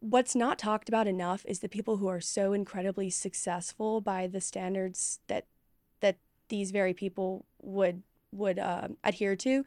what's 0.01 0.35
not 0.35 0.59
talked 0.59 0.89
about 0.89 1.07
enough 1.07 1.45
is 1.47 1.61
the 1.61 1.69
people 1.69 1.99
who 1.99 2.09
are 2.09 2.21
so 2.21 2.53
incredibly 2.53 3.11
successful 3.11 4.01
by 4.01 4.27
the 4.27 4.41
standards 4.41 5.21
that 5.29 5.47
that 6.01 6.17
these 6.49 6.71
very 6.71 6.95
people 6.95 7.45
would 7.61 8.03
would 8.33 8.59
uh, 8.59 8.89
adhere 9.05 9.37
to 9.37 9.65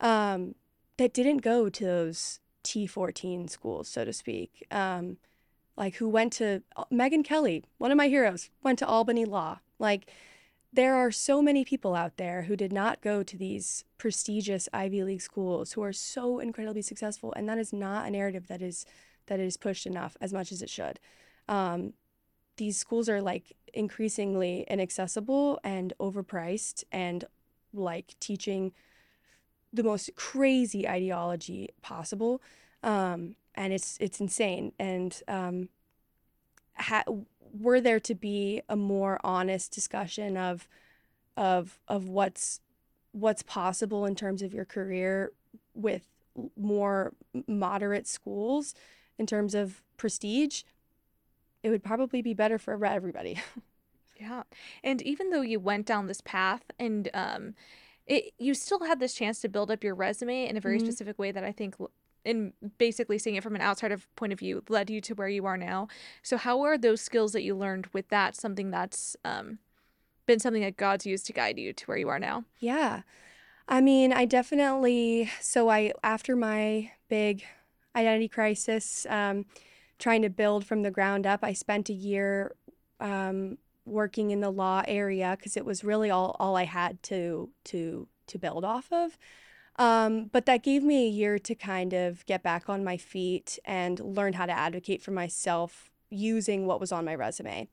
um, 0.00 0.54
that 0.96 1.14
didn't 1.14 1.38
go 1.38 1.68
to 1.68 1.84
those 1.84 2.40
T14 2.64 3.48
schools 3.48 3.88
so 3.88 4.04
to 4.04 4.12
speak. 4.12 4.66
Um, 4.70 5.18
like 5.76 5.96
who 5.96 6.08
went 6.08 6.32
to 6.34 6.62
uh, 6.76 6.84
Megyn 6.92 7.24
Kelly, 7.24 7.64
one 7.78 7.90
of 7.90 7.96
my 7.96 8.08
heroes, 8.08 8.50
went 8.62 8.78
to 8.80 8.86
Albany 8.86 9.24
Law. 9.24 9.60
Like 9.78 10.10
there 10.72 10.94
are 10.94 11.10
so 11.10 11.42
many 11.42 11.64
people 11.64 11.94
out 11.94 12.16
there 12.16 12.42
who 12.42 12.56
did 12.56 12.72
not 12.72 13.02
go 13.02 13.22
to 13.22 13.36
these 13.36 13.84
prestigious 13.98 14.68
Ivy 14.72 15.04
League 15.04 15.20
schools 15.20 15.72
who 15.72 15.82
are 15.82 15.92
so 15.92 16.38
incredibly 16.38 16.82
successful, 16.82 17.32
and 17.36 17.48
that 17.48 17.58
is 17.58 17.72
not 17.72 18.06
a 18.06 18.10
narrative 18.10 18.48
that 18.48 18.62
is 18.62 18.86
that 19.26 19.38
is 19.38 19.56
pushed 19.56 19.86
enough 19.86 20.16
as 20.20 20.32
much 20.32 20.50
as 20.50 20.62
it 20.62 20.70
should. 20.70 20.98
Um, 21.48 21.92
these 22.56 22.76
schools 22.76 23.08
are 23.08 23.22
like 23.22 23.52
increasingly 23.74 24.64
inaccessible 24.68 25.60
and 25.62 25.92
overpriced, 26.00 26.84
and 26.90 27.24
like 27.72 28.14
teaching 28.20 28.72
the 29.72 29.82
most 29.82 30.10
crazy 30.16 30.88
ideology 30.88 31.70
possible, 31.80 32.42
um, 32.82 33.36
and 33.54 33.72
it's 33.72 33.96
it's 34.00 34.20
insane. 34.20 34.72
And 34.78 35.20
um, 35.28 35.68
ha- 36.76 37.04
were 37.52 37.80
there 37.80 38.00
to 38.00 38.14
be 38.14 38.62
a 38.68 38.76
more 38.76 39.20
honest 39.22 39.72
discussion 39.72 40.36
of 40.36 40.68
of 41.36 41.78
of 41.88 42.08
what's 42.08 42.60
what's 43.12 43.42
possible 43.42 44.06
in 44.06 44.14
terms 44.14 44.42
of 44.42 44.54
your 44.54 44.64
career 44.64 45.32
with 45.74 46.06
more 46.56 47.12
moderate 47.46 48.06
schools 48.06 48.74
in 49.18 49.26
terms 49.26 49.54
of 49.54 49.82
prestige 49.96 50.62
it 51.62 51.70
would 51.70 51.84
probably 51.84 52.22
be 52.22 52.34
better 52.34 52.58
for 52.58 52.84
everybody 52.84 53.38
yeah 54.20 54.42
and 54.82 55.02
even 55.02 55.30
though 55.30 55.42
you 55.42 55.60
went 55.60 55.86
down 55.86 56.06
this 56.06 56.22
path 56.22 56.64
and 56.78 57.10
um 57.12 57.54
it 58.06 58.32
you 58.38 58.54
still 58.54 58.84
had 58.84 58.98
this 58.98 59.14
chance 59.14 59.40
to 59.40 59.48
build 59.48 59.70
up 59.70 59.84
your 59.84 59.94
resume 59.94 60.48
in 60.48 60.56
a 60.56 60.60
very 60.60 60.78
mm-hmm. 60.78 60.86
specific 60.86 61.18
way 61.18 61.30
that 61.30 61.44
i 61.44 61.52
think 61.52 61.76
and 62.24 62.52
basically 62.78 63.18
seeing 63.18 63.36
it 63.36 63.42
from 63.42 63.54
an 63.54 63.62
outsider 63.62 63.98
point 64.16 64.32
of 64.32 64.38
view 64.38 64.62
led 64.68 64.90
you 64.90 65.00
to 65.00 65.14
where 65.14 65.28
you 65.28 65.46
are 65.46 65.56
now. 65.56 65.88
So 66.22 66.36
how 66.36 66.62
are 66.62 66.78
those 66.78 67.00
skills 67.00 67.32
that 67.32 67.42
you 67.42 67.54
learned 67.54 67.88
with 67.92 68.08
that 68.08 68.36
something 68.36 68.70
that's 68.70 69.16
um, 69.24 69.58
been 70.26 70.38
something 70.38 70.62
that 70.62 70.76
God's 70.76 71.06
used 71.06 71.26
to 71.26 71.32
guide 71.32 71.58
you 71.58 71.72
to 71.72 71.84
where 71.86 71.98
you 71.98 72.08
are 72.08 72.18
now? 72.18 72.44
Yeah. 72.58 73.02
I 73.68 73.80
mean, 73.80 74.12
I 74.12 74.24
definitely 74.24 75.30
so 75.40 75.68
I 75.68 75.92
after 76.02 76.36
my 76.36 76.92
big 77.08 77.44
identity 77.94 78.28
crisis 78.28 79.06
um, 79.08 79.46
trying 79.98 80.22
to 80.22 80.30
build 80.30 80.66
from 80.66 80.82
the 80.82 80.90
ground 80.90 81.26
up, 81.26 81.40
I 81.42 81.52
spent 81.52 81.88
a 81.88 81.94
year 81.94 82.54
um, 83.00 83.58
working 83.84 84.30
in 84.30 84.40
the 84.40 84.50
law 84.50 84.82
area 84.86 85.34
because 85.36 85.56
it 85.56 85.64
was 85.64 85.84
really 85.84 86.10
all 86.10 86.36
all 86.38 86.56
I 86.56 86.64
had 86.64 87.02
to 87.04 87.50
to 87.64 88.08
to 88.28 88.38
build 88.38 88.64
off 88.64 88.92
of. 88.92 89.18
Um, 89.76 90.26
but 90.26 90.46
that 90.46 90.62
gave 90.62 90.82
me 90.82 91.06
a 91.06 91.10
year 91.10 91.38
to 91.38 91.54
kind 91.54 91.92
of 91.92 92.26
get 92.26 92.42
back 92.42 92.68
on 92.68 92.84
my 92.84 92.96
feet 92.96 93.58
and 93.64 93.98
learn 94.00 94.34
how 94.34 94.46
to 94.46 94.52
advocate 94.52 95.02
for 95.02 95.12
myself 95.12 95.90
using 96.10 96.66
what 96.66 96.80
was 96.80 96.92
on 96.92 97.04
my 97.04 97.14
resume. 97.14 97.68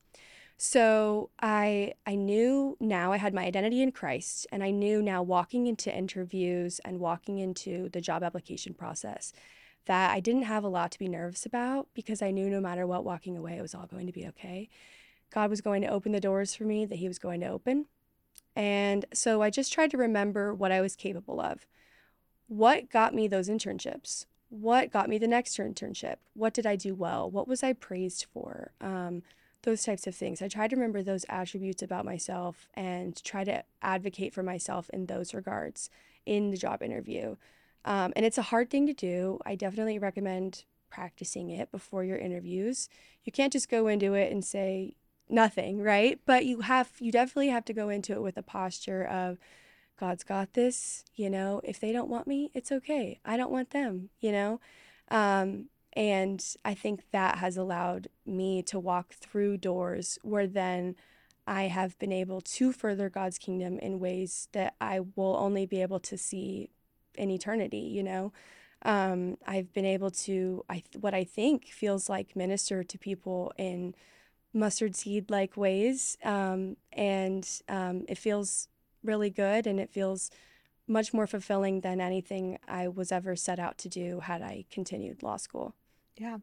So 0.56 1.30
I 1.40 1.94
I 2.06 2.16
knew 2.16 2.76
now 2.80 3.12
I 3.12 3.16
had 3.16 3.32
my 3.32 3.44
identity 3.44 3.80
in 3.80 3.92
Christ 3.92 4.46
and 4.52 4.62
I 4.62 4.70
knew 4.70 5.00
now 5.00 5.22
walking 5.22 5.66
into 5.66 5.94
interviews 5.94 6.80
and 6.84 7.00
walking 7.00 7.38
into 7.38 7.88
the 7.88 8.00
job 8.00 8.22
application 8.22 8.74
process 8.74 9.32
that 9.86 10.10
I 10.10 10.20
didn't 10.20 10.42
have 10.42 10.64
a 10.64 10.68
lot 10.68 10.90
to 10.92 10.98
be 10.98 11.08
nervous 11.08 11.46
about 11.46 11.88
because 11.94 12.20
I 12.20 12.30
knew 12.30 12.50
no 12.50 12.60
matter 12.60 12.86
what 12.86 13.04
walking 13.04 13.38
away 13.38 13.56
it 13.56 13.62
was 13.62 13.74
all 13.74 13.86
going 13.86 14.06
to 14.06 14.12
be 14.12 14.26
okay. 14.28 14.68
God 15.32 15.48
was 15.48 15.62
going 15.62 15.80
to 15.82 15.88
open 15.88 16.12
the 16.12 16.20
doors 16.20 16.54
for 16.54 16.64
me 16.64 16.84
that 16.84 16.98
he 16.98 17.08
was 17.08 17.18
going 17.18 17.40
to 17.40 17.48
open. 17.48 17.86
And 18.54 19.06
so 19.14 19.42
I 19.42 19.48
just 19.48 19.72
tried 19.72 19.90
to 19.92 19.96
remember 19.96 20.52
what 20.52 20.72
I 20.72 20.80
was 20.80 20.94
capable 20.94 21.40
of 21.40 21.66
what 22.50 22.90
got 22.90 23.14
me 23.14 23.28
those 23.28 23.48
internships? 23.48 24.26
What 24.48 24.90
got 24.90 25.08
me 25.08 25.18
the 25.18 25.28
next 25.28 25.56
internship? 25.56 26.16
What 26.34 26.52
did 26.52 26.66
I 26.66 26.74
do 26.74 26.96
well? 26.96 27.30
What 27.30 27.46
was 27.46 27.62
I 27.62 27.72
praised 27.72 28.26
for? 28.32 28.72
Um, 28.80 29.22
those 29.62 29.84
types 29.84 30.04
of 30.08 30.16
things. 30.16 30.42
I 30.42 30.48
try 30.48 30.66
to 30.66 30.74
remember 30.74 31.00
those 31.00 31.24
attributes 31.28 31.80
about 31.80 32.04
myself 32.04 32.68
and 32.74 33.22
try 33.22 33.44
to 33.44 33.62
advocate 33.82 34.34
for 34.34 34.42
myself 34.42 34.90
in 34.90 35.06
those 35.06 35.32
regards 35.32 35.90
in 36.26 36.50
the 36.50 36.56
job 36.56 36.82
interview. 36.82 37.36
Um, 37.84 38.12
and 38.16 38.26
it's 38.26 38.38
a 38.38 38.42
hard 38.42 38.68
thing 38.68 38.84
to 38.88 38.94
do. 38.94 39.38
I 39.46 39.54
definitely 39.54 40.00
recommend 40.00 40.64
practicing 40.90 41.50
it 41.50 41.70
before 41.70 42.02
your 42.02 42.18
interviews. 42.18 42.88
You 43.22 43.30
can't 43.30 43.52
just 43.52 43.68
go 43.68 43.86
into 43.86 44.14
it 44.14 44.32
and 44.32 44.44
say 44.44 44.96
nothing, 45.28 45.80
right? 45.80 46.18
But 46.26 46.46
you 46.46 46.62
have 46.62 46.90
you 46.98 47.12
definitely 47.12 47.50
have 47.50 47.64
to 47.66 47.72
go 47.72 47.90
into 47.90 48.14
it 48.14 48.22
with 48.22 48.36
a 48.36 48.42
posture 48.42 49.04
of 49.04 49.38
God's 50.00 50.24
got 50.24 50.54
this, 50.54 51.04
you 51.14 51.28
know, 51.28 51.60
if 51.62 51.78
they 51.78 51.92
don't 51.92 52.08
want 52.08 52.26
me, 52.26 52.50
it's 52.54 52.72
okay. 52.72 53.20
I 53.22 53.36
don't 53.36 53.52
want 53.52 53.70
them, 53.70 54.08
you 54.18 54.32
know? 54.32 54.58
Um, 55.10 55.66
and 55.92 56.42
I 56.64 56.72
think 56.72 57.02
that 57.10 57.36
has 57.36 57.58
allowed 57.58 58.08
me 58.24 58.62
to 58.62 58.78
walk 58.78 59.12
through 59.12 59.58
doors 59.58 60.18
where 60.22 60.46
then 60.46 60.96
I 61.46 61.64
have 61.64 61.98
been 61.98 62.12
able 62.12 62.40
to 62.40 62.72
further 62.72 63.10
God's 63.10 63.38
kingdom 63.38 63.78
in 63.78 64.00
ways 64.00 64.48
that 64.52 64.74
I 64.80 65.00
will 65.16 65.36
only 65.38 65.66
be 65.66 65.82
able 65.82 66.00
to 66.00 66.16
see 66.16 66.70
in 67.16 67.30
eternity, 67.30 67.80
you 67.80 68.02
know? 68.02 68.32
Um, 68.82 69.36
I've 69.46 69.70
been 69.74 69.84
able 69.84 70.10
to, 70.12 70.64
I 70.70 70.82
what 70.98 71.12
I 71.12 71.24
think 71.24 71.66
feels 71.66 72.08
like 72.08 72.34
minister 72.34 72.82
to 72.82 72.96
people 72.98 73.52
in 73.58 73.94
mustard 74.54 74.96
seed 74.96 75.30
like 75.30 75.58
ways. 75.58 76.16
Um, 76.24 76.78
and 76.94 77.46
um, 77.68 78.06
it 78.08 78.16
feels 78.16 78.68
really 79.02 79.30
good 79.30 79.66
and 79.66 79.80
it 79.80 79.90
feels 79.90 80.30
much 80.86 81.12
more 81.12 81.26
fulfilling 81.26 81.80
than 81.80 82.00
anything 82.00 82.58
I 82.66 82.88
was 82.88 83.12
ever 83.12 83.36
set 83.36 83.58
out 83.58 83.78
to 83.78 83.88
do 83.88 84.20
had 84.20 84.42
I 84.42 84.64
continued 84.70 85.22
law 85.22 85.36
school. 85.36 85.74
Yeah. 86.16 86.38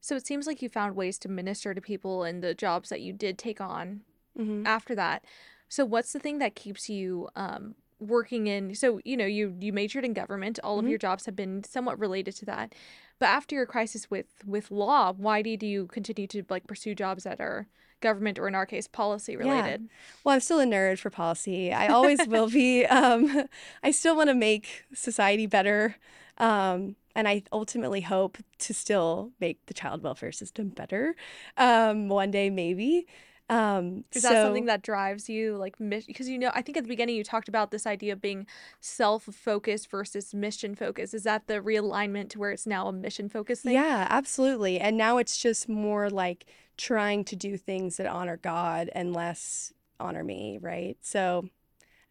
So 0.00 0.16
it 0.16 0.26
seems 0.26 0.46
like 0.46 0.62
you 0.62 0.68
found 0.68 0.96
ways 0.96 1.18
to 1.20 1.28
minister 1.28 1.74
to 1.74 1.80
people 1.80 2.24
in 2.24 2.40
the 2.40 2.54
jobs 2.54 2.90
that 2.90 3.00
you 3.00 3.12
did 3.12 3.38
take 3.38 3.60
on 3.60 4.02
mm-hmm. 4.38 4.66
after 4.66 4.94
that. 4.94 5.24
So 5.68 5.84
what's 5.84 6.12
the 6.12 6.18
thing 6.18 6.38
that 6.38 6.54
keeps 6.54 6.88
you 6.88 7.28
um, 7.36 7.74
working 8.00 8.46
in 8.46 8.74
so 8.74 8.98
you 9.04 9.16
know 9.16 9.26
you 9.26 9.54
you 9.60 9.72
majored 9.72 10.04
in 10.04 10.14
government 10.14 10.58
all 10.64 10.78
mm-hmm. 10.78 10.86
of 10.86 10.90
your 10.90 10.98
jobs 10.98 11.26
have 11.26 11.36
been 11.36 11.62
somewhat 11.62 11.98
related 11.98 12.34
to 12.34 12.46
that 12.46 12.74
but 13.20 13.26
after 13.26 13.54
your 13.54 13.66
crisis 13.66 14.10
with 14.10 14.26
with 14.44 14.70
law 14.70 15.12
why 15.12 15.42
did 15.42 15.62
you 15.62 15.86
continue 15.86 16.26
to 16.26 16.44
like 16.50 16.66
pursue 16.66 16.94
jobs 16.94 17.22
that 17.22 17.40
are 17.40 17.68
government 18.00 18.38
or 18.38 18.48
in 18.48 18.54
our 18.54 18.66
case 18.66 18.86
policy 18.86 19.36
related. 19.36 19.82
Yeah. 19.82 19.88
Well, 20.24 20.34
I'm 20.34 20.40
still 20.40 20.60
a 20.60 20.64
nerd 20.64 20.98
for 20.98 21.10
policy. 21.10 21.72
I 21.72 21.88
always 21.92 22.26
will 22.26 22.48
be. 22.48 22.84
Um, 22.86 23.44
I 23.82 23.90
still 23.90 24.16
want 24.16 24.28
to 24.28 24.34
make 24.34 24.84
society 24.94 25.46
better. 25.46 25.96
Um, 26.38 26.96
and 27.14 27.28
I 27.28 27.42
ultimately 27.52 28.00
hope 28.00 28.38
to 28.60 28.74
still 28.74 29.32
make 29.40 29.66
the 29.66 29.74
child 29.74 30.02
welfare 30.02 30.32
system 30.32 30.68
better 30.68 31.14
um, 31.56 32.08
one 32.08 32.30
day, 32.30 32.50
maybe. 32.50 33.06
Um, 33.50 34.04
Is 34.12 34.22
that 34.22 34.44
something 34.44 34.66
that 34.66 34.80
drives 34.80 35.28
you, 35.28 35.56
like, 35.56 35.76
because 35.78 36.28
you 36.28 36.38
know, 36.38 36.52
I 36.54 36.62
think 36.62 36.78
at 36.78 36.84
the 36.84 36.88
beginning 36.88 37.16
you 37.16 37.24
talked 37.24 37.48
about 37.48 37.72
this 37.72 37.84
idea 37.84 38.12
of 38.12 38.20
being 38.20 38.46
self-focused 38.80 39.90
versus 39.90 40.32
mission-focused. 40.32 41.12
Is 41.12 41.24
that 41.24 41.48
the 41.48 41.54
realignment 41.54 42.30
to 42.30 42.38
where 42.38 42.52
it's 42.52 42.64
now 42.64 42.86
a 42.86 42.92
mission-focused 42.92 43.64
thing? 43.64 43.74
Yeah, 43.74 44.06
absolutely. 44.08 44.78
And 44.78 44.96
now 44.96 45.18
it's 45.18 45.36
just 45.36 45.68
more 45.68 46.08
like 46.08 46.46
trying 46.76 47.24
to 47.24 47.34
do 47.34 47.56
things 47.56 47.96
that 47.96 48.06
honor 48.06 48.36
God 48.36 48.88
and 48.94 49.12
less 49.12 49.72
honor 49.98 50.22
me, 50.22 50.60
right? 50.62 50.96
So, 51.00 51.48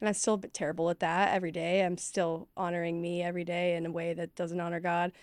and 0.02 0.10
I'm 0.10 0.16
still 0.16 0.40
terrible 0.52 0.90
at 0.90 1.00
that 1.00 1.34
every 1.34 1.52
day. 1.52 1.86
I'm 1.86 1.98
still 1.98 2.50
honoring 2.58 3.02
me 3.02 3.24
every 3.24 3.46
day 3.46 3.78
in 3.78 3.86
a 3.86 3.92
way 3.92 4.14
that 4.14 4.36
doesn't 4.36 4.60
honor 4.60 4.82
God. 4.82 5.14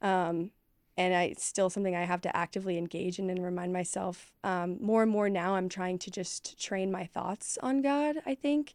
Um, 0.00 0.50
and 0.98 1.14
I, 1.14 1.22
it's 1.24 1.44
still 1.44 1.70
something 1.70 1.94
I 1.94 2.04
have 2.04 2.20
to 2.22 2.36
actively 2.36 2.76
engage 2.76 3.20
in 3.20 3.30
and 3.30 3.42
remind 3.42 3.72
myself. 3.72 4.32
Um, 4.42 4.78
more 4.80 5.02
and 5.02 5.10
more 5.10 5.30
now, 5.30 5.54
I'm 5.54 5.68
trying 5.68 5.98
to 6.00 6.10
just 6.10 6.60
train 6.60 6.90
my 6.90 7.06
thoughts 7.06 7.56
on 7.62 7.82
God, 7.82 8.16
I 8.26 8.34
think. 8.34 8.72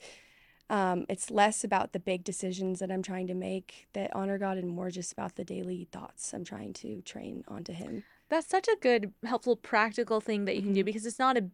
Um, 0.69 1.05
it's 1.09 1.29
less 1.29 1.65
about 1.65 1.91
the 1.91 1.99
big 1.99 2.23
decisions 2.23 2.79
that 2.79 2.89
I'm 2.89 3.03
trying 3.03 3.27
to 3.27 3.33
make 3.33 3.87
that 3.91 4.15
honor 4.15 4.37
God 4.37 4.57
and 4.57 4.69
more 4.69 4.89
just 4.89 5.11
about 5.11 5.35
the 5.35 5.43
daily 5.43 5.89
thoughts 5.91 6.33
I'm 6.33 6.45
trying 6.45 6.71
to 6.75 7.01
train 7.01 7.43
onto 7.49 7.73
Him. 7.73 8.05
That's 8.29 8.47
such 8.47 8.69
a 8.69 8.77
good, 8.79 9.13
helpful, 9.25 9.57
practical 9.57 10.21
thing 10.21 10.45
that 10.45 10.55
you 10.55 10.61
can 10.61 10.69
mm-hmm. 10.69 10.75
do 10.75 10.83
because 10.85 11.05
it's 11.05 11.19
not 11.19 11.35
a 11.35 11.49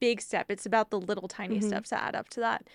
big 0.00 0.22
step. 0.22 0.46
It's 0.50 0.64
about 0.64 0.88
the 0.88 0.98
little 0.98 1.28
tiny 1.28 1.58
mm-hmm. 1.58 1.68
steps 1.68 1.90
that 1.90 2.02
add 2.02 2.16
up 2.16 2.30
to 2.30 2.40
that. 2.40 2.66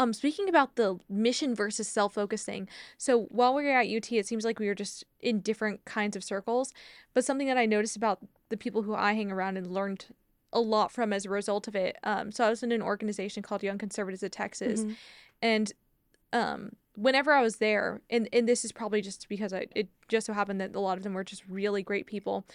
Um, 0.00 0.14
speaking 0.14 0.48
about 0.48 0.76
the 0.76 0.98
mission 1.10 1.54
versus 1.54 1.86
self-focusing, 1.86 2.68
so 2.96 3.24
while 3.24 3.54
we 3.54 3.64
were 3.64 3.72
at 3.72 3.86
UT, 3.86 4.10
it 4.12 4.26
seems 4.26 4.46
like 4.46 4.58
we 4.58 4.66
were 4.66 4.74
just 4.74 5.04
in 5.20 5.40
different 5.40 5.84
kinds 5.84 6.16
of 6.16 6.24
circles. 6.24 6.72
But 7.12 7.26
something 7.26 7.46
that 7.48 7.58
I 7.58 7.66
noticed 7.66 7.96
about 7.96 8.20
the 8.48 8.56
people 8.56 8.80
who 8.80 8.94
I 8.94 9.12
hang 9.12 9.30
around 9.30 9.58
and 9.58 9.66
learned 9.66 10.06
a 10.54 10.60
lot 10.60 10.90
from 10.90 11.12
as 11.12 11.26
a 11.26 11.30
result 11.30 11.68
of 11.68 11.76
it. 11.76 11.98
Um, 12.02 12.32
so 12.32 12.46
I 12.46 12.48
was 12.48 12.62
in 12.62 12.72
an 12.72 12.80
organization 12.80 13.42
called 13.42 13.62
Young 13.62 13.76
Conservatives 13.76 14.22
of 14.22 14.30
Texas, 14.30 14.80
mm-hmm. 14.80 14.92
and 15.42 15.72
um, 16.32 16.76
whenever 16.96 17.32
I 17.32 17.42
was 17.42 17.56
there, 17.56 18.00
and 18.08 18.26
and 18.32 18.48
this 18.48 18.64
is 18.64 18.72
probably 18.72 19.02
just 19.02 19.28
because 19.28 19.52
I 19.52 19.66
it 19.76 19.88
just 20.08 20.26
so 20.26 20.32
happened 20.32 20.62
that 20.62 20.74
a 20.74 20.80
lot 20.80 20.96
of 20.96 21.04
them 21.04 21.12
were 21.12 21.24
just 21.24 21.44
really 21.46 21.82
great 21.82 22.06
people. 22.06 22.46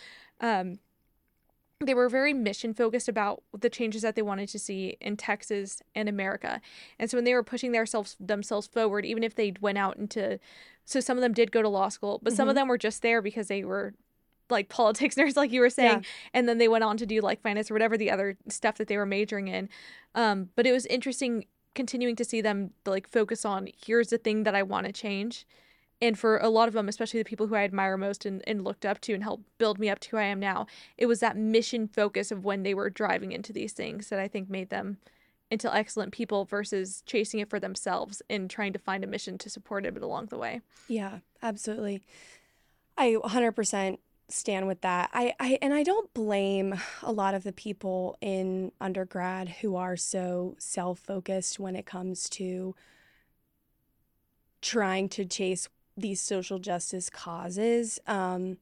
Um, 0.42 0.80
they 1.82 1.94
were 1.94 2.08
very 2.08 2.34
mission 2.34 2.74
focused 2.74 3.10
about 3.10 3.44
the 3.58 3.70
changes 3.70 4.02
that 4.02 4.16
they 4.16 4.22
wanted 4.22 4.48
to 4.50 4.60
see 4.60 4.98
in 5.02 5.18
Texas 5.18 5.82
and 5.94 6.08
America. 6.08 6.62
And 6.98 7.12
so 7.12 7.18
when 7.18 7.26
they 7.26 7.34
were 7.34 7.44
pushing 7.44 7.72
themselves 7.74 8.16
themselves 8.20 8.68
forward, 8.68 9.06
even 9.06 9.24
if 9.24 9.36
they 9.36 9.54
went 9.60 9.78
out 9.78 9.98
into 9.98 10.40
so 10.86 11.00
some 11.00 11.18
of 11.18 11.22
them 11.22 11.34
did 11.34 11.52
go 11.52 11.62
to 11.62 11.70
law 11.70 11.90
school, 11.90 12.20
but 12.22 12.32
mm-hmm. 12.32 12.38
some 12.38 12.48
of 12.48 12.54
mm-hmm. 12.54 12.62
them 12.62 12.68
were 12.70 12.78
just 12.78 13.02
there 13.02 13.22
because 13.22 13.48
they 13.48 13.64
were 13.64 13.94
like 14.50 14.70
politics 14.70 15.16
nerds 15.20 15.36
like 15.36 15.52
you 15.52 15.60
were 15.60 15.70
saying 15.70 16.02
Yeah. 16.02 16.10
and 16.34 16.48
then 16.48 16.58
they 16.58 16.68
went 16.68 16.84
on 16.84 16.98
to 16.98 17.06
do 17.06 17.20
like 17.22 17.42
finance 17.42 17.70
or 17.70 17.74
whatever 17.74 17.98
the 17.98 18.12
other 18.12 18.38
stuff 18.48 18.78
that 18.78 18.88
they 18.88 18.96
were 18.96 19.06
majoring 19.06 19.48
in 19.48 19.70
um 20.14 20.50
but 20.56 20.68
it 20.68 20.72
was 20.72 20.86
interesting 20.86 21.46
continuing 21.74 22.16
to 22.16 22.24
see 22.24 22.42
them 22.42 22.72
like 22.86 23.10
focus 23.10 23.44
on 23.44 23.70
here's 23.86 24.10
the 24.10 24.20
thing 24.20 24.44
that 24.44 24.54
i 24.54 24.62
want 24.62 24.86
to 24.86 24.92
change 24.92 25.48
and 26.02 26.20
for 26.20 26.38
a 26.38 26.50
lot 26.50 26.68
of 26.68 26.74
them 26.74 26.88
especially 26.88 27.20
the 27.20 27.30
people 27.30 27.48
who 27.48 27.56
i 27.56 27.64
admire 27.64 27.98
most 27.98 28.26
and, 28.26 28.44
and 28.48 28.64
looked 28.64 28.86
up 28.86 29.00
to 29.02 29.14
and 29.14 29.24
helped 29.24 29.44
build 29.58 29.80
me 29.80 29.90
up 29.90 30.00
to 30.00 30.10
who 30.10 30.18
i 30.18 30.24
am 30.24 30.40
now 30.40 30.66
it 30.98 31.06
was 31.06 31.20
that 31.20 31.38
mission 31.38 31.88
focus 31.88 32.32
of 32.32 32.46
when 32.46 32.64
they 32.64 32.74
were 32.74 32.90
driving 32.90 33.32
into 33.32 33.54
these 33.54 33.74
things 33.74 34.10
that 34.10 34.20
i 34.20 34.28
think 34.28 34.50
made 34.50 34.70
them 34.70 34.98
into 35.52 35.74
excellent 35.74 36.12
people 36.12 36.44
versus 36.46 37.04
chasing 37.06 37.40
it 37.40 37.50
for 37.50 37.60
themselves 37.60 38.22
and 38.30 38.50
trying 38.50 38.74
to 38.74 38.80
find 38.80 39.04
a 39.04 39.08
mission 39.08 39.38
to 39.38 39.50
support 39.50 39.86
it 39.86 39.96
along 39.98 40.26
the 40.28 40.38
way 40.38 40.62
Yeah, 40.88 41.20
absolutely. 41.42 42.02
I 42.98 43.18
100% 43.24 43.98
stand 44.30 44.68
with 44.68 44.82
that. 44.82 45.10
I, 45.14 45.34
I 45.40 45.60
and 45.62 45.74
I 45.74 45.84
don't 45.84 46.12
blame 46.14 46.76
a 47.04 47.12
lot 47.12 47.34
of 47.34 47.44
the 47.44 47.52
people 47.52 48.18
in 48.22 48.72
undergrad 48.82 49.50
who 49.62 49.76
are 49.76 49.96
so 49.96 50.56
self-focused 50.58 51.60
when 51.60 51.76
it 51.76 51.86
comes 51.86 52.30
to 52.32 52.76
trying 54.62 55.10
to 55.10 55.26
chase 55.26 55.70
these 55.98 56.22
social 56.22 56.60
justice 56.60 57.10
causes. 57.10 58.00
Um, 58.08 58.58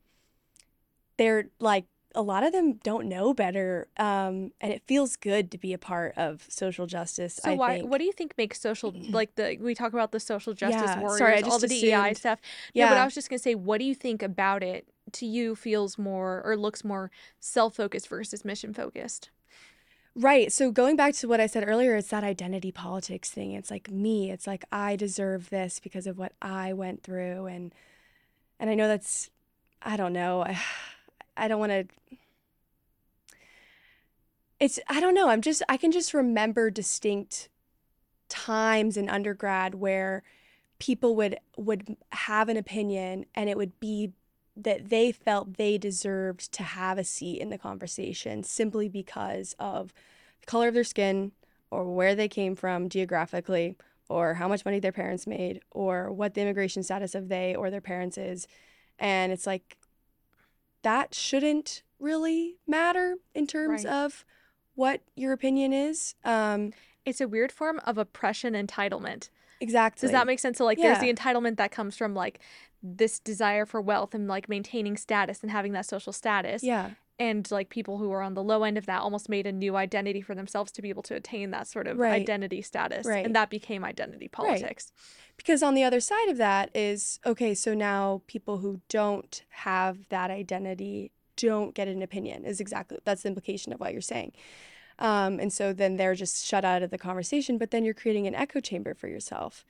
they're 1.17 1.45
like 1.59 1.85
a 2.15 2.21
lot 2.21 2.43
of 2.43 2.51
them 2.51 2.73
don't 2.83 3.07
know 3.07 3.33
better, 3.33 3.87
um, 3.97 4.51
and 4.61 4.71
it 4.71 4.83
feels 4.85 5.15
good 5.15 5.49
to 5.51 5.57
be 5.57 5.73
a 5.73 5.77
part 5.79 6.13
of 6.15 6.45
social 6.47 6.85
justice. 6.85 7.35
So 7.35 7.51
I 7.51 7.55
why 7.55 7.77
think. 7.79 7.89
what 7.89 7.97
do 7.97 8.03
you 8.03 8.11
think 8.11 8.35
makes 8.37 8.59
social 8.59 8.93
like 9.09 9.35
the 9.35 9.57
we 9.59 9.73
talk 9.73 9.93
about 9.93 10.11
the 10.11 10.19
social 10.19 10.53
justice 10.53 10.79
Yeah, 10.81 10.99
warriors, 10.99 11.17
sorry, 11.19 11.43
all 11.43 11.59
the 11.59 11.67
DEI 11.67 12.09
assumed. 12.09 12.17
stuff. 12.17 12.39
No, 12.75 12.87
but 12.87 12.97
I 12.97 13.05
was 13.05 13.15
just 13.15 13.29
gonna 13.29 13.39
say, 13.39 13.55
what 13.55 13.79
do 13.79 13.85
you 13.85 13.95
think 13.95 14.21
about 14.21 14.63
it 14.63 14.87
to 15.13 15.25
you 15.25 15.55
feels 15.55 15.97
more 15.97 16.41
or 16.45 16.55
looks 16.55 16.83
more 16.83 17.09
self 17.39 17.75
focused 17.75 18.07
versus 18.07 18.45
mission 18.45 18.73
focused? 18.73 19.29
Right. 20.15 20.51
So 20.51 20.71
going 20.71 20.95
back 20.95 21.15
to 21.15 21.27
what 21.27 21.39
I 21.41 21.47
said 21.47 21.67
earlier, 21.67 21.95
it's 21.95 22.09
that 22.09 22.23
identity 22.23 22.71
politics 22.71 23.31
thing. 23.31 23.53
It's 23.53 23.71
like 23.71 23.89
me. 23.89 24.29
It's 24.31 24.45
like 24.45 24.63
I 24.71 24.95
deserve 24.95 25.49
this 25.49 25.79
because 25.79 26.05
of 26.05 26.17
what 26.19 26.33
I 26.41 26.73
went 26.73 27.03
through 27.03 27.47
and 27.47 27.73
and 28.59 28.69
I 28.69 28.75
know 28.75 28.87
that's 28.87 29.31
I 29.81 29.97
don't 29.97 30.13
know. 30.13 30.43
I, 30.43 30.61
I 31.37 31.47
don't 31.47 31.59
want 31.59 31.71
to 31.71 31.85
It's 34.59 34.79
I 34.87 34.99
don't 34.99 35.15
know. 35.15 35.29
I'm 35.29 35.41
just 35.41 35.63
I 35.67 35.77
can 35.77 35.91
just 35.91 36.13
remember 36.13 36.69
distinct 36.69 37.49
times 38.29 38.97
in 38.97 39.09
undergrad 39.09 39.75
where 39.75 40.23
people 40.79 41.15
would 41.15 41.37
would 41.57 41.97
have 42.11 42.49
an 42.49 42.57
opinion 42.57 43.25
and 43.35 43.49
it 43.49 43.57
would 43.57 43.79
be 43.79 44.13
that 44.55 44.89
they 44.89 45.11
felt 45.11 45.57
they 45.57 45.77
deserved 45.77 46.51
to 46.53 46.63
have 46.63 46.97
a 46.97 47.03
seat 47.03 47.39
in 47.41 47.49
the 47.49 47.57
conversation 47.57 48.43
simply 48.43 48.87
because 48.87 49.55
of 49.59 49.93
the 50.41 50.45
color 50.45 50.67
of 50.67 50.73
their 50.73 50.83
skin 50.83 51.31
or 51.71 51.91
where 51.91 52.13
they 52.15 52.27
came 52.27 52.55
from 52.55 52.87
geographically 52.89 53.75
or 54.09 54.35
how 54.35 54.47
much 54.47 54.63
money 54.65 54.79
their 54.79 54.91
parents 54.91 55.25
made 55.25 55.59
or 55.71 56.11
what 56.11 56.33
the 56.35 56.41
immigration 56.41 56.83
status 56.83 57.15
of 57.15 57.29
they 57.29 57.55
or 57.55 57.71
their 57.71 57.81
parents 57.81 58.17
is 58.17 58.47
and 58.99 59.31
it's 59.31 59.47
like 59.47 59.77
that 60.83 61.13
shouldn't 61.15 61.81
really 61.99 62.57
matter 62.67 63.15
in 63.33 63.47
terms 63.47 63.85
Right. 63.85 63.93
of 63.93 64.25
what 64.75 65.01
your 65.15 65.33
opinion 65.33 65.73
is 65.73 66.15
um 66.23 66.73
It's 67.05 67.21
a 67.21 67.27
weird 67.27 67.51
form 67.51 67.79
of 67.85 67.97
oppression 67.97 68.53
entitlement. 68.53 69.29
Exactly 69.63 70.01
Does 70.05 70.11
that 70.11 70.27
make 70.27 70.39
sense? 70.39 70.57
So 70.59 70.65
like 70.65 70.79
there's 70.79 70.99
the 70.99 71.11
entitlement 71.13 71.57
that 71.57 71.71
comes 71.71 71.97
from 71.97 72.13
like 72.13 72.39
this 72.81 73.19
desire 73.19 73.65
for 73.65 73.79
wealth 73.81 74.13
and 74.13 74.27
like 74.27 74.47
maintaining 74.49 74.95
status 74.97 75.41
and 75.41 75.49
having 75.51 75.71
that 75.73 75.85
social 75.85 76.13
status. 76.13 76.61
yeah 76.63 76.91
And 77.19 77.49
like 77.57 77.69
people 77.69 77.95
who 77.99 78.11
are 78.11 78.21
on 78.21 78.33
the 78.33 78.43
low 78.43 78.63
end 78.63 78.77
of 78.77 78.85
that 78.87 79.01
almost 79.01 79.29
made 79.29 79.45
a 79.47 79.51
new 79.51 79.73
identity 79.85 80.21
for 80.21 80.35
themselves 80.35 80.71
to 80.73 80.81
be 80.81 80.89
able 80.89 81.03
to 81.03 81.15
attain 81.15 81.51
that 81.51 81.65
sort 81.67 81.87
of 81.87 81.97
Right. 81.97 82.21
identity 82.21 82.61
status. 82.61 83.05
Right. 83.05 83.25
And 83.25 83.33
that 83.39 83.49
became 83.49 83.81
identity 83.93 84.27
politics. 84.27 84.91
Because 85.37 85.63
on 85.63 85.73
the 85.75 85.83
other 85.83 86.01
side 86.01 86.29
of 86.33 86.37
that 86.37 86.65
is 86.75 87.19
okay, 87.25 87.53
so 87.55 87.73
now 87.73 88.21
people 88.27 88.55
who 88.57 88.81
don't 88.89 89.43
have 89.67 89.95
that 90.09 90.29
identity 90.43 91.11
don't 91.37 91.73
get 91.73 91.87
an 91.87 92.01
opinion, 92.03 92.45
is 92.45 92.59
exactly 92.59 92.97
that's 93.05 93.23
the 93.23 93.29
implication 93.33 93.73
of 93.73 93.79
what 93.79 93.91
you're 93.93 94.01
saying. 94.15 94.31
Um, 94.99 95.39
and 95.39 95.51
so 95.51 95.73
then 95.73 95.97
they're 95.97 96.15
just 96.15 96.45
shut 96.45 96.63
out 96.63 96.83
of 96.83 96.91
the 96.91 96.97
conversation, 96.97 97.57
but 97.57 97.71
then 97.71 97.83
you're 97.83 97.93
creating 97.93 98.27
an 98.27 98.35
echo 98.35 98.59
chamber 98.59 98.93
for 98.93 99.07
yourself. 99.07 99.65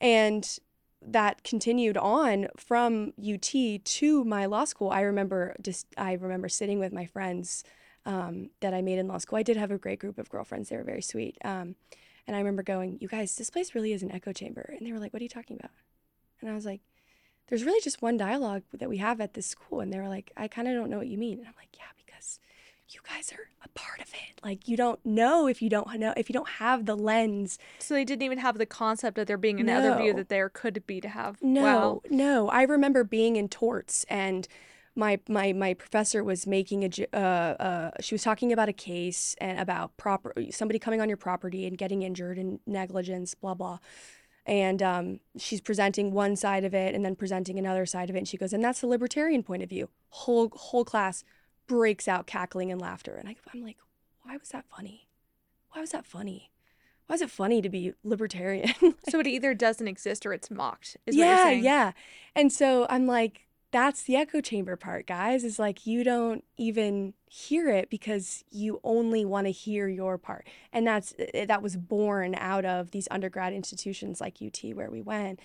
And 0.00 0.58
that 1.06 1.44
continued 1.44 1.96
on 1.96 2.48
from 2.56 3.12
UT 3.18 3.52
to 3.84 4.24
my 4.24 4.46
law 4.46 4.64
school. 4.64 4.90
I 4.90 5.02
remember 5.02 5.54
just 5.60 5.86
I 5.96 6.14
remember 6.14 6.48
sitting 6.48 6.78
with 6.78 6.92
my 6.92 7.06
friends 7.06 7.64
um, 8.06 8.50
that 8.60 8.74
I 8.74 8.82
made 8.82 8.98
in 8.98 9.08
law 9.08 9.18
school. 9.18 9.38
I 9.38 9.42
did 9.42 9.56
have 9.56 9.70
a 9.70 9.78
great 9.78 9.98
group 9.98 10.18
of 10.18 10.28
girlfriends. 10.28 10.68
They 10.68 10.76
were 10.76 10.84
very 10.84 11.02
sweet. 11.02 11.36
Um, 11.44 11.76
and 12.26 12.34
I 12.34 12.38
remember 12.38 12.62
going, 12.62 12.98
"You 13.00 13.08
guys, 13.08 13.36
this 13.36 13.50
place 13.50 13.74
really 13.74 13.92
is 13.92 14.02
an 14.02 14.10
echo 14.10 14.32
chamber." 14.32 14.74
And 14.76 14.86
they 14.86 14.92
were 14.92 14.98
like, 14.98 15.12
"What 15.12 15.20
are 15.20 15.24
you 15.24 15.28
talking 15.28 15.58
about?" 15.58 15.72
And 16.40 16.50
I 16.50 16.54
was 16.54 16.64
like, 16.64 16.80
"There's 17.48 17.64
really 17.64 17.80
just 17.82 18.02
one 18.02 18.16
dialogue 18.16 18.62
that 18.72 18.88
we 18.88 18.96
have 18.98 19.20
at 19.20 19.34
this 19.34 19.46
school." 19.46 19.80
And 19.80 19.92
they 19.92 19.98
were 19.98 20.08
like, 20.08 20.32
"I 20.36 20.48
kind 20.48 20.68
of 20.68 20.74
don't 20.74 20.90
know 20.90 20.98
what 20.98 21.08
you 21.08 21.18
mean." 21.18 21.38
And 21.38 21.46
I'm 21.46 21.54
like, 21.58 21.76
"Yeah, 21.76 21.92
because 22.04 22.40
you 22.90 23.00
guys 23.08 23.32
are 23.32 23.48
a 23.64 23.68
part 23.70 24.00
of 24.00 24.08
it. 24.08 24.40
Like 24.44 24.68
you 24.68 24.76
don't 24.76 25.04
know 25.04 25.46
if 25.46 25.62
you 25.62 25.68
don't 25.70 25.98
know 25.98 26.12
if 26.16 26.28
you 26.28 26.32
don't 26.34 26.48
have 26.48 26.84
the 26.86 26.94
lens 26.96 27.58
So 27.78 27.94
they 27.94 28.04
didn't 28.04 28.22
even 28.22 28.38
have 28.38 28.58
the 28.58 28.66
concept 28.66 29.18
of 29.18 29.26
there 29.26 29.38
being 29.38 29.58
another 29.60 29.96
view 29.96 30.12
that 30.14 30.28
there 30.28 30.48
could 30.48 30.86
be 30.86 31.00
to 31.00 31.08
have. 31.08 31.42
No, 31.42 31.62
Wow. 31.62 32.02
no. 32.10 32.48
I 32.48 32.62
remember 32.62 33.02
being 33.04 33.36
in 33.36 33.48
torts 33.48 34.04
and 34.08 34.46
my 34.94 35.18
my 35.28 35.52
my 35.52 35.74
professor 35.74 36.22
was 36.22 36.46
making 36.46 36.84
a 36.84 36.90
uh 37.12 37.16
uh 37.18 37.90
she 38.00 38.14
was 38.14 38.22
talking 38.22 38.52
about 38.52 38.68
a 38.68 38.72
case 38.72 39.34
and 39.38 39.58
about 39.58 39.96
proper 39.96 40.32
somebody 40.50 40.78
coming 40.78 41.00
on 41.00 41.08
your 41.08 41.16
property 41.16 41.66
and 41.66 41.76
getting 41.76 42.02
injured 42.02 42.38
and 42.38 42.60
negligence 42.66 43.34
blah 43.34 43.54
blah. 43.54 43.78
And 44.46 44.82
um, 44.82 45.20
she's 45.38 45.62
presenting 45.62 46.12
one 46.12 46.36
side 46.36 46.64
of 46.64 46.74
it 46.74 46.94
and 46.94 47.02
then 47.02 47.16
presenting 47.16 47.58
another 47.58 47.86
side 47.86 48.10
of 48.10 48.14
it. 48.14 48.18
And 48.18 48.28
she 48.28 48.36
goes, 48.36 48.52
and 48.52 48.62
that's 48.62 48.82
the 48.82 48.86
libertarian 48.86 49.42
point 49.42 49.62
of 49.62 49.70
view. 49.70 49.88
Whole 50.10 50.50
whole 50.54 50.84
class 50.84 51.24
breaks 51.66 52.08
out 52.08 52.26
cackling 52.26 52.70
and 52.70 52.80
laughter. 52.80 53.14
And 53.14 53.28
I, 53.28 53.36
I'm 53.52 53.62
like, 53.62 53.78
why 54.22 54.36
was 54.36 54.50
that 54.50 54.64
funny? 54.74 55.08
Why 55.72 55.80
was 55.80 55.90
that 55.90 56.06
funny? 56.06 56.50
Why 57.06 57.14
is 57.14 57.22
it 57.22 57.30
funny 57.30 57.60
to 57.60 57.68
be 57.68 57.92
libertarian? 58.02 58.72
So 59.10 59.20
it 59.20 59.26
either 59.26 59.54
doesn't 59.54 59.86
exist 59.86 60.24
or 60.24 60.32
it's 60.32 60.50
mocked. 60.50 60.96
Is 61.06 61.14
what 61.14 61.16
you're 61.16 61.26
yeah, 61.26 61.44
saying. 61.44 61.64
yeah. 61.64 61.92
And 62.34 62.52
so 62.52 62.86
I'm 62.88 63.06
like, 63.06 63.46
that's 63.70 64.02
the 64.04 64.16
echo 64.16 64.40
chamber 64.40 64.76
part, 64.76 65.06
guys. 65.06 65.44
Is 65.44 65.58
like 65.58 65.84
you 65.86 66.04
don't 66.04 66.44
even 66.56 67.12
hear 67.26 67.68
it 67.68 67.90
because 67.90 68.44
you 68.50 68.80
only 68.84 69.24
want 69.24 69.46
to 69.46 69.50
hear 69.50 69.88
your 69.88 70.16
part, 70.16 70.46
and 70.72 70.86
that's 70.86 71.12
eh, 71.18 71.44
that 71.44 71.60
was 71.60 71.76
born 71.76 72.36
out 72.36 72.64
of 72.64 72.92
these 72.92 73.08
undergrad 73.10 73.52
institutions 73.52 74.20
like 74.20 74.38
UT 74.40 74.74
where 74.74 74.90
we 74.90 75.02
went. 75.02 75.40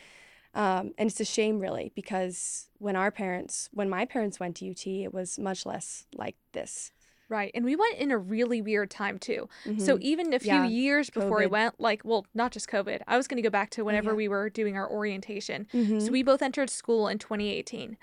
Um, 0.56 0.94
and 0.98 1.10
it's 1.10 1.20
a 1.20 1.26
shame, 1.26 1.60
really, 1.60 1.92
because 1.96 2.70
when 2.80 2.96
our 2.96 3.12
parents, 3.12 3.70
when 3.72 3.90
my 3.90 4.06
parents 4.06 4.40
went 4.40 4.56
to 4.58 4.70
UT, 4.70 4.88
it 4.88 5.14
was 5.14 5.38
much 5.38 5.66
less 5.66 6.06
like 6.16 6.36
this. 6.54 6.92
Right. 7.30 7.52
And 7.54 7.64
we 7.64 7.76
went 7.76 7.98
in 8.00 8.10
a 8.10 8.18
really 8.18 8.60
weird 8.60 8.90
time 8.90 9.20
too. 9.20 9.48
So 9.78 9.98
Mhm. 9.98 10.02
even 10.02 10.34
a 10.34 10.40
few 10.40 10.52
Yeah. 10.52 10.66
years 10.66 11.12
before 11.12 11.38
we 11.38 11.46
went, 11.46 11.80
like, 11.80 12.02
well, 12.04 12.26
not 12.34 12.52
just 12.52 12.68
COVID. 12.68 13.02
I 13.08 13.18
was 13.18 13.28
going 13.28 13.36
to 13.36 13.44
go 13.44 13.52
back 13.52 13.70
to 13.72 13.86
whenever 13.86 14.10
yeah. 14.10 14.16
we 14.16 14.28
were 14.28 14.50
doing 14.50 14.76
our 14.76 14.90
orientation. 14.90 15.68
So 15.72 15.78
Mhm. 15.78 16.10
we 16.10 16.24
both 16.24 16.42
entered 16.42 16.72
school 16.72 17.08
in 17.08 17.20
2018. 17.20 17.98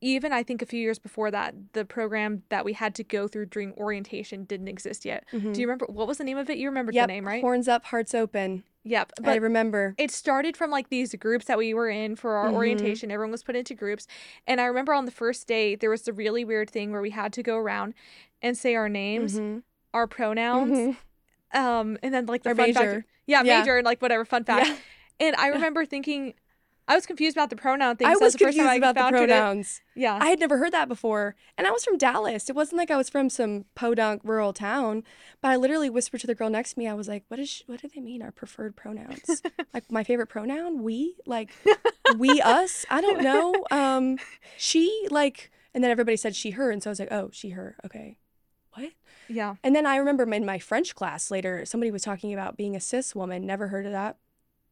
Even 0.00 0.32
I 0.32 0.42
think 0.42 0.62
a 0.62 0.66
few 0.66 0.80
years 0.80 0.98
before 0.98 1.30
that, 1.30 1.54
the 1.74 1.84
program 1.84 2.42
that 2.48 2.64
we 2.64 2.72
had 2.72 2.94
to 2.96 3.04
go 3.04 3.28
through 3.28 3.46
during 3.46 3.72
orientation 3.74 4.44
didn't 4.44 4.66
exist 4.66 5.04
yet. 5.04 5.24
Mhm. 5.30 5.52
Do 5.54 5.60
you 5.60 5.66
remember 5.68 5.86
what 5.86 6.08
was 6.08 6.18
the 6.18 6.24
name 6.24 6.38
of 6.38 6.50
it? 6.50 6.56
You 6.58 6.68
remembered 6.70 6.96
Yep, 6.96 7.04
the 7.06 7.12
name, 7.12 7.26
right? 7.26 7.42
horns 7.42 7.68
up, 7.68 7.84
hearts 7.84 8.14
open. 8.16 8.64
Yep. 8.84 9.12
I 9.24 9.36
remember. 9.36 9.94
it 9.98 10.10
started 10.10 10.56
from 10.56 10.70
like 10.70 10.88
these 10.88 11.14
groups 11.16 11.44
that 11.46 11.58
we 11.58 11.74
were 11.74 11.88
in 11.90 12.16
for 12.16 12.36
our 12.36 12.48
Mhm. 12.48 12.54
orientation. 12.54 13.10
Everyone 13.10 13.30
was 13.32 13.42
put 13.42 13.54
into 13.54 13.74
groups. 13.74 14.06
And 14.46 14.60
I 14.60 14.64
remember 14.64 14.94
on 14.94 15.04
the 15.04 15.10
first 15.10 15.46
day, 15.46 15.74
there 15.74 15.90
was 15.90 16.08
a 16.08 16.12
really 16.12 16.44
weird 16.44 16.70
thing 16.70 16.90
where 16.90 17.02
we 17.02 17.10
had 17.10 17.32
to 17.34 17.42
go 17.42 17.56
around 17.58 17.92
and 18.40 18.56
say 18.56 18.74
our 18.74 18.88
names, 18.88 19.38
Mhm. 19.38 19.62
our 19.92 20.06
pronouns, 20.06 20.78
Mhm. 20.78 20.96
um, 21.52 21.98
and 22.02 22.14
then 22.14 22.24
like 22.26 22.42
the 22.42 22.50
Our 22.50 22.54
fun 22.54 22.72
fact. 22.72 22.86
major. 22.86 23.04
Yeah, 23.26 23.42
Yeah. 23.42 23.58
major 23.60 23.76
and 23.76 23.84
like 23.84 24.00
whatever 24.00 24.24
fun 24.24 24.44
fact. 24.44 24.66
Yeah. 24.66 24.76
And 25.28 25.36
I 25.36 25.48
remember 25.72 25.84
thinking, 25.84 26.32
I 26.88 26.94
was 26.94 27.06
confused 27.06 27.36
about 27.36 27.50
the 27.50 27.56
pronoun 27.56 27.96
thing. 27.96 28.08
I 28.08 28.16
was 28.16 28.32
the 28.32 28.38
first 28.38 28.56
time 28.56 28.66
confused 28.66 28.68
I 28.68 28.74
about 28.74 28.94
the 28.94 29.00
encountered 29.00 29.30
it. 29.30 29.32
pronouns. 29.32 29.80
Yeah. 29.94 30.18
I 30.20 30.28
had 30.28 30.40
never 30.40 30.58
heard 30.58 30.72
that 30.72 30.88
before. 30.88 31.36
And 31.56 31.66
I 31.66 31.70
was 31.70 31.84
from 31.84 31.96
Dallas. 31.98 32.48
It 32.48 32.56
wasn't 32.56 32.78
like 32.78 32.90
I 32.90 32.96
was 32.96 33.08
from 33.08 33.30
some 33.30 33.64
podunk 33.74 34.22
rural 34.24 34.52
town, 34.52 35.04
but 35.40 35.50
I 35.50 35.56
literally 35.56 35.88
whispered 35.88 36.20
to 36.22 36.26
the 36.26 36.34
girl 36.34 36.50
next 36.50 36.72
to 36.74 36.78
me. 36.80 36.88
I 36.88 36.94
was 36.94 37.06
like, 37.08 37.24
"What 37.28 37.38
is 37.38 37.48
sh- 37.48 37.62
what 37.66 37.80
do 37.80 37.88
they 37.94 38.00
mean 38.00 38.22
our 38.22 38.32
preferred 38.32 38.74
pronouns? 38.76 39.42
like 39.74 39.90
my 39.90 40.02
favorite 40.02 40.26
pronoun, 40.28 40.82
we? 40.82 41.16
Like 41.26 41.50
we 42.16 42.40
us? 42.40 42.84
I 42.90 43.00
don't 43.00 43.22
know. 43.22 43.54
Um 43.70 44.18
she 44.56 45.06
like 45.10 45.50
and 45.72 45.84
then 45.84 45.90
everybody 45.90 46.16
said 46.16 46.34
she 46.34 46.50
her 46.50 46.70
and 46.70 46.82
so 46.82 46.90
I 46.90 46.92
was 46.92 47.00
like, 47.00 47.12
"Oh, 47.12 47.30
she 47.32 47.50
her. 47.50 47.76
Okay." 47.84 48.18
What? 48.74 48.92
yeah. 49.28 49.56
And 49.64 49.74
then 49.74 49.84
I 49.84 49.96
remember 49.96 50.22
in 50.32 50.46
my 50.46 50.58
French 50.58 50.94
class 50.94 51.30
later, 51.30 51.64
somebody 51.64 51.90
was 51.90 52.02
talking 52.02 52.32
about 52.32 52.56
being 52.56 52.76
a 52.76 52.80
cis 52.80 53.14
woman. 53.14 53.44
Never 53.44 53.68
heard 53.68 53.84
of 53.86 53.92
that 53.92 54.16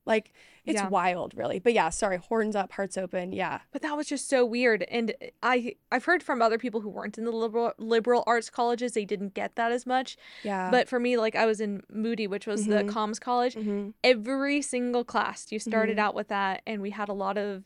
Like 0.08 0.32
it's 0.64 0.80
Yeah. 0.80 0.88
wild, 0.88 1.34
really. 1.36 1.58
But 1.60 1.72
yeah, 1.74 1.88
sorry, 1.90 2.16
horns 2.16 2.56
up, 2.56 2.72
hearts 2.72 2.96
open. 2.98 3.32
Yeah. 3.32 3.60
But 3.72 3.82
that 3.82 3.96
was 3.96 4.06
just 4.06 4.28
so 4.28 4.44
weird. 4.44 4.82
And 4.84 5.14
I 5.42 5.74
I've 5.92 6.04
heard 6.06 6.22
from 6.22 6.42
other 6.42 6.58
people 6.58 6.80
who 6.80 6.88
weren't 6.88 7.16
in 7.18 7.24
the 7.24 7.30
liberal 7.30 7.72
liberal 7.78 8.24
arts 8.26 8.50
colleges, 8.50 8.92
they 8.92 9.04
didn't 9.04 9.34
get 9.34 9.54
that 9.56 9.70
as 9.70 9.86
much. 9.86 10.16
Yeah. 10.42 10.70
But 10.70 10.88
for 10.88 10.98
me, 10.98 11.16
like 11.16 11.36
I 11.36 11.46
was 11.46 11.60
in 11.60 11.82
Moody, 11.90 12.26
which 12.26 12.46
was 12.46 12.66
the 12.66 12.82
Mhm. 12.82 12.90
comms 12.90 13.20
college. 13.20 13.54
hmm 13.54 13.90
Every 14.02 14.62
single 14.62 15.04
class, 15.04 15.52
you 15.52 15.58
started 15.58 15.96
Mhm. 15.98 16.00
out 16.00 16.14
with 16.14 16.28
that, 16.28 16.62
and 16.66 16.80
we 16.82 16.90
had 16.90 17.08
a 17.08 17.14
lot 17.14 17.36
of. 17.38 17.64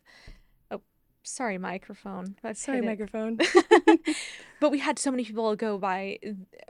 Oh, 0.70 0.80
sorry, 1.22 1.58
microphone. 1.58 2.36
I've 2.44 2.56
Sorry, 2.58 2.80
microphone. 2.80 3.38
but 4.62 4.70
we 4.70 4.78
had 4.78 4.96
so 4.98 5.10
many 5.10 5.24
people 5.24 5.54
go 5.56 5.76
by, 5.76 6.18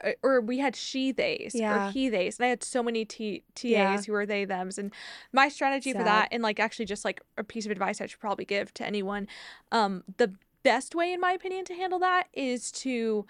uh, 0.02 0.12
or 0.22 0.40
we 0.40 0.58
had 0.58 0.74
she 0.74 1.12
theys 1.12 1.54
or 1.88 1.90
he 1.92 2.08
theys, 2.10 2.38
and 2.38 2.46
I 2.46 2.48
had 2.48 2.64
so 2.64 2.82
many 2.82 3.04
t- 3.04 3.44
TAs 3.54 3.68
Yeah. 3.70 4.00
who 4.06 4.12
were 4.12 4.24
they 4.26 4.46
thems. 4.46 4.78
And 4.78 4.92
my 5.32 5.48
strategy 5.48 5.92
for 5.92 5.98
that, 6.04 6.28
and 6.32 6.42
like 6.42 6.58
actually 6.58 6.86
just 6.86 7.04
like 7.04 7.20
a 7.36 7.44
piece 7.44 7.66
of 7.66 7.70
advice 7.70 8.00
I 8.00 8.06
should 8.06 8.18
probably 8.18 8.46
give 8.46 8.72
to 8.74 8.86
anyone, 8.86 9.28
um, 9.70 10.02
the 10.16 10.32
best 10.62 10.94
way 10.94 11.12
in 11.12 11.20
my 11.20 11.32
opinion 11.32 11.64
to 11.66 11.74
handle 11.74 11.98
that 11.98 12.28
is 12.32 12.72
to 12.72 13.26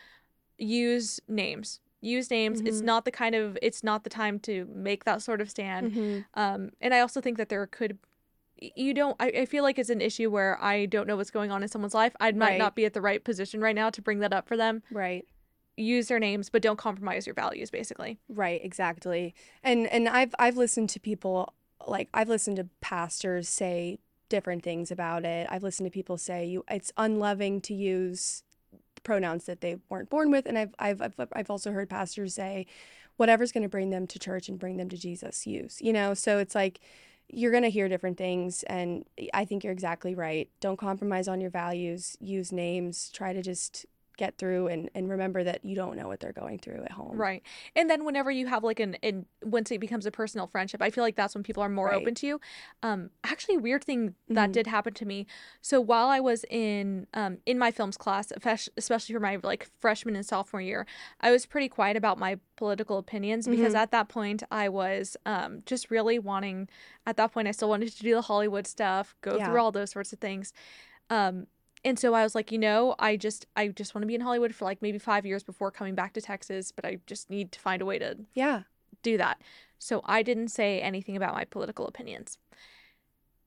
use 0.59 1.19
names. 1.29 1.81
Use 2.01 2.31
names. 2.31 2.61
It's 2.61 2.81
Mhm. 2.81 2.85
not 2.85 3.05
the 3.05 3.11
kind 3.11 3.35
of 3.35 3.59
it's 3.63 3.83
not 3.83 4.05
the 4.05 4.11
time 4.11 4.39
to 4.41 4.67
make 4.73 5.05
that 5.05 5.23
sort 5.23 5.41
of 5.41 5.51
stand. 5.51 5.93
hmm 5.93 6.21
Um, 6.35 6.71
and 6.81 6.95
I 6.95 7.01
also 7.01 7.21
think 7.21 7.37
that 7.39 7.49
there 7.49 7.67
could 7.67 7.99
you 8.77 8.95
don't 8.95 9.17
I, 9.21 9.27
I 9.29 9.47
feel 9.47 9.63
like 9.63 9.79
it's 9.79 9.91
an 9.91 10.01
issue 10.01 10.31
where 10.31 10.63
I 10.63 10.87
don't 10.87 11.07
know 11.07 11.17
what's 11.17 11.31
going 11.31 11.51
on 11.51 11.63
in 11.63 11.69
someone's 11.69 11.95
life. 11.95 12.15
I 12.21 12.33
might 12.33 12.51
Right. 12.51 12.59
not 12.59 12.75
be 12.77 12.85
at 12.85 12.95
the 12.95 13.01
right 13.01 13.23
position 13.23 13.61
right 13.61 13.75
now 13.75 13.91
to 13.91 14.03
bring 14.03 14.21
that 14.21 14.33
up 14.33 14.47
for 14.49 14.57
them. 14.57 14.83
Right. 14.91 15.27
Use 15.77 16.09
their 16.09 16.19
names, 16.19 16.51
but 16.51 16.61
don't 16.63 16.77
compromise 16.77 17.27
your 17.27 17.35
values, 17.35 17.71
basically. 17.71 18.19
Right, 18.29 18.61
exactly. 18.63 19.35
And 19.63 19.87
and 19.87 20.09
I've 20.09 20.35
I've 20.39 20.57
listened 20.57 20.91
to 20.91 21.01
people 21.01 21.55
like 21.87 22.09
I've 22.15 22.29
listened 22.29 22.57
to 22.59 22.69
pastors 22.81 23.49
say 23.49 23.99
different 24.29 24.63
things 24.63 24.91
about 24.91 25.25
it. 25.25 25.47
I've 25.51 25.63
listened 25.63 25.87
to 25.87 25.91
people 25.91 26.17
say 26.19 26.47
you 26.47 26.65
it's 26.71 26.93
unloving 26.97 27.61
to 27.63 27.75
use 27.75 28.43
pronouns 29.03 29.47
that 29.47 29.61
they 29.63 29.79
weren't 29.89 30.09
born 30.11 30.31
with 30.31 30.47
and 30.47 30.57
I've 30.59 30.75
I've 30.79 31.03
I've, 31.03 31.15
I've 31.33 31.51
also 31.51 31.73
heard 31.73 31.91
pastors 31.91 32.35
say 32.35 32.67
whatever's 33.17 33.51
going 33.53 33.63
to 33.65 33.69
bring 33.69 33.91
them 33.91 34.07
to 34.07 34.19
church 34.19 34.49
and 34.49 34.59
bring 34.59 34.77
them 34.77 34.89
to 34.89 34.97
Jesus 34.97 35.47
use. 35.47 35.81
You 35.83 35.93
know, 35.93 36.15
so 36.15 36.39
it's 36.39 36.55
like 36.55 36.81
you're 37.33 37.51
going 37.51 37.63
to 37.63 37.71
hear 37.71 37.89
different 37.89 38.19
things 38.19 38.63
and 38.65 39.05
I 39.33 39.45
think 39.47 39.65
you're 39.65 39.73
exactly 39.73 40.15
right. 40.15 40.49
Don't 40.61 40.77
compromise 40.77 41.29
on 41.29 41.41
your 41.41 41.51
values. 41.51 42.17
Use 42.21 42.53
names. 42.53 43.11
Try 43.13 43.33
to 43.33 43.43
just 43.43 43.87
get 44.17 44.37
through 44.39 44.69
and 44.69 44.91
and 44.95 45.09
remember 45.09 45.43
that 45.45 45.65
you 45.65 45.75
don't 45.75 45.97
know 45.97 46.07
what 46.09 46.21
they're 46.21 46.33
going 46.33 46.59
through 46.59 46.83
at 46.85 46.93
home. 46.93 47.17
Right. 47.17 47.43
And 47.75 47.89
then 47.89 48.05
whenever 48.05 48.31
you 48.31 48.47
have 48.47 48.63
like 48.63 48.79
an, 48.81 48.97
an 49.03 49.27
once 49.43 49.71
it 49.71 49.79
becomes 49.81 50.07
a 50.07 50.11
personal 50.11 50.47
friendship, 50.47 50.83
I 50.83 50.91
feel 50.91 51.03
like 51.03 51.17
that's 51.17 51.35
when 51.35 51.43
people 51.43 51.63
are 51.63 51.69
more 51.69 51.89
Right. 51.89 52.01
open 52.03 52.15
to 52.17 52.27
you. 52.27 52.41
Um 52.83 53.11
actually 53.25 53.57
weird 53.57 53.85
thing 53.85 54.15
that 54.29 54.51
Mhm. 54.51 54.53
did 54.53 54.67
happen 54.67 54.95
to 54.95 55.05
me. 55.07 55.27
So 55.61 55.81
while 55.81 56.09
I 56.09 56.21
was 56.21 56.45
in 56.51 57.07
um 57.15 57.39
in 57.47 57.59
my 57.59 57.71
films 57.71 57.97
class, 57.97 58.33
especially 58.77 59.15
for 59.15 59.21
my 59.21 59.39
like 59.43 59.69
freshman 59.81 60.15
and 60.17 60.27
sophomore 60.27 60.61
year, 60.63 60.87
I 61.21 61.31
was 61.31 61.47
pretty 61.47 61.69
quiet 61.69 61.97
about 61.97 62.19
my 62.19 62.39
political 62.57 62.99
opinions 62.99 63.49
because 63.49 63.73
Mhm. 63.75 63.79
at 63.79 63.91
that 63.93 64.09
point 64.09 64.43
I 64.51 64.69
was 64.69 65.17
um 65.27 65.63
just 65.67 65.91
really 65.91 66.19
wanting 66.19 66.69
at 67.07 67.17
that 67.17 67.33
point 67.33 67.49
I 67.49 67.53
still 67.53 67.69
wanted 67.71 67.91
to 67.93 68.03
do 68.03 68.15
the 68.15 68.23
Hollywood 68.23 68.67
stuff, 68.67 69.15
go 69.23 69.39
Yeah. 69.39 69.47
through 69.47 69.61
all 69.61 69.73
those 69.73 69.91
sorts 69.91 70.13
of 70.13 70.19
things. 70.19 70.53
Um 71.11 71.47
and 71.85 71.99
so 71.99 72.15
I 72.15 72.23
was 72.23 72.35
like, 72.35 72.53
you 72.53 72.59
know, 72.59 72.95
I 72.99 73.17
just 73.17 73.47
I 73.57 73.69
just 73.69 73.95
want 73.95 74.03
to 74.03 74.07
be 74.07 74.15
in 74.15 74.21
Hollywood 74.21 74.55
for 74.55 74.65
like 74.65 74.81
maybe 74.83 74.99
5 74.99 75.27
years 75.27 75.43
before 75.43 75.71
coming 75.71 75.95
back 75.95 76.13
to 76.15 76.21
Texas, 76.21 76.73
but 76.73 76.85
I 76.85 76.99
just 77.07 77.31
need 77.31 77.53
to 77.53 77.61
find 77.61 77.83
a 77.83 77.85
way 77.87 77.99
to 77.99 78.17
Yeah. 78.35 78.63
do 79.03 79.17
that. 79.19 79.41
So 79.79 80.01
I 80.05 80.23
didn't 80.23 80.49
say 80.49 80.81
anything 80.81 81.17
about 81.17 81.35
my 81.35 81.45
political 81.45 81.87
opinions. 81.89 82.39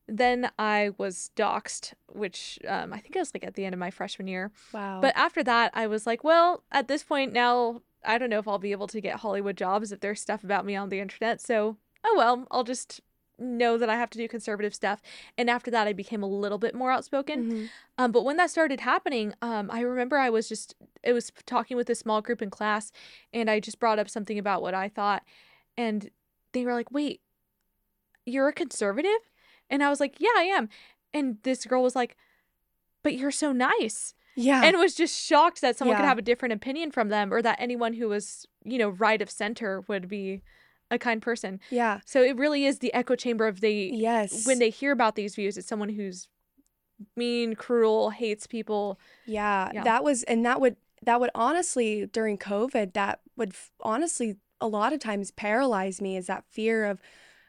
Then 0.08 0.52
I 0.60 0.92
was 0.98 1.32
doxxed, 1.36 1.94
which 2.12 2.60
um, 2.68 2.94
I 2.94 3.00
think 3.00 3.16
it 3.16 3.20
was 3.20 3.34
like 3.34 3.44
at 3.44 3.56
the 3.56 3.66
end 3.66 3.74
of 3.74 3.80
my 3.80 3.90
freshman 3.90 4.28
year. 4.28 4.52
Wow. 4.72 5.00
But 5.02 5.16
after 5.16 5.44
that, 5.44 5.72
I 5.74 5.88
was 5.88 6.06
like, 6.06 6.24
well, 6.24 6.64
at 6.72 6.88
this 6.88 7.02
point 7.04 7.34
now, 7.34 7.82
I 8.04 8.20
don't 8.20 8.30
know 8.30 8.38
if 8.38 8.48
I'll 8.48 8.60
be 8.60 8.72
able 8.72 8.88
to 8.88 9.02
get 9.02 9.22
Hollywood 9.22 9.58
jobs 9.58 9.92
if 9.92 10.02
there's 10.02 10.22
stuff 10.22 10.44
about 10.44 10.64
me 10.66 10.76
on 10.76 10.90
the 10.90 11.00
internet. 11.00 11.42
So, 11.42 11.78
oh 12.04 12.14
well, 12.16 12.46
I'll 12.52 12.64
just 12.64 13.02
know 13.38 13.78
that 13.78 13.90
I 13.90 13.96
have 13.96 14.10
to 14.12 14.18
do 14.18 14.28
conservative 14.28 14.74
stuff. 14.74 15.02
And 15.38 15.50
after 15.50 15.70
that, 15.72 15.88
I 15.88 15.94
became 15.94 16.24
a 16.24 16.28
little 16.28 16.58
bit 16.58 16.74
more 16.76 16.92
outspoken. 16.92 17.44
Mhm. 17.44 17.70
Um, 17.98 18.12
but 18.12 18.24
when 18.24 18.38
that 18.38 18.50
started 18.50 18.80
happening, 18.82 19.34
um, 19.42 19.70
I 19.72 19.82
remember 19.82 20.18
I 20.18 20.30
was 20.30 20.48
just 20.50 20.76
it 21.04 21.14
was 21.14 21.32
talking 21.46 21.78
with 21.78 21.90
a 21.90 21.96
small 21.96 22.22
group 22.22 22.42
in 22.42 22.50
class, 22.50 22.92
and 23.34 23.50
I 23.50 23.60
just 23.60 23.80
brought 23.80 24.00
up 24.00 24.10
something 24.10 24.40
about 24.40 24.62
what 24.62 24.74
I 24.74 24.90
thought, 24.90 25.24
and 25.78 26.10
they 26.54 26.66
were 26.66 26.74
like, 26.74 26.92
"Wait, 26.92 27.22
you're 28.26 28.48
a 28.48 28.54
conservative?" 28.54 29.32
And 29.70 29.84
I 29.84 29.90
was 29.90 30.00
like, 30.00 30.16
"Yeah, 30.20 30.34
I 30.36 30.44
am." 30.44 30.70
And 31.14 31.38
this 31.44 31.66
girl 31.66 31.84
was 31.84 31.96
like, 31.96 32.18
"But 33.04 33.16
you're 33.16 33.32
so 33.32 33.52
nice," 33.52 34.14
yeah. 34.36 34.64
and 34.64 34.78
was 34.78 34.96
just 34.96 35.20
shocked 35.20 35.62
that 35.62 35.76
someone 35.78 35.96
could 35.98 36.06
have 36.10 36.18
a 36.18 36.22
different 36.24 36.54
opinion 36.54 36.92
from 36.92 37.10
them, 37.10 37.34
or 37.34 37.42
that 37.42 37.60
anyone 37.60 37.94
who 37.94 38.10
was, 38.10 38.46
you 38.64 38.78
know, 38.78 38.90
right 38.90 39.22
of 39.22 39.30
center 39.30 39.82
would 39.88 40.08
be 40.08 40.42
a 40.92 40.98
kind 41.00 41.22
person. 41.22 41.60
yeah. 41.70 42.00
So 42.06 42.22
it 42.22 42.38
really 42.38 42.66
is 42.66 42.80
the 42.80 42.94
echo 42.94 43.16
chamber 43.16 43.48
of 43.48 43.60
the 43.62 43.92
Yes. 43.94 44.46
when 44.46 44.60
they 44.60 44.70
hear 44.70 44.92
about 44.92 45.16
these 45.16 45.36
views, 45.36 45.58
it's 45.58 45.68
someone 45.68 45.90
who's 45.90 46.28
mean, 47.16 47.56
cruel, 47.56 48.10
hates 48.12 48.48
people. 48.48 49.00
Yeah, 49.26 49.70
Yeah. 49.74 49.84
that 49.84 50.04
was 50.04 50.24
and 50.24 50.46
that 50.46 50.62
would 50.62 50.78
that 51.04 51.20
would 51.20 51.30
honestly 51.36 52.06
during 52.06 52.38
COVID 52.38 52.94
that 52.94 53.20
would 53.36 53.50
f- 53.50 53.72
honestly 53.82 54.38
a 54.62 54.68
lot 54.68 54.94
of 54.94 55.00
times 55.00 55.32
paralyze 55.32 56.02
me 56.02 56.16
is 56.18 56.28
that 56.28 56.46
fear 56.50 56.86
of 56.86 57.02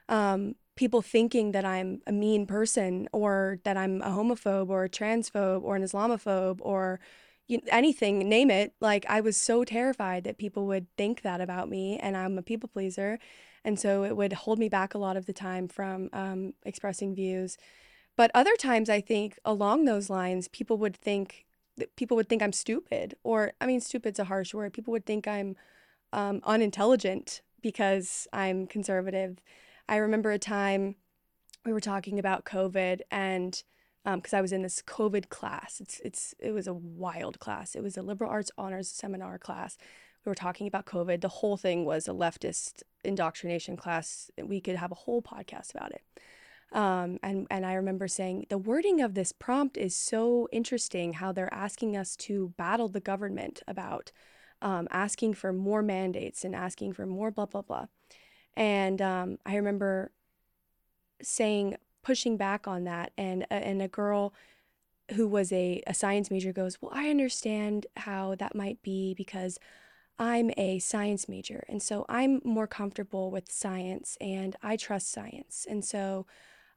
um 0.09 0.55
people 0.75 1.01
thinking 1.01 1.53
that 1.53 1.64
I'm 1.64 2.03
a 2.07 2.12
mean 2.12 2.46
person 2.46 3.09
or 3.12 3.61
that 3.64 3.77
I'm 3.77 4.03
a 4.03 4.11
homophobe 4.11 4.68
or 4.68 4.85
a 4.85 4.88
transphobe 4.90 5.62
or 5.62 5.77
an 5.77 5.83
Islamophobe 5.83 6.59
or 6.61 7.01
you, 7.46 7.61
anything, 7.68 8.28
name 8.28 8.50
it. 8.50 8.74
Like 8.80 9.06
I 9.09 9.20
was 9.20 9.37
so 9.37 9.64
terrified 9.64 10.24
that 10.24 10.38
people 10.38 10.66
would 10.66 10.87
think 10.96 11.22
that 11.22 11.40
about 11.40 11.68
me 11.68 11.98
and 11.98 12.16
I'm 12.16 12.38
a 12.38 12.42
people 12.42 12.68
pleaser. 12.68 13.18
And 13.64 13.78
so 13.78 14.04
it 14.04 14.16
would 14.16 14.32
hold 14.32 14.59
me 14.59 14.68
back 14.68 14.94
a 14.94 14.98
lot 14.98 15.16
of 15.16 15.26
the 15.26 15.32
time 15.32 15.68
from 15.68 16.09
um, 16.12 16.54
expressing 16.64 17.14
views. 17.14 17.56
But 18.16 18.30
other 18.35 18.54
times, 18.56 18.88
I 18.88 19.00
think 19.00 19.38
along 19.44 19.85
those 19.85 20.09
lines, 20.09 20.48
people 20.48 20.78
would 20.78 20.96
think 20.96 21.46
that 21.76 21.94
people 21.96 22.16
would 22.16 22.28
think 22.28 22.42
I'm 22.42 22.52
stupid, 22.52 23.14
or 23.22 23.52
I 23.61 23.66
mean, 23.66 23.80
stupid's 23.80 24.18
a 24.18 24.24
harsh 24.24 24.54
word. 24.54 24.72
People 24.72 24.92
would 24.92 25.04
think 25.04 25.28
I'm 25.28 25.56
um, 26.12 26.40
unintelligent 26.44 27.42
because 27.61 28.26
I'm 28.32 28.66
conservative. 28.66 29.42
I 29.88 29.96
remember 29.96 30.30
a 30.30 30.38
time 30.38 30.96
we 31.66 31.72
were 31.72 31.80
talking 31.80 32.18
about 32.18 32.44
COVID, 32.44 33.00
and 33.11 33.62
because 34.14 34.32
I 34.32 34.40
was 34.40 34.52
in 34.52 34.62
this 34.62 34.82
COVID 34.82 35.28
class, 35.28 35.80
it's 35.80 36.00
it's 36.04 36.34
it 36.38 36.52
was 36.52 36.66
a 36.66 36.74
wild 36.74 37.40
class. 37.40 37.74
It 37.74 37.82
was 37.82 37.96
a 37.96 38.02
liberal 38.02 38.30
arts 38.30 38.52
honors 38.56 38.88
seminar 38.88 39.38
class. 39.38 39.76
We 40.24 40.30
were 40.30 40.34
talking 40.34 40.66
about 40.66 40.86
COVID. 40.86 41.20
The 41.20 41.28
whole 41.28 41.56
thing 41.56 41.84
was 41.84 42.06
a 42.06 42.12
leftist 42.12 42.82
indoctrination 43.04 43.76
class. 43.76 44.30
We 44.42 44.60
could 44.60 44.76
have 44.76 44.92
a 44.92 44.96
whole 44.96 45.22
podcast 45.22 45.74
about 45.74 45.92
it. 45.92 46.02
Um, 46.72 47.18
and 47.22 47.46
and 47.50 47.66
I 47.66 47.74
remember 47.74 48.08
saying 48.08 48.46
the 48.48 48.58
wording 48.58 49.00
of 49.00 49.14
this 49.14 49.32
prompt 49.32 49.76
is 49.76 49.96
so 49.96 50.48
interesting. 50.52 51.14
How 51.14 51.32
they're 51.32 51.52
asking 51.52 51.96
us 51.96 52.16
to 52.16 52.54
battle 52.56 52.88
the 52.88 53.00
government 53.00 53.62
about 53.66 54.12
um, 54.62 54.88
asking 54.90 55.34
for 55.34 55.52
more 55.52 55.82
mandates 55.82 56.44
and 56.44 56.54
asking 56.54 56.92
for 56.92 57.06
more 57.06 57.30
blah 57.30 57.46
blah 57.46 57.62
blah. 57.62 57.86
And 58.56 59.02
um, 59.02 59.38
I 59.44 59.56
remember 59.56 60.12
saying 61.22 61.76
pushing 62.06 62.36
back 62.36 62.68
on 62.68 62.84
that, 62.84 63.10
and 63.18 63.42
a- 63.50 63.52
and 63.52 63.82
a 63.82 63.88
girl 63.88 64.32
who 65.16 65.26
was 65.26 65.52
a, 65.52 65.82
a 65.88 65.94
science 65.94 66.30
major 66.30 66.52
goes, 66.52 66.80
well, 66.80 66.92
I 66.94 67.10
understand 67.10 67.86
how 67.96 68.36
that 68.36 68.54
might 68.54 68.80
be 68.82 69.12
because 69.14 69.58
I'm 70.18 70.50
a 70.56 70.78
science 70.78 71.28
major, 71.28 71.64
and 71.68 71.82
so 71.82 72.06
I'm 72.08 72.40
more 72.44 72.68
comfortable 72.68 73.30
with 73.32 73.50
science 73.50 74.16
and 74.20 74.54
I 74.62 74.76
trust 74.76 75.10
science. 75.10 75.66
And 75.68 75.84
so 75.84 76.26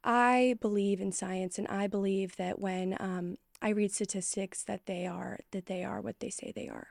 I 0.04 0.56
believe 0.62 1.00
in 1.00 1.12
science 1.12 1.60
and 1.60 1.68
I 1.68 1.86
believe 1.88 2.36
that 2.38 2.60
when 2.60 2.98
um, 3.00 3.38
I 3.62 3.70
read 3.70 3.92
statistics 3.92 4.64
that 4.64 4.88
they 4.88 5.06
are 5.06 5.40
that 5.52 5.68
they 5.68 5.84
are 5.84 6.02
what 6.02 6.20
they 6.20 6.32
say 6.32 6.52
they 6.52 6.70
are. 6.70 6.88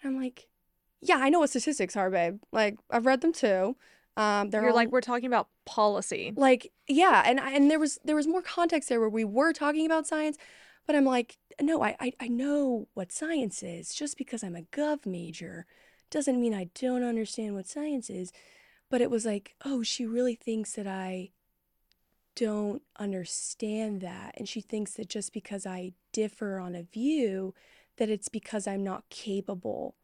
And 0.00 0.14
I'm 0.14 0.22
like, 0.22 0.48
yeah, 1.00 1.18
I 1.18 1.28
know 1.28 1.40
what 1.40 1.50
statistics 1.50 1.96
are, 1.96 2.10
babe. 2.10 2.40
Like 2.52 2.78
I've 2.90 3.06
read 3.06 3.20
them 3.20 3.32
too. 3.32 3.76
Um, 4.18 4.50
they're 4.50 4.62
You're 4.62 4.70
all 4.70 4.76
like, 4.76 4.90
we're 4.90 5.00
talking 5.00 5.26
about 5.26 5.48
policy. 5.64 6.32
like 6.36 6.72
yeah 6.88 7.22
and 7.24 7.38
I- 7.40 7.52
and 7.52 7.70
there 7.70 7.78
was 7.78 7.98
there 8.04 8.16
was 8.16 8.26
more 8.26 8.42
context 8.42 8.88
there 8.88 9.00
where 9.00 9.08
we 9.08 9.24
were 9.24 9.52
talking 9.52 9.86
about 9.86 10.06
science 10.06 10.36
but 10.86 10.96
i'm 10.96 11.04
like 11.04 11.36
no 11.60 11.82
I, 11.82 11.94
I 12.00 12.12
i 12.20 12.28
know 12.28 12.88
what 12.94 13.12
science 13.12 13.62
is. 13.62 13.94
Just 13.94 14.16
because 14.18 14.42
i'm 14.42 14.56
a 14.56 14.62
gov 14.62 15.06
major 15.06 15.66
doesn't 16.10 16.40
mean 16.40 16.54
i 16.54 16.68
don't 16.74 17.04
understand 17.04 17.54
what 17.54 17.66
science 17.68 18.08
is. 18.10 18.32
But 18.90 19.00
it 19.02 19.10
was 19.10 19.24
like 19.26 19.54
oh 19.64 19.82
she 19.82 20.04
really 20.06 20.34
thinks 20.34 20.72
that 20.72 20.86
i 20.86 21.30
don't 22.34 22.82
understand 22.98 24.00
that. 24.00 24.34
And 24.38 24.48
she 24.48 24.60
thinks 24.60 24.92
that 24.94 25.08
just 25.08 25.32
because 25.32 25.66
i 25.66 25.92
differ 26.12 26.58
on 26.58 26.74
a 26.74 26.82
view 26.82 27.54
that 27.98 28.08
it's 28.08 28.28
because 28.28 28.66
i'm 28.66 28.82
not 28.84 29.08
capable 29.10 29.96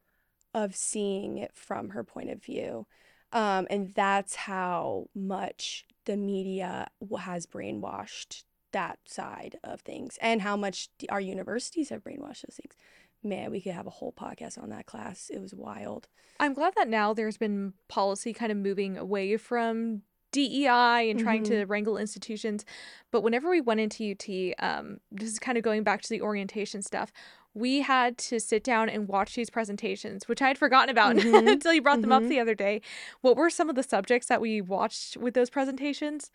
of 0.53 0.77
seeing 0.77 1.39
it 1.39 1.53
from 1.55 1.91
her 1.91 2.05
point 2.05 2.31
of 2.31 2.43
view 2.43 2.87
um, 3.35 3.67
and 3.69 3.93
that's 3.95 4.35
how 4.35 5.09
much 5.15 5.85
the 6.07 6.17
media 6.17 6.89
has 7.21 7.47
brainwashed 7.47 8.45
that 8.73 8.99
side 9.07 9.57
of 9.63 9.81
things 9.83 10.19
and 10.23 10.43
how 10.43 10.57
much 10.57 10.89
our 11.09 11.21
universities 11.21 11.91
have 11.91 12.03
brainwashed 12.03 12.43
those 12.47 12.59
things. 12.61 12.75
Man, 13.23 13.51
we 13.51 13.61
could 13.61 13.73
have 13.73 13.87
a 13.87 13.91
whole 13.91 14.13
podcast 14.13 14.61
on 14.63 14.69
that 14.71 14.87
class. 14.87 15.31
It 15.33 15.41
was 15.41 15.55
wild. 15.55 16.09
I'm 16.41 16.53
glad 16.55 16.75
that 16.77 16.89
now 16.89 17.15
there's 17.15 17.37
been 17.39 17.75
policy 17.89 18.33
kind 18.33 18.51
of 18.53 18.59
moving 18.59 18.99
away 18.99 19.37
from 19.37 20.03
DEI 20.33 21.09
and 21.09 21.19
trying 21.21 21.43
Mhm. 21.45 21.49
to 21.49 21.65
wrangle 21.67 21.97
institutions. 21.97 22.65
But 23.13 23.21
whenever 23.23 23.49
we 23.49 23.61
went 23.61 23.79
into 23.81 24.03
UT, 24.05 24.55
um, 24.59 24.99
this 25.13 25.29
is 25.31 25.39
kind 25.39 25.57
of 25.57 25.63
going 25.63 25.85
back 25.85 26.03
to 26.03 26.09
the 26.09 26.21
orientation 26.21 26.83
stuff. 26.83 27.13
We 27.55 27.81
had 27.83 28.19
to 28.19 28.41
sit 28.41 28.65
down 28.65 28.89
and 28.89 29.07
watch 29.09 29.35
these 29.37 29.49
presentations, 29.49 30.27
which 30.29 30.43
I 30.43 30.49
had 30.49 30.59
forgotten 30.59 30.91
about 30.91 31.15
Mhm. 31.47 31.51
until 31.53 31.73
you 31.73 31.81
brought 31.83 32.01
them 32.03 32.11
up 32.13 32.25
Mhm. 32.25 32.29
the 32.29 32.41
other 32.41 32.55
day. 32.55 32.81
What 33.21 33.37
were 33.37 33.49
some 33.51 33.71
of 33.71 33.77
the 33.77 33.83
subjects 33.85 34.27
that 34.29 34.41
we 34.41 34.61
watched 34.61 35.17
with 35.17 35.35
those 35.35 35.51
presentations? 35.51 36.31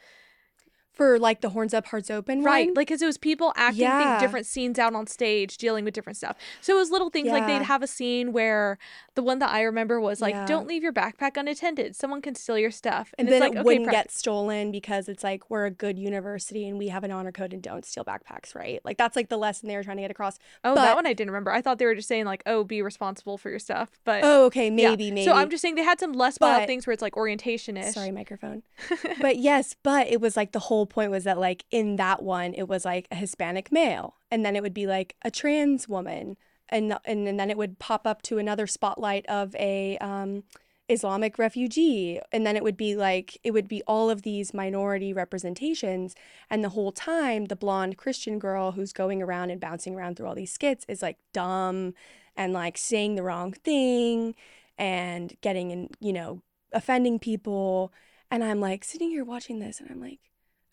For 1.00 1.18
like 1.18 1.40
the 1.40 1.48
horns 1.52 1.74
up, 1.74 1.86
hearts 1.86 2.12
open 2.12 2.44
Right, 2.44 2.68
one. 2.68 2.74
like 2.76 2.88
because 2.88 3.02
it 3.02 3.06
was 3.06 3.18
people 3.18 3.54
acting 3.56 3.84
Yeah. 3.84 4.20
different 4.20 4.46
scenes 4.46 4.78
out 4.78 4.94
on 4.94 5.08
stage, 5.08 5.58
dealing 5.58 5.86
with 5.86 5.94
different 5.94 6.18
stuff. 6.18 6.36
So 6.60 6.76
it 6.76 6.78
was 6.78 6.92
little 6.92 7.10
things 7.10 7.30
like 7.30 7.48
they'd 7.48 7.62
have 7.62 7.82
a 7.82 7.88
scene 7.88 8.34
where 8.34 8.78
the 9.16 9.24
one 9.24 9.40
that 9.40 9.50
I 9.50 9.62
remember 9.62 10.02
was 10.02 10.20
like, 10.20 10.34
Yeah. 10.34 10.46
"Don't 10.46 10.68
leave 10.68 10.84
your 10.84 10.92
backpack 10.92 11.38
unattended. 11.38 11.96
Someone 11.96 12.22
can 12.22 12.36
steal 12.36 12.58
your 12.58 12.70
stuff." 12.72 13.14
and 13.18 13.30
it's 13.30 13.34
then 13.34 13.40
like, 13.40 13.52
it 13.54 13.60
okay, 13.60 13.64
wouldn't 13.64 13.90
get 13.92 14.12
stolen 14.12 14.72
because 14.72 15.08
it's 15.08 15.24
like 15.24 15.50
we're 15.50 15.66
a 15.66 15.72
good 15.72 15.98
university 15.98 16.68
and 16.68 16.78
we 16.78 16.90
have 16.90 17.06
an 17.06 17.12
honor 17.12 17.32
code 17.32 17.54
and 17.54 17.62
don't 17.64 17.86
steal 17.86 18.04
backpacks, 18.04 18.54
right? 18.54 18.82
Like 18.84 18.98
that's 18.98 19.16
like 19.16 19.30
the 19.30 19.38
lesson 19.38 19.70
they 19.70 19.78
were 19.78 19.84
trying 19.84 19.96
to 19.98 20.04
get 20.04 20.12
across. 20.12 20.38
Oh, 20.66 20.76
that 20.76 20.96
one 20.98 21.06
I 21.06 21.14
didn't 21.14 21.32
remember. 21.32 21.52
I 21.52 21.62
thought 21.62 21.80
they 21.80 21.86
were 21.86 21.96
just 21.96 22.10
saying 22.10 22.26
like, 22.26 22.44
"Oh, 22.46 22.66
be 22.66 22.82
responsible 22.82 23.38
for 23.38 23.50
your 23.50 23.60
stuff." 23.60 23.90
But 24.04 24.22
Oh, 24.26 24.44
okay, 24.48 24.66
yeah. 24.66 24.90
maybe, 24.90 25.12
maybe. 25.12 25.24
So 25.26 25.32
I'm 25.32 25.50
just 25.50 25.62
saying 25.62 25.76
they 25.76 25.84
had 25.84 25.98
some 26.02 26.12
less 26.12 26.38
wild 26.42 26.64
But- 26.64 26.68
things 26.68 26.86
where 26.86 26.92
it's 26.94 27.02
like 27.02 27.16
orientation 27.16 27.78
ish. 27.78 27.94
Sorry, 27.94 28.12
microphone. 28.12 28.64
but 29.22 29.38
yes, 29.38 29.78
but 29.82 30.08
it 30.08 30.20
was 30.20 30.36
like 30.36 30.52
the 30.52 30.60
whole 30.60 30.89
point 30.90 31.12
was 31.12 31.24
that 31.24 31.40
like 31.40 31.66
in 31.72 31.96
that 31.98 32.24
one 32.24 32.54
it 32.54 32.68
was 32.68 32.86
like 32.86 33.08
a 33.12 33.16
Hispanic 33.16 33.72
male, 33.72 34.16
and 34.32 34.46
then 34.46 34.56
it 34.56 34.64
would 34.64 34.74
be 34.74 34.88
like 34.88 35.16
a 35.24 35.32
trans 35.32 35.88
woman, 35.88 36.38
and 36.70 36.98
and, 37.06 37.28
and 37.28 37.40
then 37.40 37.50
it 37.50 37.58
would 37.58 37.80
pop 37.80 38.06
up 38.08 38.22
to 38.24 38.38
another 38.38 38.68
spotlight 38.68 39.26
of 39.28 39.56
a 39.56 39.98
um, 40.00 40.44
Islamic 40.90 41.38
refugee, 41.38 42.20
and 42.32 42.46
then 42.46 42.56
it 42.56 42.64
would 42.64 42.78
be 42.78 42.96
like 42.96 43.38
it 43.44 43.52
would 43.52 43.68
be 43.68 43.82
all 43.88 44.10
of 44.10 44.24
these 44.24 44.54
minority 44.54 45.14
representations, 45.14 46.16
and 46.50 46.64
the 46.64 46.70
whole 46.70 46.92
time 46.92 47.46
the 47.46 47.56
blonde 47.56 47.98
Christian 47.98 48.40
girl 48.40 48.72
who's 48.74 48.94
going 48.94 49.22
around 49.22 49.52
and 49.52 49.62
bouncing 49.62 49.96
around 49.96 50.16
through 50.18 50.28
all 50.28 50.36
these 50.36 50.52
skits 50.52 50.86
is 50.88 51.02
like 51.02 51.18
dumb 51.34 51.94
and 52.36 52.54
like 52.54 52.78
saying 52.78 53.16
the 53.16 53.24
wrong 53.24 53.54
thing 53.54 54.36
and 54.78 55.36
getting 55.42 55.72
in 55.72 55.90
you 56.00 56.14
know 56.14 56.42
offending 56.74 57.20
people 57.20 57.92
and 58.32 58.44
I'm 58.44 58.60
like 58.60 58.84
sitting 58.84 59.10
here 59.10 59.24
watching 59.24 59.60
this 59.60 59.80
and 59.80 59.90
I'm 59.90 60.02
like, 60.02 60.20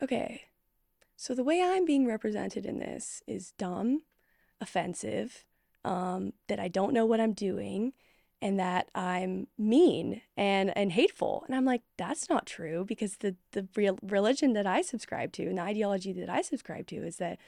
okay, 0.02 0.42
so 1.16 1.34
the 1.34 1.44
way 1.44 1.62
I'm 1.62 1.84
being 1.84 2.06
represented 2.06 2.66
in 2.66 2.78
this 2.78 3.22
is 3.26 3.52
dumb, 3.52 4.02
offensive, 4.60 5.44
um, 5.84 6.32
that 6.48 6.60
I 6.60 6.68
don't 6.68 6.92
know 6.92 7.06
what 7.06 7.20
I'm 7.20 7.32
doing, 7.32 7.92
and 8.42 8.60
that 8.60 8.88
I'm 8.94 9.46
mean 9.56 10.20
and 10.36 10.76
and 10.76 10.92
hateful. 10.92 11.44
And 11.46 11.56
I'm 11.56 11.64
like, 11.64 11.82
that's 11.96 12.28
not 12.28 12.46
true 12.46 12.84
because 12.84 13.16
the 13.18 13.36
the 13.52 13.66
real 13.74 13.98
religion 14.02 14.52
that 14.52 14.66
I 14.66 14.82
subscribe 14.82 15.32
to 15.32 15.46
and 15.46 15.58
the 15.58 15.62
ideology 15.62 16.12
that 16.12 16.28
I 16.28 16.42
subscribe 16.42 16.86
to 16.88 16.96
is 16.96 17.16
that 17.16 17.38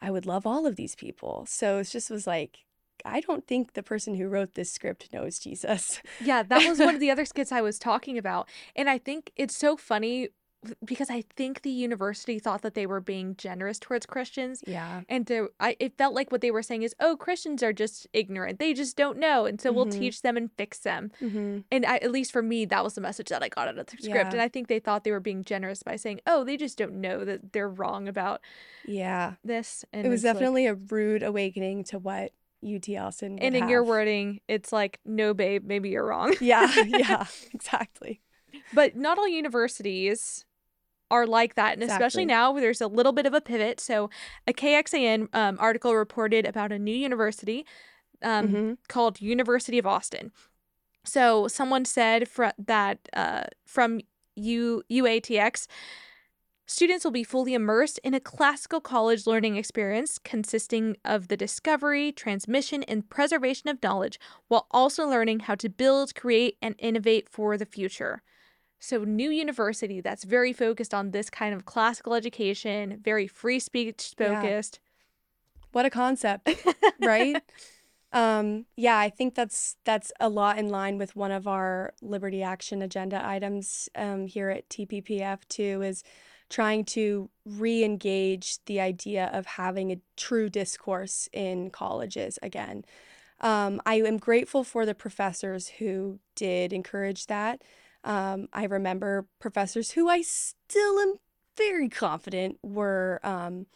I 0.00 0.10
would 0.10 0.26
love 0.26 0.46
all 0.46 0.66
of 0.66 0.76
these 0.76 0.96
people. 0.96 1.46
So 1.48 1.78
it 1.78 1.84
just 1.84 2.10
was 2.10 2.26
like, 2.26 2.64
I 3.04 3.20
don't 3.20 3.46
think 3.46 3.72
the 3.72 3.82
person 3.82 4.16
who 4.16 4.28
wrote 4.28 4.54
this 4.54 4.72
script 4.72 5.12
knows 5.12 5.38
Jesus. 5.38 6.00
Yeah, 6.20 6.42
that 6.42 6.68
was 6.68 6.78
one 6.78 6.94
of 6.94 7.00
the 7.00 7.10
other 7.10 7.24
skits 7.24 7.52
I 7.52 7.60
was 7.60 7.78
talking 7.78 8.18
about. 8.18 8.48
And 8.74 8.90
I 8.90 8.98
think 8.98 9.30
it's 9.36 9.56
so 9.56 9.76
funny 9.76 10.28
because 10.84 11.10
I 11.10 11.22
think 11.36 11.62
the 11.62 11.70
university 11.70 12.38
thought 12.38 12.62
that 12.62 12.74
they 12.74 12.86
were 12.86 13.00
being 13.00 13.36
generous 13.36 13.78
towards 13.78 14.06
Christians. 14.06 14.62
Yeah. 14.66 15.02
And 15.08 15.26
there, 15.26 15.48
I, 15.60 15.76
it 15.80 15.96
felt 15.98 16.14
like 16.14 16.30
what 16.32 16.40
they 16.40 16.50
were 16.50 16.62
saying 16.62 16.82
is, 16.82 16.94
oh, 17.00 17.16
Christians 17.16 17.62
are 17.62 17.72
just 17.72 18.06
ignorant. 18.12 18.58
They 18.58 18.72
just 18.74 18.96
don't 18.96 19.18
know. 19.18 19.46
And 19.46 19.60
so 19.60 19.72
we'll 19.72 19.86
Mhm. 19.86 19.92
teach 19.98 20.22
them 20.22 20.36
and 20.36 20.50
fix 20.56 20.78
them. 20.78 21.10
hmm 21.18 21.58
And 21.70 21.84
I, 21.86 21.96
at 21.98 22.10
least 22.12 22.32
for 22.32 22.42
me, 22.42 22.64
that 22.66 22.82
was 22.84 22.94
the 22.94 23.00
message 23.00 23.28
that 23.28 23.42
I 23.42 23.48
got 23.48 23.68
out 23.68 23.78
of 23.78 23.86
the 23.86 23.96
script. 23.96 24.08
Yeah. 24.08 24.30
And 24.30 24.40
I 24.40 24.48
think 24.48 24.68
they 24.68 24.78
thought 24.80 25.04
they 25.04 25.10
were 25.12 25.20
being 25.20 25.44
generous 25.44 25.82
by 25.82 25.96
saying, 25.96 26.20
oh, 26.26 26.44
they 26.44 26.56
just 26.56 26.78
don't 26.78 27.00
know 27.00 27.24
that 27.24 27.52
they're 27.52 27.68
wrong 27.68 28.08
about 28.08 28.40
Yeah. 28.86 29.34
this. 29.44 29.84
And 29.92 30.06
it 30.06 30.08
was 30.08 30.20
it's 30.20 30.24
like- 30.26 30.34
definitely 30.34 30.66
a 30.66 30.74
rude 30.74 31.22
awakening 31.22 31.84
to 31.84 31.98
what 31.98 32.32
UT 32.66 32.88
Austin 32.96 33.38
and 33.40 33.54
in 33.54 33.68
your 33.68 33.84
wording, 33.84 34.40
it's 34.48 34.72
like, 34.72 34.98
no, 35.04 35.34
babe, 35.34 35.64
maybe 35.66 35.90
you're 35.90 36.06
wrong. 36.06 36.34
Yeah, 36.40 36.66
yeah, 36.86 37.26
exactly. 37.52 38.22
But 38.72 38.96
not 38.96 39.18
all 39.18 39.28
universities 39.28 40.46
are 41.14 41.26
like 41.26 41.54
that. 41.54 41.74
And 41.74 41.82
especially 41.82 42.24
now 42.36 42.52
there's 42.52 42.80
a 42.80 42.86
little 42.98 43.12
bit 43.12 43.26
of 43.26 43.34
a 43.34 43.40
pivot. 43.40 43.80
So 43.80 44.10
a 44.46 44.52
KXAN 44.52 45.28
um, 45.32 45.56
article 45.60 45.94
reported 45.94 46.44
about 46.46 46.72
a 46.72 46.78
new 46.78 46.94
university 47.08 47.64
um, 48.22 48.48
Mhm. 48.48 48.78
called 48.88 49.20
University 49.20 49.78
of 49.78 49.86
Austin. 49.86 50.32
So 51.04 51.48
someone 51.48 51.84
said 51.84 52.28
fr- 52.28 52.56
that 52.58 52.98
uh, 53.12 53.44
from 53.66 54.00
U- 54.36 54.82
UATX, 54.90 55.66
students 56.66 57.04
will 57.04 57.12
be 57.12 57.24
fully 57.24 57.52
immersed 57.54 58.00
in 58.02 58.14
a 58.14 58.20
classical 58.20 58.80
college 58.80 59.26
learning 59.26 59.56
experience 59.56 60.18
consisting 60.18 60.96
of 61.04 61.28
the 61.28 61.36
discovery, 61.36 62.10
transmission, 62.10 62.82
and 62.84 63.08
preservation 63.10 63.68
of 63.68 63.82
knowledge, 63.82 64.18
while 64.48 64.66
also 64.70 65.06
learning 65.06 65.40
how 65.40 65.54
to 65.56 65.68
build, 65.68 66.14
create, 66.14 66.56
and 66.62 66.74
innovate 66.78 67.28
for 67.28 67.58
the 67.58 67.66
future. 67.66 68.22
So, 68.78 69.04
new 69.04 69.30
university 69.30 70.00
that's 70.00 70.24
very 70.24 70.52
focused 70.52 70.92
on 70.92 71.10
this 71.12 71.30
kind 71.30 71.54
of 71.54 71.64
classical 71.64 72.14
education, 72.14 73.00
very 73.02 73.26
free 73.26 73.58
speech 73.58 74.14
Yeah. 74.18 74.42
focused. 74.42 74.80
What 75.72 75.86
a 75.86 75.90
concept, 75.90 76.48
right? 77.00 77.42
um, 78.12 78.66
yeah, 78.76 78.98
I 78.98 79.10
think 79.10 79.34
that's 79.34 79.76
that's 79.84 80.12
a 80.20 80.28
lot 80.28 80.58
in 80.58 80.68
line 80.68 80.98
with 80.98 81.16
one 81.16 81.32
of 81.32 81.48
our 81.48 81.94
Liberty 82.02 82.42
Action 82.42 82.82
agenda 82.82 83.24
items 83.26 83.88
um, 83.96 84.26
here 84.26 84.50
at 84.50 84.68
TPPF 84.68 85.40
too, 85.48 85.82
is 85.82 86.04
trying 86.50 86.84
to 86.84 87.30
re-engage 87.44 88.58
the 88.66 88.80
idea 88.80 89.30
of 89.32 89.46
having 89.46 89.90
a 89.90 90.00
true 90.16 90.48
discourse 90.48 91.28
in 91.32 91.70
colleges 91.70 92.38
again. 92.42 92.84
Um, 93.40 93.80
I 93.84 93.96
am 93.96 94.18
grateful 94.18 94.62
for 94.62 94.86
the 94.86 94.94
professors 94.94 95.68
who 95.78 96.20
did 96.36 96.72
encourage 96.72 97.26
that. 97.26 97.62
Um, 98.04 98.48
I 98.52 98.64
remember 98.64 99.26
professors 99.40 99.92
who 99.92 100.08
I 100.08 100.22
still 100.22 100.98
am 100.98 101.14
very 101.56 101.88
confident 101.88 102.58
were 102.62 103.18
um, 103.22 103.66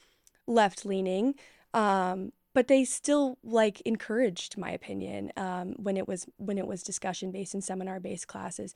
left 0.46 0.84
leaning, 0.84 1.34
um, 1.72 2.32
but 2.54 2.68
they 2.68 2.84
still 2.84 3.38
like 3.42 3.80
encouraged 3.82 4.58
my 4.58 4.70
opinion 4.70 5.32
um, 5.36 5.74
when 5.76 5.96
it 5.96 6.06
was 6.06 6.26
when 6.36 6.58
it 6.58 6.66
was 6.66 6.82
discussion 6.82 7.30
based 7.30 7.54
and 7.54 7.64
seminar 7.64 8.00
based 8.00 8.26
classes, 8.26 8.74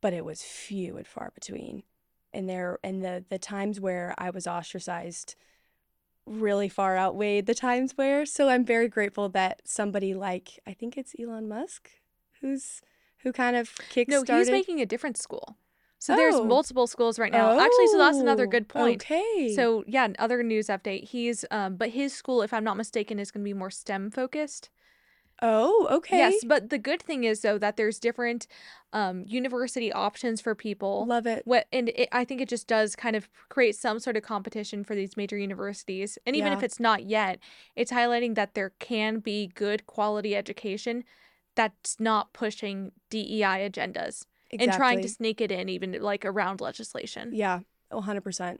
but 0.00 0.12
it 0.12 0.24
was 0.24 0.42
few 0.42 0.96
and 0.96 1.06
far 1.06 1.30
between. 1.34 1.84
And 2.32 2.48
there 2.48 2.78
and 2.82 3.02
the 3.04 3.24
the 3.28 3.38
times 3.38 3.80
where 3.80 4.14
I 4.18 4.30
was 4.30 4.46
ostracized 4.46 5.36
really 6.26 6.68
far 6.68 6.96
outweighed 6.96 7.46
the 7.46 7.54
times 7.54 7.92
where. 7.96 8.24
So 8.26 8.48
I'm 8.48 8.64
very 8.64 8.88
grateful 8.88 9.28
that 9.30 9.62
somebody 9.64 10.14
like 10.14 10.58
I 10.66 10.72
think 10.72 10.96
it's 10.96 11.14
Elon 11.18 11.48
Musk 11.48 11.90
who's 12.40 12.80
who 13.22 13.32
kind 13.32 13.56
of 13.56 13.74
kickstarted. 13.90 14.28
No, 14.28 14.38
he's 14.38 14.50
making 14.50 14.80
a 14.80 14.86
different 14.86 15.16
school. 15.16 15.56
So 15.98 16.16
there's 16.16 16.36
Oh. 16.36 16.44
multiple 16.44 16.86
schools 16.86 17.18
right 17.18 17.30
now. 17.30 17.50
Oh, 17.50 17.60
Actually, 17.60 17.86
so 17.88 17.98
that's 17.98 18.18
another 18.18 18.44
Oh, 18.44 18.50
good 18.50 18.68
point. 18.68 19.02
Okay. 19.02 19.54
So 19.54 19.84
yeah, 19.86 20.06
another 20.06 20.42
news 20.42 20.68
update. 20.68 21.04
He's 21.04 21.44
um, 21.50 21.76
but 21.76 21.90
his 21.90 22.14
school, 22.14 22.42
if 22.42 22.52
I'm 22.54 22.64
not 22.64 22.76
mistaken, 22.78 23.18
is 23.18 23.30
going 23.30 23.42
to 23.44 23.48
be 23.48 23.52
more 23.52 23.70
STEM 23.70 24.10
focused. 24.10 24.70
oh, 25.42 25.88
okay. 25.90 26.16
Yes, 26.18 26.44
but 26.46 26.70
the 26.70 26.78
good 26.78 27.02
thing 27.02 27.24
is 27.24 27.40
though 27.42 27.58
that 27.58 27.76
there's 27.76 27.98
different 27.98 28.46
um 28.92 29.24
university 29.26 29.92
options 29.92 30.40
for 30.40 30.54
people. 30.54 31.06
Love 31.06 31.26
it. 31.26 31.42
What 31.44 31.66
and 31.72 31.90
it, 31.90 32.08
I 32.12 32.24
think 32.24 32.40
it 32.40 32.48
just 32.48 32.66
does 32.66 32.96
kind 32.96 33.16
of 33.16 33.28
create 33.48 33.76
some 33.76 33.98
sort 34.00 34.16
of 34.16 34.22
competition 34.22 34.84
for 34.84 34.94
these 34.94 35.16
major 35.16 35.38
universities, 35.38 36.18
and 36.26 36.34
even 36.36 36.52
if 36.52 36.62
it's 36.62 36.80
not 36.80 37.04
yet, 37.04 37.38
it's 37.76 37.92
highlighting 37.92 38.34
that 38.34 38.54
there 38.54 38.70
can 38.78 39.18
be 39.20 39.48
good 39.48 39.86
quality 39.86 40.34
education 40.34 41.04
that's 41.60 41.98
not 42.00 42.32
pushing 42.32 42.92
DEI 43.10 43.68
agendas 43.70 44.26
and 44.50 44.72
trying 44.72 45.00
to 45.02 45.08
sneak 45.08 45.40
it 45.40 45.50
in 45.52 45.68
even 45.68 45.92
like 46.00 46.24
around 46.24 46.60
legislation. 46.60 47.30
Yeah, 47.34 47.60
100%. 47.92 48.58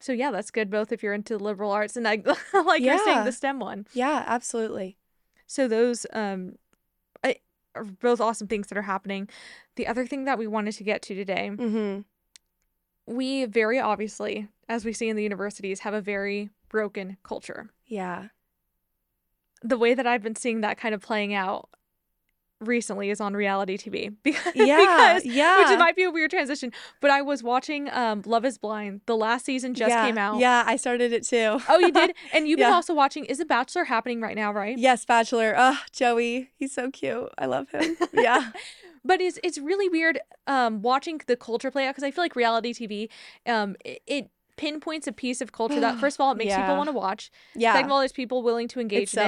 So 0.00 0.12
yeah, 0.12 0.30
that's 0.30 0.50
good 0.50 0.70
both 0.70 0.92
if 0.92 1.02
you're 1.02 1.14
into 1.14 1.36
liberal 1.38 1.70
arts 1.72 1.96
and 1.96 2.06
I 2.06 2.22
like 2.52 2.82
you're 2.82 2.98
saying 3.04 3.24
the 3.24 3.32
STEM 3.32 3.58
one. 3.58 3.86
Yeah, 3.92 4.22
absolutely. 4.26 4.96
So 5.46 5.66
those 5.66 6.06
um 6.12 6.56
I, 7.24 7.36
are 7.74 7.84
both 7.84 8.20
awesome 8.20 8.46
things 8.48 8.68
that 8.68 8.78
are 8.78 8.82
happening. 8.82 9.28
The 9.76 9.86
other 9.86 10.06
thing 10.06 10.24
that 10.24 10.38
we 10.38 10.46
wanted 10.46 10.72
to 10.74 10.84
get 10.84 11.02
to 11.02 11.14
today, 11.14 11.50
Mm-hmm. 11.52 12.00
we 13.14 13.44
very 13.46 13.80
obviously, 13.80 14.48
as 14.68 14.84
we 14.84 14.92
see 14.92 15.08
in 15.08 15.16
the 15.16 15.22
universities, 15.22 15.80
have 15.80 15.94
a 15.94 16.00
very 16.00 16.50
broken 16.68 17.16
culture. 17.22 17.70
Yeah. 17.86 18.28
The 19.62 19.78
way 19.78 19.94
that 19.94 20.06
I've 20.06 20.22
been 20.22 20.36
seeing 20.36 20.60
that 20.60 20.78
kind 20.78 20.94
of 20.94 21.00
playing 21.02 21.34
out 21.34 21.68
recently 22.60 23.10
is 23.10 23.20
on 23.20 23.34
reality 23.34 23.76
TV 23.76 24.14
because, 24.22 24.52
Yeah, 24.54 24.78
because 24.78 25.24
which 25.24 25.32
yeah. 25.34 25.76
might 25.78 25.94
be 25.96 26.02
a 26.02 26.10
weird 26.10 26.30
transition, 26.30 26.72
but 27.00 27.10
I 27.10 27.22
was 27.22 27.42
watching 27.42 27.88
um 27.90 28.22
Love 28.26 28.44
is 28.44 28.58
Blind. 28.58 29.00
The 29.06 29.16
last 29.16 29.44
season 29.44 29.74
just 29.74 29.90
Yeah, 29.90 30.04
came 30.04 30.18
out. 30.18 30.38
yeah, 30.40 30.64
I 30.66 30.76
started 30.76 31.12
it 31.12 31.24
too. 31.24 31.60
Oh, 31.68 31.78
you 31.78 31.92
did? 31.92 32.14
And 32.32 32.48
you've 32.48 32.58
been 32.58 32.68
Yeah. 32.68 32.74
also 32.74 32.94
watching 32.94 33.24
Is 33.26 33.38
The 33.38 33.44
Bachelor 33.44 33.84
happening 33.84 34.20
right 34.20 34.34
now, 34.36 34.52
right? 34.52 34.76
Yes, 34.76 35.04
Bachelor. 35.04 35.54
Oh, 35.56 35.78
Joey, 35.92 36.50
he's 36.56 36.72
so 36.72 36.90
cute. 36.90 37.28
I 37.38 37.46
love 37.46 37.70
him. 37.70 37.96
Yeah. 38.12 38.52
But 39.04 39.20
it's 39.22 39.38
it's 39.44 39.58
really 39.58 39.88
weird 39.88 40.18
um 40.48 40.82
watching 40.82 41.20
the 41.28 41.36
culture 41.36 41.70
play 41.70 41.86
out 41.86 41.90
because 41.94 42.02
I 42.04 42.10
feel 42.10 42.22
like 42.24 42.34
reality 42.36 42.74
TV 42.74 43.08
um 43.50 43.76
it, 43.84 44.02
it 44.06 44.30
pinpoints 44.56 45.06
a 45.06 45.12
piece 45.12 45.40
of 45.40 45.52
culture 45.52 45.78
that 45.80 45.96
first 46.00 46.16
of 46.16 46.20
all 46.20 46.32
it 46.32 46.36
makes 46.36 46.54
people 46.54 46.76
want 46.76 46.88
to 46.88 46.92
watch. 46.92 47.30
Yeah. 47.54 47.72
Second 47.72 47.86
of 47.86 47.92
all, 47.92 47.98
there's 48.00 48.12
people 48.12 48.42
willing 48.42 48.66
to 48.68 48.80
it 48.80 48.82
engage 48.82 49.14
in 49.14 49.20
it. 49.20 49.24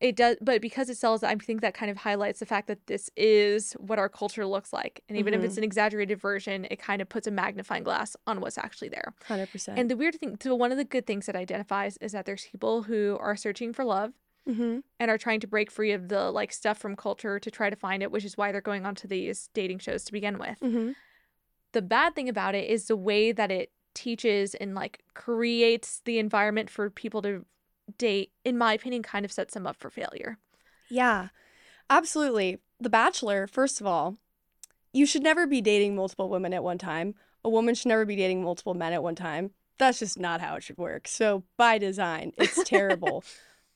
It 0.00 0.16
does, 0.16 0.36
but 0.40 0.60
because 0.60 0.90
it 0.90 0.96
sells, 0.96 1.22
I 1.22 1.34
think 1.36 1.60
that 1.60 1.72
kind 1.72 1.90
of 1.90 1.96
highlights 1.96 2.40
the 2.40 2.46
fact 2.46 2.66
that 2.66 2.86
this 2.88 3.10
is 3.16 3.72
what 3.74 3.98
our 3.98 4.08
culture 4.08 4.44
looks 4.44 4.72
like. 4.72 5.02
And 5.08 5.16
even 5.16 5.32
if 5.34 5.40
Mhm. 5.40 5.44
it's 5.44 5.56
an 5.56 5.64
exaggerated 5.64 6.20
version, 6.20 6.66
it 6.70 6.78
kind 6.78 7.00
of 7.00 7.08
puts 7.08 7.26
a 7.26 7.30
magnifying 7.30 7.84
glass 7.84 8.16
on 8.26 8.40
what's 8.40 8.58
actually 8.58 8.88
there. 8.88 9.14
100%. 9.26 9.78
And 9.78 9.90
the 9.90 9.96
weird 9.96 10.16
thing, 10.16 10.36
so 10.42 10.54
one 10.54 10.72
of 10.72 10.78
the 10.78 10.84
good 10.84 11.06
things 11.06 11.26
that 11.26 11.36
identifies 11.36 11.96
is 11.98 12.12
that 12.12 12.26
there's 12.26 12.44
people 12.44 12.82
who 12.82 13.16
are 13.20 13.36
searching 13.36 13.72
for 13.72 13.84
love 13.84 14.12
mm-hmm. 14.48 14.80
and 14.98 15.10
are 15.10 15.16
trying 15.16 15.40
to 15.40 15.46
break 15.46 15.70
free 15.70 15.92
of 15.92 16.08
the 16.08 16.30
like 16.30 16.52
stuff 16.52 16.76
from 16.76 16.96
culture 16.96 17.38
to 17.38 17.50
try 17.50 17.70
to 17.70 17.76
find 17.76 18.02
it, 18.02 18.10
which 18.10 18.24
is 18.24 18.36
why 18.36 18.52
they're 18.52 18.60
going 18.60 18.84
onto 18.84 19.06
these 19.08 19.48
dating 19.54 19.78
shows 19.78 20.04
to 20.04 20.12
begin 20.12 20.38
with. 20.38 20.58
Mm-hmm. 20.60 20.90
The 21.72 21.82
bad 21.82 22.14
thing 22.14 22.28
about 22.28 22.54
it 22.54 22.68
is 22.68 22.86
the 22.88 22.96
way 22.96 23.32
that 23.32 23.50
it 23.50 23.70
teaches 23.94 24.54
and 24.56 24.74
like 24.74 25.02
creates 25.14 26.02
the 26.04 26.18
environment 26.18 26.68
for 26.68 26.90
people 26.90 27.22
to 27.22 27.46
date, 27.98 28.32
in 28.44 28.56
my 28.58 28.72
opinion, 28.74 29.02
kind 29.02 29.24
of 29.24 29.32
sets 29.32 29.54
them 29.54 29.66
up 29.66 29.76
for 29.76 29.90
failure. 29.90 30.38
Yeah, 30.88 31.28
absolutely. 31.90 32.58
The 32.80 32.90
Bachelor, 32.90 33.46
first 33.46 33.80
of 33.80 33.86
all, 33.86 34.16
you 34.92 35.06
should 35.06 35.22
never 35.22 35.46
be 35.46 35.60
dating 35.60 35.96
multiple 35.96 36.28
women 36.28 36.52
at 36.54 36.64
one 36.64 36.78
time. 36.78 37.14
A 37.44 37.50
woman 37.50 37.74
should 37.74 37.88
never 37.88 38.04
be 38.04 38.16
dating 38.16 38.42
multiple 38.42 38.74
men 38.74 38.92
at 38.92 39.02
one 39.02 39.14
time. 39.14 39.50
That's 39.78 39.98
just 39.98 40.18
not 40.18 40.40
how 40.40 40.54
it 40.56 40.62
should 40.62 40.78
work. 40.78 41.08
So, 41.08 41.44
by 41.56 41.78
design, 41.78 42.32
it's 42.36 42.62
terrible. 42.64 43.24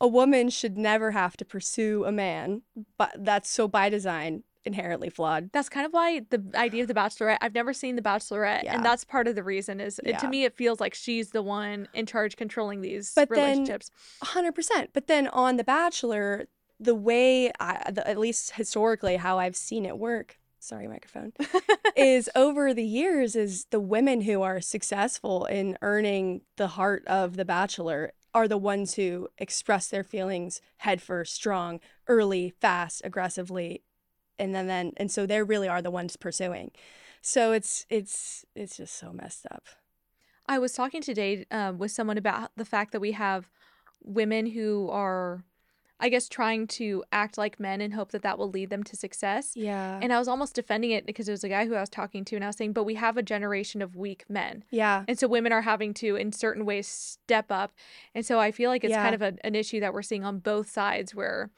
a 0.01 0.07
woman 0.07 0.49
should 0.49 0.79
never 0.79 1.11
have 1.11 1.37
to 1.39 1.45
pursue 1.45 2.05
a 2.05 2.13
man, 2.13 2.63
but 2.97 3.13
that's 3.19 3.51
so 3.51 3.67
by 3.67 3.89
design 3.89 4.45
inherently 4.69 5.11
flawed. 5.11 5.51
That's 5.53 5.69
kind 5.69 5.85
of 5.85 5.93
why 5.93 6.21
the 6.31 6.41
idea 6.55 6.83
of 6.83 6.89
the 6.89 6.95
Bachelorette. 6.95 7.39
I've 7.41 7.55
never 7.55 7.73
seen 7.73 7.97
the 7.97 8.03
Bachelorette, 8.03 8.63
Yeah. 8.63 8.77
and 8.77 8.85
that's 8.85 9.05
part 9.05 9.27
of 9.27 9.35
the 9.35 9.43
reason. 9.43 9.81
Is 9.81 10.01
it, 10.05 10.19
to 10.21 10.29
me, 10.29 10.45
it 10.45 10.57
feels 10.57 10.79
like 10.79 10.95
she's 10.95 11.31
the 11.31 11.43
one 11.43 11.89
in 11.93 12.07
charge, 12.07 12.37
controlling 12.37 12.81
these 12.83 13.13
But 13.15 13.29
then- 13.31 13.39
relationships. 13.59 13.91
100%. 14.23 14.91
But 14.93 15.09
then 15.09 15.27
on 15.29 15.57
The 15.57 15.65
Bachelor, 15.65 16.47
the 16.79 16.95
way, 16.95 17.51
I, 17.59 17.91
the, 17.91 18.07
at 18.07 18.19
least 18.19 18.53
historically, 18.53 19.17
how 19.17 19.39
I've 19.41 19.57
seen 19.57 19.85
it 19.85 19.99
work, 19.99 20.39
sorry, 20.61 20.87
microphone, 20.87 21.33
is 21.97 22.31
over 22.37 22.73
the 22.75 22.85
years 22.85 23.35
is 23.35 23.65
the 23.71 23.81
women 23.81 24.21
who 24.21 24.43
are 24.43 24.61
successful 24.61 25.45
in 25.47 25.77
earning 25.83 26.43
the 26.57 26.69
heart 26.69 27.05
of 27.07 27.37
the 27.37 27.45
bachelor 27.45 28.13
are 28.35 28.47
the 28.47 28.59
ones 28.59 28.95
who 28.95 29.27
express 29.39 29.89
their 29.89 30.05
feelings 30.05 30.61
headfirst, 30.79 31.35
strong, 31.35 31.81
early, 32.07 32.53
fast, 32.61 33.01
aggressively, 33.05 33.83
and 34.39 34.55
then 34.55 34.67
then 34.67 34.93
and 34.97 35.11
so 35.11 35.27
they 35.27 35.43
really 35.43 35.69
are 35.69 35.83
the 35.83 35.91
ones 35.91 36.17
pursuing. 36.17 36.71
So 37.21 37.53
it's 37.53 37.87
it's 37.91 38.45
it's 38.55 38.77
just 38.77 38.97
so 38.97 39.13
messed 39.13 39.47
up. 39.51 39.65
I 40.47 40.59
was 40.59 40.73
talking 40.73 41.03
today 41.03 41.45
um, 41.51 41.79
with 41.79 41.91
someone 41.91 42.17
about 42.19 42.51
the 42.57 42.65
fact 42.65 42.93
that 42.93 43.01
we 43.01 43.13
have 43.13 43.51
women 44.03 44.47
who 44.47 44.89
are, 44.91 45.45
I 46.01 46.09
guess, 46.09 46.27
trying 46.27 46.69
to 46.69 47.05
act 47.13 47.37
like 47.37 47.61
men 47.61 47.83
and 47.83 47.93
hope 47.93 48.13
that 48.13 48.23
that 48.23 48.39
will 48.39 48.49
lead 48.49 48.71
them 48.71 48.83
to 48.85 48.97
success. 48.97 49.53
Yeah. 49.55 49.99
And 50.01 50.11
I 50.11 50.19
was 50.19 50.27
almost 50.29 50.55
defending 50.55 50.93
it 50.93 51.05
because 51.05 51.29
it 51.29 51.33
was 51.33 51.45
a 51.45 51.51
guy 51.51 51.67
who 51.67 51.75
I 51.75 51.81
was 51.81 51.91
talking 51.91 52.25
to, 52.27 52.37
and 52.37 52.45
I 52.45 52.47
was 52.47 52.57
saying, 52.57 52.73
but 52.73 52.85
we 52.85 52.95
have 52.95 53.19
a 53.19 53.23
generation 53.23 53.83
of 53.83 53.95
weak 53.97 54.25
men. 54.31 54.65
yeah. 54.71 55.05
And 55.07 55.19
so 55.19 55.29
women 55.29 55.53
are 55.53 55.61
having 55.63 55.93
to, 55.95 56.17
in 56.17 56.33
certain 56.33 56.65
ways, 56.65 56.87
step 56.87 57.47
up. 57.51 57.73
And 58.15 58.25
so 58.25 58.39
I 58.39 58.51
feel 58.51 58.71
like 58.71 58.85
it's 58.85 58.93
Yeah. 58.93 59.03
kind 59.03 59.15
of 59.15 59.21
a, 59.23 59.35
an 59.45 59.55
issue 59.55 59.81
that 59.81 59.93
we're 59.93 60.01
seeing 60.03 60.25
on 60.25 60.39
both 60.39 60.71
sides 60.71 61.15
where 61.15 61.51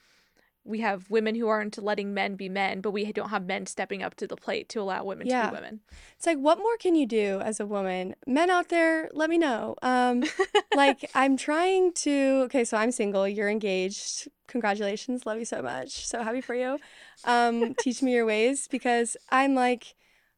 we 0.71 0.81
have 0.81 1.11
women 1.11 1.35
who 1.35 1.49
aren't 1.49 1.77
letting 1.83 2.14
men 2.14 2.37
be 2.37 2.49
men, 2.49 2.81
but 2.81 2.93
we 2.93 3.12
don't 3.12 3.29
have 3.31 3.45
men 3.45 3.66
stepping 3.66 4.03
up 4.03 4.14
to 4.14 4.27
the 4.27 4.37
plate 4.37 4.68
to 4.71 4.81
allow 4.81 5.05
women 5.05 5.27
to 5.27 5.49
be 5.49 5.55
women. 5.55 5.81
It's 6.16 6.27
like, 6.27 6.39
what 6.39 6.59
more 6.59 6.77
can 6.79 6.95
you 6.95 7.07
do 7.07 7.41
as 7.41 7.61
a 7.61 7.66
woman? 7.66 8.14
Men 8.27 8.49
out 8.49 8.68
there, 8.68 9.11
let 9.12 9.29
me 9.29 9.37
know. 9.37 9.75
Um, 9.83 10.25
like, 10.75 11.11
I'm 11.14 11.37
trying 11.37 11.93
to. 11.95 12.43
Okay, 12.45 12.64
so 12.64 12.77
I'm 12.77 12.93
single. 12.93 13.29
You're 13.29 13.51
engaged. 13.51 14.29
Congratulations. 14.47 15.27
Love 15.27 15.39
you 15.39 15.45
so 15.45 15.61
much. 15.61 16.07
So 16.07 16.23
happy 16.23 16.41
for 16.41 16.55
you. 16.55 16.79
Um, 17.25 17.75
teach 17.81 18.03
me 18.03 18.14
your 18.14 18.25
ways 18.25 18.68
because 18.68 19.16
I'm 19.31 19.55
like 19.55 19.95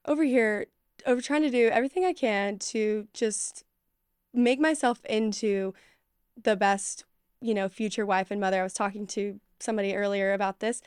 over 0.07 0.25
here, 0.25 0.67
over 1.07 1.21
trying 1.21 1.43
to 1.43 1.51
do 1.51 1.69
everything 1.69 2.05
I 2.05 2.13
can 2.13 2.59
to 2.59 3.07
just 3.13 3.65
make 4.35 4.59
myself 4.59 5.05
into 5.05 5.75
the 6.43 6.57
best, 6.57 7.05
you 7.41 7.55
know, 7.55 7.69
future 7.69 8.07
wife 8.07 8.31
and 8.31 8.41
mother. 8.41 8.61
I 8.61 8.65
was 8.65 8.73
talking 8.73 9.07
to 9.09 9.39
somebody 9.63 9.95
earlier 9.95 10.33
about 10.33 10.61
this. 10.61 10.83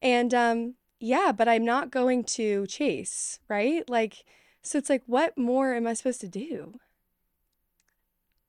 And 0.00 0.32
um, 0.32 0.74
yeah, 0.98 1.32
but 1.32 1.48
I'm 1.48 1.64
not 1.64 1.90
going 1.90 2.24
to 2.24 2.66
chase, 2.66 3.40
right? 3.48 3.88
Like, 3.88 4.24
so 4.62 4.78
it's 4.78 4.90
like, 4.90 5.02
what 5.06 5.36
more 5.36 5.74
am 5.74 5.86
I 5.86 5.94
supposed 5.94 6.20
to 6.22 6.28
do? 6.28 6.74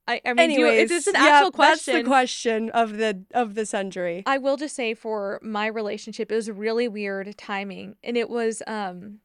I, 0.08 0.20
I 0.26 0.34
mean, 0.34 0.50
do 0.50 0.66
Anyways, 0.66 0.92
it's 0.92 1.08
an 1.08 1.14
yeah, 1.16 1.26
actual 1.26 1.52
that's 1.52 1.56
question. 1.56 1.96
the 1.98 2.04
question 2.04 2.70
of 2.72 2.98
the 2.98 3.24
of 3.34 3.56
the 3.56 3.66
century. 3.66 4.24
I 4.26 4.40
will 4.40 4.58
just 4.58 4.76
say 4.76 4.94
for 4.94 5.40
my 5.42 5.68
relationship, 5.68 6.32
it 6.32 6.36
was 6.36 6.50
really 6.50 6.88
weird 6.88 7.38
timing, 7.38 7.96
and 8.04 8.18
it 8.18 8.30
was 8.30 8.62
um. 8.68 9.20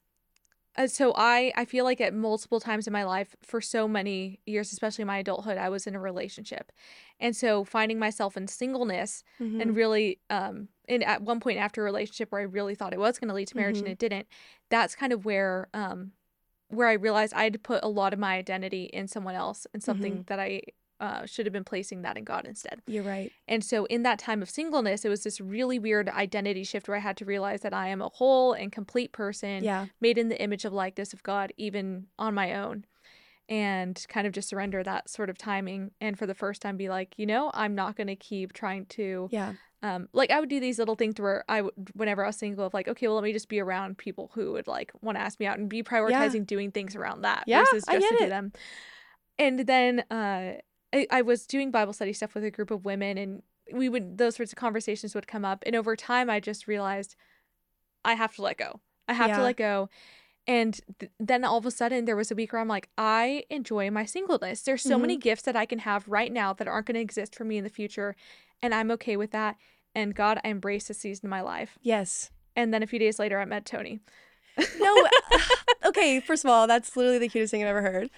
Uh, 0.78 0.86
So 0.86 1.12
I 1.16 1.52
I 1.56 1.64
feel 1.64 1.84
like 1.84 2.00
at 2.00 2.14
multiple 2.14 2.60
times 2.60 2.86
in 2.86 2.92
my 2.92 3.04
life 3.04 3.34
for 3.42 3.60
so 3.60 3.86
many 3.88 4.40
years, 4.46 4.72
especially 4.72 5.04
my 5.04 5.18
adulthood, 5.18 5.58
I 5.58 5.68
was 5.68 5.86
in 5.86 5.94
a 5.94 6.00
relationship, 6.00 6.72
and 7.20 7.34
so 7.36 7.64
finding 7.64 7.98
myself 7.98 8.36
in 8.36 8.46
singleness 8.48 9.22
Mhm. 9.40 9.60
and 9.60 9.76
really 9.76 10.20
um 10.30 10.68
and 10.88 11.02
at 11.04 11.22
one 11.22 11.40
point 11.40 11.58
after 11.58 11.80
a 11.82 11.84
relationship 11.84 12.30
where 12.32 12.40
I 12.40 12.44
really 12.44 12.74
thought 12.74 12.92
it 12.92 12.98
was 13.00 13.18
going 13.18 13.28
to 13.28 13.34
lead 13.34 13.48
to 13.48 13.56
marriage 13.56 13.78
and 13.78 13.88
Mhm. 13.88 13.92
it 13.92 13.98
didn't. 13.98 14.26
That's 14.70 14.94
kind 14.94 15.12
of 15.12 15.24
where 15.24 15.68
um 15.74 16.12
where 16.68 16.88
I 16.88 16.94
realized 16.94 17.32
I 17.34 17.44
had 17.44 17.62
put 17.62 17.84
a 17.84 17.88
lot 17.88 18.12
of 18.12 18.18
my 18.18 18.34
identity 18.36 18.84
in 18.84 19.06
someone 19.08 19.34
else 19.36 19.66
and 19.72 19.82
something 19.82 20.24
that 20.26 20.40
I 20.40 20.62
uh, 21.00 21.26
should 21.26 21.46
have 21.46 21.52
been 21.52 21.64
placing 21.64 22.02
that 22.02 22.16
in 22.16 22.24
God 22.24 22.46
instead. 22.46 22.82
You're 22.86 23.02
right. 23.02 23.32
And 23.48 23.64
so 23.64 23.84
in 23.86 24.02
that 24.02 24.18
time 24.18 24.42
of 24.42 24.50
singleness, 24.50 25.04
it 25.04 25.08
was 25.08 25.22
this 25.22 25.40
really 25.40 25.78
weird 25.78 26.08
identity 26.08 26.64
shift 26.64 26.88
where 26.88 26.96
I 26.96 27.00
had 27.00 27.16
to 27.18 27.24
realize 27.24 27.60
that 27.60 27.74
I 27.74 27.88
am 27.88 28.02
a 28.02 28.08
whole 28.08 28.52
and 28.52 28.72
complete 28.72 29.12
person 29.12 29.62
Yeah. 29.64 29.86
made 30.00 30.18
in 30.18 30.28
the 30.28 30.40
image 30.40 30.64
of 30.64 30.72
likeness 30.72 31.12
of 31.12 31.22
God, 31.22 31.52
even 31.56 32.06
on 32.18 32.34
my 32.34 32.54
own. 32.54 32.84
And 33.48 34.04
kind 34.08 34.26
of 34.26 34.32
just 34.32 34.48
surrender 34.48 34.82
that 34.82 35.08
sort 35.08 35.30
of 35.30 35.38
timing. 35.38 35.92
And 36.00 36.18
for 36.18 36.26
the 36.26 36.34
first 36.34 36.60
time, 36.60 36.76
be 36.76 36.88
like, 36.88 37.14
you 37.16 37.26
know, 37.26 37.52
I'm 37.54 37.76
not 37.76 37.94
going 37.94 38.08
to 38.08 38.16
keep 38.16 38.52
trying 38.52 38.86
to, 38.86 39.28
Yeah. 39.30 39.52
um, 39.84 40.08
like, 40.12 40.32
I 40.32 40.40
would 40.40 40.48
do 40.48 40.58
these 40.58 40.80
little 40.80 40.96
things 40.96 41.20
where 41.20 41.44
I, 41.48 41.62
would, 41.62 41.72
whenever 41.94 42.24
I 42.24 42.26
was 42.26 42.36
single, 42.36 42.66
of 42.66 42.74
like, 42.74 42.88
okay, 42.88 43.06
well, 43.06 43.14
let 43.14 43.22
me 43.22 43.32
just 43.32 43.48
be 43.48 43.60
around 43.60 43.98
people 43.98 44.32
who 44.34 44.50
would 44.54 44.66
like 44.66 44.90
want 45.00 45.16
to 45.16 45.22
ask 45.22 45.38
me 45.38 45.46
out 45.46 45.60
and 45.60 45.68
be 45.68 45.84
prioritizing 45.84 46.44
doing 46.44 46.72
things 46.72 46.96
around 46.96 47.20
that 47.22 47.44
Yeah, 47.46 47.60
versus 47.60 47.84
I 47.86 47.92
just 47.92 48.08
to 48.08 48.14
get 48.14 48.18
do 48.18 48.26
it. 48.26 48.30
them. 48.30 48.52
And 49.38 49.60
then, 49.60 50.00
uh, 50.10 50.54
I, 50.92 51.06
I 51.10 51.22
was 51.22 51.46
doing 51.46 51.70
Bible 51.70 51.92
study 51.92 52.12
stuff 52.12 52.34
with 52.34 52.44
a 52.44 52.50
group 52.50 52.70
of 52.70 52.84
women, 52.84 53.18
and 53.18 53.42
we 53.72 53.88
would 53.88 54.18
those 54.18 54.36
sorts 54.36 54.52
of 54.52 54.58
conversations 54.58 55.14
would 55.14 55.26
come 55.26 55.44
up. 55.44 55.62
And 55.66 55.74
over 55.74 55.96
time, 55.96 56.30
I 56.30 56.40
just 56.40 56.66
realized 56.66 57.16
I 58.04 58.14
have 58.14 58.34
to 58.36 58.42
let 58.42 58.58
go. 58.58 58.80
I 59.08 59.14
have 59.14 59.28
Yeah. 59.28 59.36
to 59.38 59.42
let 59.42 59.56
go. 59.56 59.88
And 60.48 60.80
th- 61.00 61.10
then 61.18 61.44
all 61.44 61.58
of 61.58 61.66
a 61.66 61.72
sudden, 61.72 62.04
there 62.04 62.14
was 62.14 62.30
a 62.30 62.34
week 62.36 62.52
where 62.52 62.62
I'm 62.62 62.68
like, 62.68 62.88
I 62.96 63.44
enjoy 63.50 63.90
my 63.90 64.04
singleness. 64.04 64.62
There's 64.62 64.82
so 64.82 64.96
many 64.96 65.14
mm-hmm. 65.14 65.22
gifts 65.22 65.42
that 65.42 65.56
I 65.56 65.66
can 65.66 65.80
have 65.80 66.06
right 66.06 66.32
now 66.32 66.52
that 66.52 66.68
aren't 66.68 66.86
going 66.86 66.94
to 66.94 67.00
exist 67.00 67.34
for 67.34 67.44
me 67.44 67.58
in 67.58 67.64
the 67.64 67.70
future, 67.70 68.14
and 68.62 68.72
I'm 68.72 68.92
okay 68.92 69.16
with 69.16 69.32
that. 69.32 69.56
And 69.94 70.14
God, 70.14 70.38
I 70.44 70.48
embrace 70.48 70.86
this 70.86 70.98
season 70.98 71.26
of 71.26 71.30
my 71.30 71.40
life. 71.40 71.78
Yes. 71.82 72.30
And 72.54 72.72
then 72.72 72.82
a 72.82 72.86
few 72.86 72.98
days 72.98 73.18
later, 73.18 73.40
I 73.40 73.44
met 73.44 73.64
Tony. 73.64 74.00
No. 74.78 75.08
okay. 75.84 76.20
First 76.20 76.44
of 76.44 76.50
all, 76.50 76.66
that's 76.66 76.96
literally 76.96 77.18
the 77.18 77.28
cutest 77.28 77.50
thing 77.50 77.62
I've 77.62 77.68
ever 77.68 77.82
heard. 77.82 78.10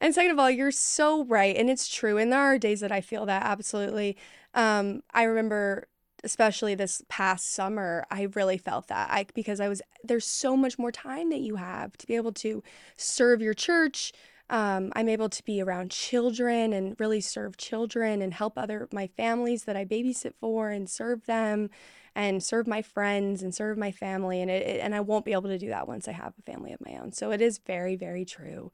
And 0.00 0.14
second 0.14 0.32
of 0.32 0.38
all, 0.38 0.50
you're 0.50 0.70
so 0.70 1.24
right, 1.24 1.56
and 1.56 1.70
it's 1.70 1.88
true. 1.88 2.18
And 2.18 2.32
there 2.32 2.40
are 2.40 2.58
days 2.58 2.80
that 2.80 2.92
I 2.92 3.00
feel 3.00 3.26
that 3.26 3.42
absolutely. 3.44 4.16
Um, 4.54 5.02
I 5.12 5.24
remember, 5.24 5.88
especially 6.24 6.74
this 6.74 7.02
past 7.08 7.52
summer, 7.52 8.04
I 8.10 8.28
really 8.34 8.58
felt 8.58 8.88
that. 8.88 9.10
I 9.10 9.26
because 9.34 9.60
I 9.60 9.68
was 9.68 9.82
there's 10.04 10.26
so 10.26 10.56
much 10.56 10.78
more 10.78 10.92
time 10.92 11.30
that 11.30 11.40
you 11.40 11.56
have 11.56 11.96
to 11.98 12.06
be 12.06 12.16
able 12.16 12.32
to 12.34 12.62
serve 12.96 13.40
your 13.42 13.54
church. 13.54 14.12
Um, 14.48 14.92
I'm 14.94 15.08
able 15.08 15.28
to 15.28 15.42
be 15.44 15.60
around 15.60 15.90
children 15.90 16.72
and 16.72 16.94
really 17.00 17.20
serve 17.20 17.56
children 17.56 18.22
and 18.22 18.32
help 18.32 18.54
other 18.56 18.88
my 18.92 19.08
families 19.08 19.64
that 19.64 19.76
I 19.76 19.84
babysit 19.84 20.34
for 20.40 20.70
and 20.70 20.88
serve 20.88 21.26
them 21.26 21.68
and 22.14 22.42
serve 22.42 22.66
my 22.68 22.80
friends 22.80 23.42
and 23.42 23.52
serve 23.54 23.76
my 23.76 23.90
family 23.90 24.40
and 24.40 24.50
it, 24.50 24.62
it- 24.66 24.80
and 24.80 24.94
I 24.94 25.00
won't 25.00 25.24
be 25.24 25.32
able 25.32 25.48
to 25.50 25.58
do 25.58 25.68
that 25.68 25.88
once 25.88 26.06
I 26.08 26.12
have 26.12 26.32
a 26.38 26.42
family 26.42 26.72
of 26.72 26.80
my 26.80 26.96
own. 26.96 27.12
So 27.12 27.32
it 27.32 27.40
is 27.40 27.58
very 27.58 27.96
very 27.96 28.24
true. 28.24 28.70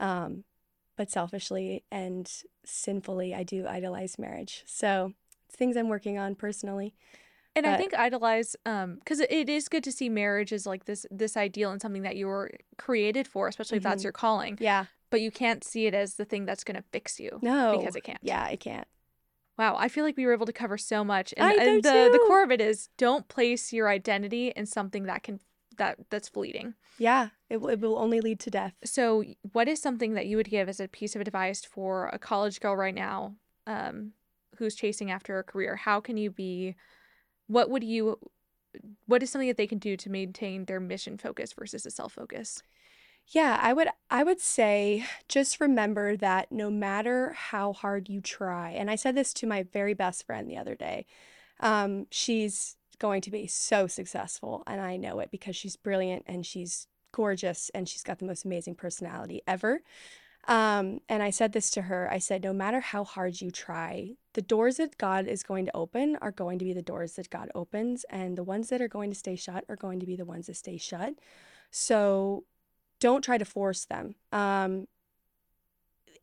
Um, 0.00 0.44
but 0.96 1.10
selfishly 1.10 1.84
and 1.90 2.30
sinfully, 2.64 3.34
I 3.34 3.42
do 3.42 3.66
idolize 3.66 4.18
marriage. 4.18 4.62
So 4.66 5.12
it's 5.46 5.56
things 5.56 5.76
I'm 5.76 5.88
working 5.88 6.18
on 6.18 6.34
personally. 6.34 6.94
And 7.56 7.66
I 7.66 7.76
think 7.76 7.94
idolize, 7.96 8.56
um, 8.66 8.96
because 8.96 9.20
it 9.20 9.48
is 9.48 9.68
good 9.68 9.84
to 9.84 9.92
see 9.92 10.08
marriage 10.08 10.52
as 10.52 10.66
like 10.66 10.86
this 10.86 11.06
this 11.10 11.36
ideal 11.36 11.70
and 11.70 11.80
something 11.80 12.02
that 12.02 12.16
you 12.16 12.26
were 12.26 12.50
created 12.78 13.28
for, 13.28 13.46
especially 13.46 13.76
if 13.76 13.84
that's 13.84 14.00
Mhm. 14.00 14.04
your 14.04 14.12
calling. 14.12 14.58
Yeah. 14.60 14.86
But 15.10 15.20
you 15.20 15.30
can't 15.30 15.62
see 15.62 15.86
it 15.86 15.94
as 15.94 16.16
the 16.16 16.24
thing 16.24 16.46
that's 16.46 16.64
going 16.64 16.74
to 16.76 16.82
fix 16.90 17.20
you 17.20 17.38
No. 17.42 17.78
because 17.78 17.94
it 17.94 18.02
can't. 18.02 18.18
Yeah, 18.22 18.48
it 18.48 18.58
can't. 18.58 18.88
Wow, 19.56 19.76
I 19.78 19.86
feel 19.86 20.02
like 20.04 20.16
we 20.16 20.26
were 20.26 20.32
able 20.32 20.46
to 20.46 20.52
cover 20.52 20.76
so 20.76 21.04
much, 21.04 21.32
and, 21.36 21.46
I 21.46 21.52
do 21.54 21.60
and 21.60 21.82
the 21.84 22.08
the 22.10 22.18
too. 22.18 22.24
core 22.26 22.42
of 22.42 22.50
it 22.50 22.60
is 22.60 22.88
don't 22.96 23.28
place 23.28 23.72
your 23.72 23.88
identity 23.88 24.48
in 24.48 24.66
something 24.66 25.04
that 25.04 25.22
can 25.22 25.38
that 25.78 25.98
that's 26.10 26.28
fleeting. 26.28 26.74
Yeah, 26.98 27.28
it 27.48 27.60
will 27.60 27.68
it 27.68 27.80
will 27.80 27.98
only 27.98 28.20
lead 28.20 28.40
to 28.40 28.50
death. 28.50 28.74
So, 28.84 29.24
what 29.52 29.68
is 29.68 29.80
something 29.80 30.14
that 30.14 30.26
you 30.26 30.36
would 30.36 30.50
give 30.50 30.68
as 30.68 30.80
a 30.80 30.88
piece 30.88 31.14
of 31.14 31.20
advice 31.20 31.64
for 31.64 32.08
a 32.08 32.18
college 32.18 32.60
girl 32.60 32.76
right 32.76 32.94
now, 32.94 33.34
um, 33.66 34.12
who's 34.58 34.74
chasing 34.74 35.10
after 35.10 35.38
a 35.38 35.44
career? 35.44 35.76
How 35.76 36.00
can 36.00 36.16
you 36.16 36.30
be? 36.30 36.74
What 37.46 37.70
would 37.70 37.84
you? 37.84 38.18
What 39.06 39.22
is 39.22 39.30
something 39.30 39.48
that 39.48 39.56
they 39.56 39.66
can 39.66 39.78
do 39.78 39.96
to 39.96 40.10
maintain 40.10 40.64
their 40.64 40.80
mission 40.80 41.16
focus 41.18 41.52
versus 41.52 41.86
a 41.86 41.90
self 41.90 42.12
focus? 42.12 42.62
Yeah, 43.26 43.58
I 43.60 43.72
would 43.72 43.88
I 44.10 44.22
would 44.22 44.40
say 44.40 45.04
just 45.28 45.60
remember 45.60 46.16
that 46.16 46.52
no 46.52 46.70
matter 46.70 47.32
how 47.32 47.72
hard 47.72 48.08
you 48.08 48.20
try, 48.20 48.70
and 48.70 48.90
I 48.90 48.96
said 48.96 49.14
this 49.14 49.32
to 49.34 49.46
my 49.46 49.62
very 49.62 49.94
best 49.94 50.26
friend 50.26 50.48
the 50.48 50.58
other 50.58 50.74
day. 50.74 51.06
Um, 51.60 52.06
she's 52.10 52.76
going 53.04 53.20
to 53.20 53.30
be 53.30 53.46
so 53.46 53.86
successful, 53.86 54.62
and 54.66 54.80
I 54.80 54.96
know 54.96 55.20
it 55.20 55.30
because 55.30 55.54
she's 55.54 55.76
brilliant 55.76 56.24
and 56.26 56.46
she's 56.46 56.86
gorgeous 57.12 57.70
and 57.74 57.86
she's 57.86 58.02
got 58.02 58.18
the 58.18 58.24
most 58.24 58.46
amazing 58.46 58.76
personality 58.76 59.42
ever. 59.46 59.82
Um, 60.48 61.00
and 61.06 61.22
I 61.22 61.28
said 61.28 61.52
this 61.52 61.70
to 61.72 61.82
her. 61.82 62.08
I 62.10 62.18
said, 62.18 62.42
no 62.42 62.54
matter 62.54 62.80
how 62.80 63.04
hard 63.04 63.42
you 63.42 63.50
try, 63.50 64.12
the 64.32 64.40
doors 64.40 64.76
that 64.78 64.96
God 64.96 65.26
is 65.26 65.42
going 65.42 65.66
to 65.66 65.76
open 65.76 66.16
are 66.22 66.30
going 66.32 66.58
to 66.58 66.64
be 66.64 66.72
the 66.72 66.90
doors 66.92 67.12
that 67.16 67.28
God 67.28 67.50
opens, 67.54 68.06
and 68.08 68.38
the 68.38 68.42
ones 68.54 68.70
that 68.70 68.80
are 68.80 68.88
going 68.88 69.10
to 69.10 69.22
stay 69.24 69.36
shut 69.36 69.64
are 69.68 69.76
going 69.76 70.00
to 70.00 70.06
be 70.06 70.16
the 70.16 70.24
ones 70.24 70.46
that 70.46 70.56
stay 70.56 70.78
shut. 70.78 71.12
So 71.70 72.44
don't 73.00 73.22
try 73.22 73.36
to 73.36 73.44
force 73.44 73.84
them. 73.84 74.14
Um, 74.32 74.88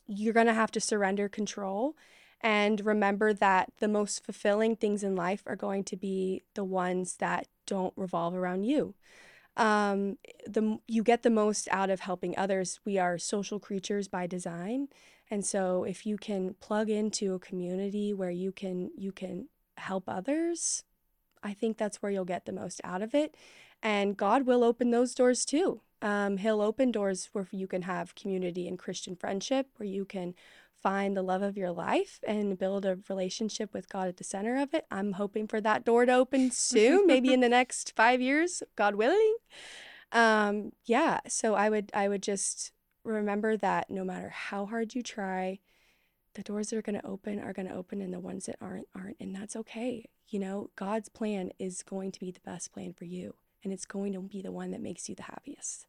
you're 0.07 0.33
going 0.33 0.47
to 0.47 0.61
have 0.63 0.71
to 0.71 0.81
surrender 0.81 1.29
control 1.29 1.95
and 2.41 2.85
remember 2.85 3.33
that 3.33 3.71
the 3.79 3.87
most 3.87 4.23
fulfilling 4.23 4.75
things 4.75 5.03
in 5.03 5.15
life 5.15 5.43
are 5.45 5.55
going 5.55 5.83
to 5.85 5.95
be 5.95 6.43
the 6.55 6.63
ones 6.63 7.17
that 7.17 7.47
don't 7.65 7.93
revolve 7.95 8.35
around 8.35 8.63
you. 8.63 8.95
Um, 9.57 10.17
the 10.47 10.79
you 10.87 11.03
get 11.03 11.23
the 11.23 11.29
most 11.29 11.67
out 11.71 11.89
of 11.89 12.01
helping 12.01 12.37
others. 12.37 12.79
We 12.85 12.97
are 12.97 13.17
social 13.17 13.59
creatures 13.59 14.07
by 14.07 14.27
design, 14.27 14.87
and 15.29 15.45
so 15.45 15.83
if 15.83 16.05
you 16.05 16.17
can 16.17 16.55
plug 16.59 16.89
into 16.89 17.33
a 17.33 17.39
community 17.39 18.13
where 18.13 18.31
you 18.31 18.51
can 18.51 18.91
you 18.97 19.11
can 19.11 19.49
help 19.77 20.05
others, 20.07 20.83
I 21.43 21.53
think 21.53 21.77
that's 21.77 22.01
where 22.01 22.11
you'll 22.11 22.25
get 22.25 22.45
the 22.45 22.51
most 22.51 22.81
out 22.83 23.01
of 23.01 23.13
it. 23.13 23.35
And 23.83 24.15
God 24.15 24.45
will 24.45 24.63
open 24.63 24.91
those 24.91 25.13
doors 25.15 25.43
too. 25.43 25.81
Um, 26.01 26.37
he'll 26.37 26.61
open 26.61 26.91
doors 26.91 27.29
where 27.31 27.47
you 27.51 27.67
can 27.67 27.83
have 27.83 28.15
community 28.15 28.67
and 28.67 28.77
Christian 28.77 29.15
friendship, 29.15 29.67
where 29.77 29.87
you 29.87 30.05
can 30.05 30.33
find 30.81 31.15
the 31.15 31.21
love 31.21 31.41
of 31.41 31.57
your 31.57 31.71
life 31.71 32.19
and 32.27 32.57
build 32.57 32.85
a 32.85 32.97
relationship 33.09 33.73
with 33.73 33.89
God 33.89 34.07
at 34.07 34.17
the 34.17 34.23
center 34.23 34.61
of 34.61 34.73
it. 34.73 34.85
I'm 34.91 35.13
hoping 35.13 35.47
for 35.47 35.61
that 35.61 35.85
door 35.85 36.05
to 36.05 36.13
open 36.13 36.51
soon, 36.51 37.07
maybe 37.07 37.33
in 37.33 37.39
the 37.39 37.49
next 37.59 37.93
five 37.95 38.21
years, 38.21 38.63
God 38.75 38.95
willing. 38.95 39.35
Um, 40.11 40.71
yeah, 40.85 41.19
so 41.27 41.55
I 41.55 41.69
would 41.69 41.91
I 41.93 42.07
would 42.07 42.23
just 42.23 42.71
remember 43.03 43.57
that 43.57 43.89
no 43.89 44.03
matter 44.03 44.29
how 44.29 44.65
hard 44.65 44.93
you 44.93 45.01
try, 45.01 45.59
the 46.35 46.43
doors 46.43 46.69
that 46.69 46.77
are 46.77 46.81
going 46.81 46.99
to 46.99 47.05
open 47.05 47.39
are 47.39 47.53
going 47.53 47.67
to 47.67 47.75
open 47.75 48.01
and 48.01 48.13
the 48.13 48.19
ones 48.19 48.45
that 48.45 48.57
aren't 48.61 48.87
aren't 48.95 49.17
and 49.19 49.35
that's 49.35 49.55
okay. 49.55 50.09
You 50.27 50.39
know, 50.39 50.69
God's 50.75 51.09
plan 51.09 51.51
is 51.59 51.83
going 51.83 52.11
to 52.13 52.19
be 52.19 52.31
the 52.31 52.39
best 52.45 52.71
plan 52.73 52.93
for 52.93 53.05
you 53.05 53.35
and 53.63 53.71
it's 53.71 53.85
going 53.85 54.13
to 54.13 54.21
be 54.21 54.41
the 54.41 54.51
one 54.51 54.71
that 54.71 54.81
makes 54.81 55.07
you 55.09 55.15
the 55.15 55.23
happiest. 55.23 55.85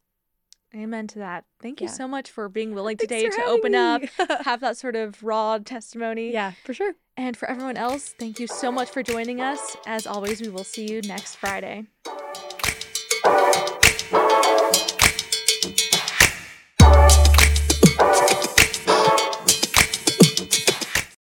Amen 0.75 1.07
to 1.09 1.19
that. 1.19 1.45
Thank 1.61 1.81
you 1.81 1.87
Yeah. 1.89 1.93
so 1.93 2.09
much 2.09 2.31
for 2.31 2.49
being 2.49 2.75
willing 2.75 2.97
today 2.97 3.29
to 3.29 3.45
open 3.45 3.75
up, 3.75 4.03
have 4.45 4.61
that 4.61 4.77
sort 4.79 4.97
of 4.97 5.23
raw 5.23 5.59
testimony. 5.59 6.33
yeah, 6.33 6.53
for 6.65 6.73
sure. 6.73 6.95
And 7.17 7.37
for 7.37 7.49
everyone 7.49 7.77
else, 7.77 8.15
thank 8.19 8.41
you 8.41 8.47
so 8.47 8.73
much 8.73 8.89
for 8.91 9.03
joining 9.03 9.41
us. 9.43 9.77
As 9.87 10.07
always, 10.07 10.41
we 10.41 10.49
will 10.49 10.65
see 10.65 10.91
you 10.91 11.03
next 11.03 11.37
Friday. 11.37 11.85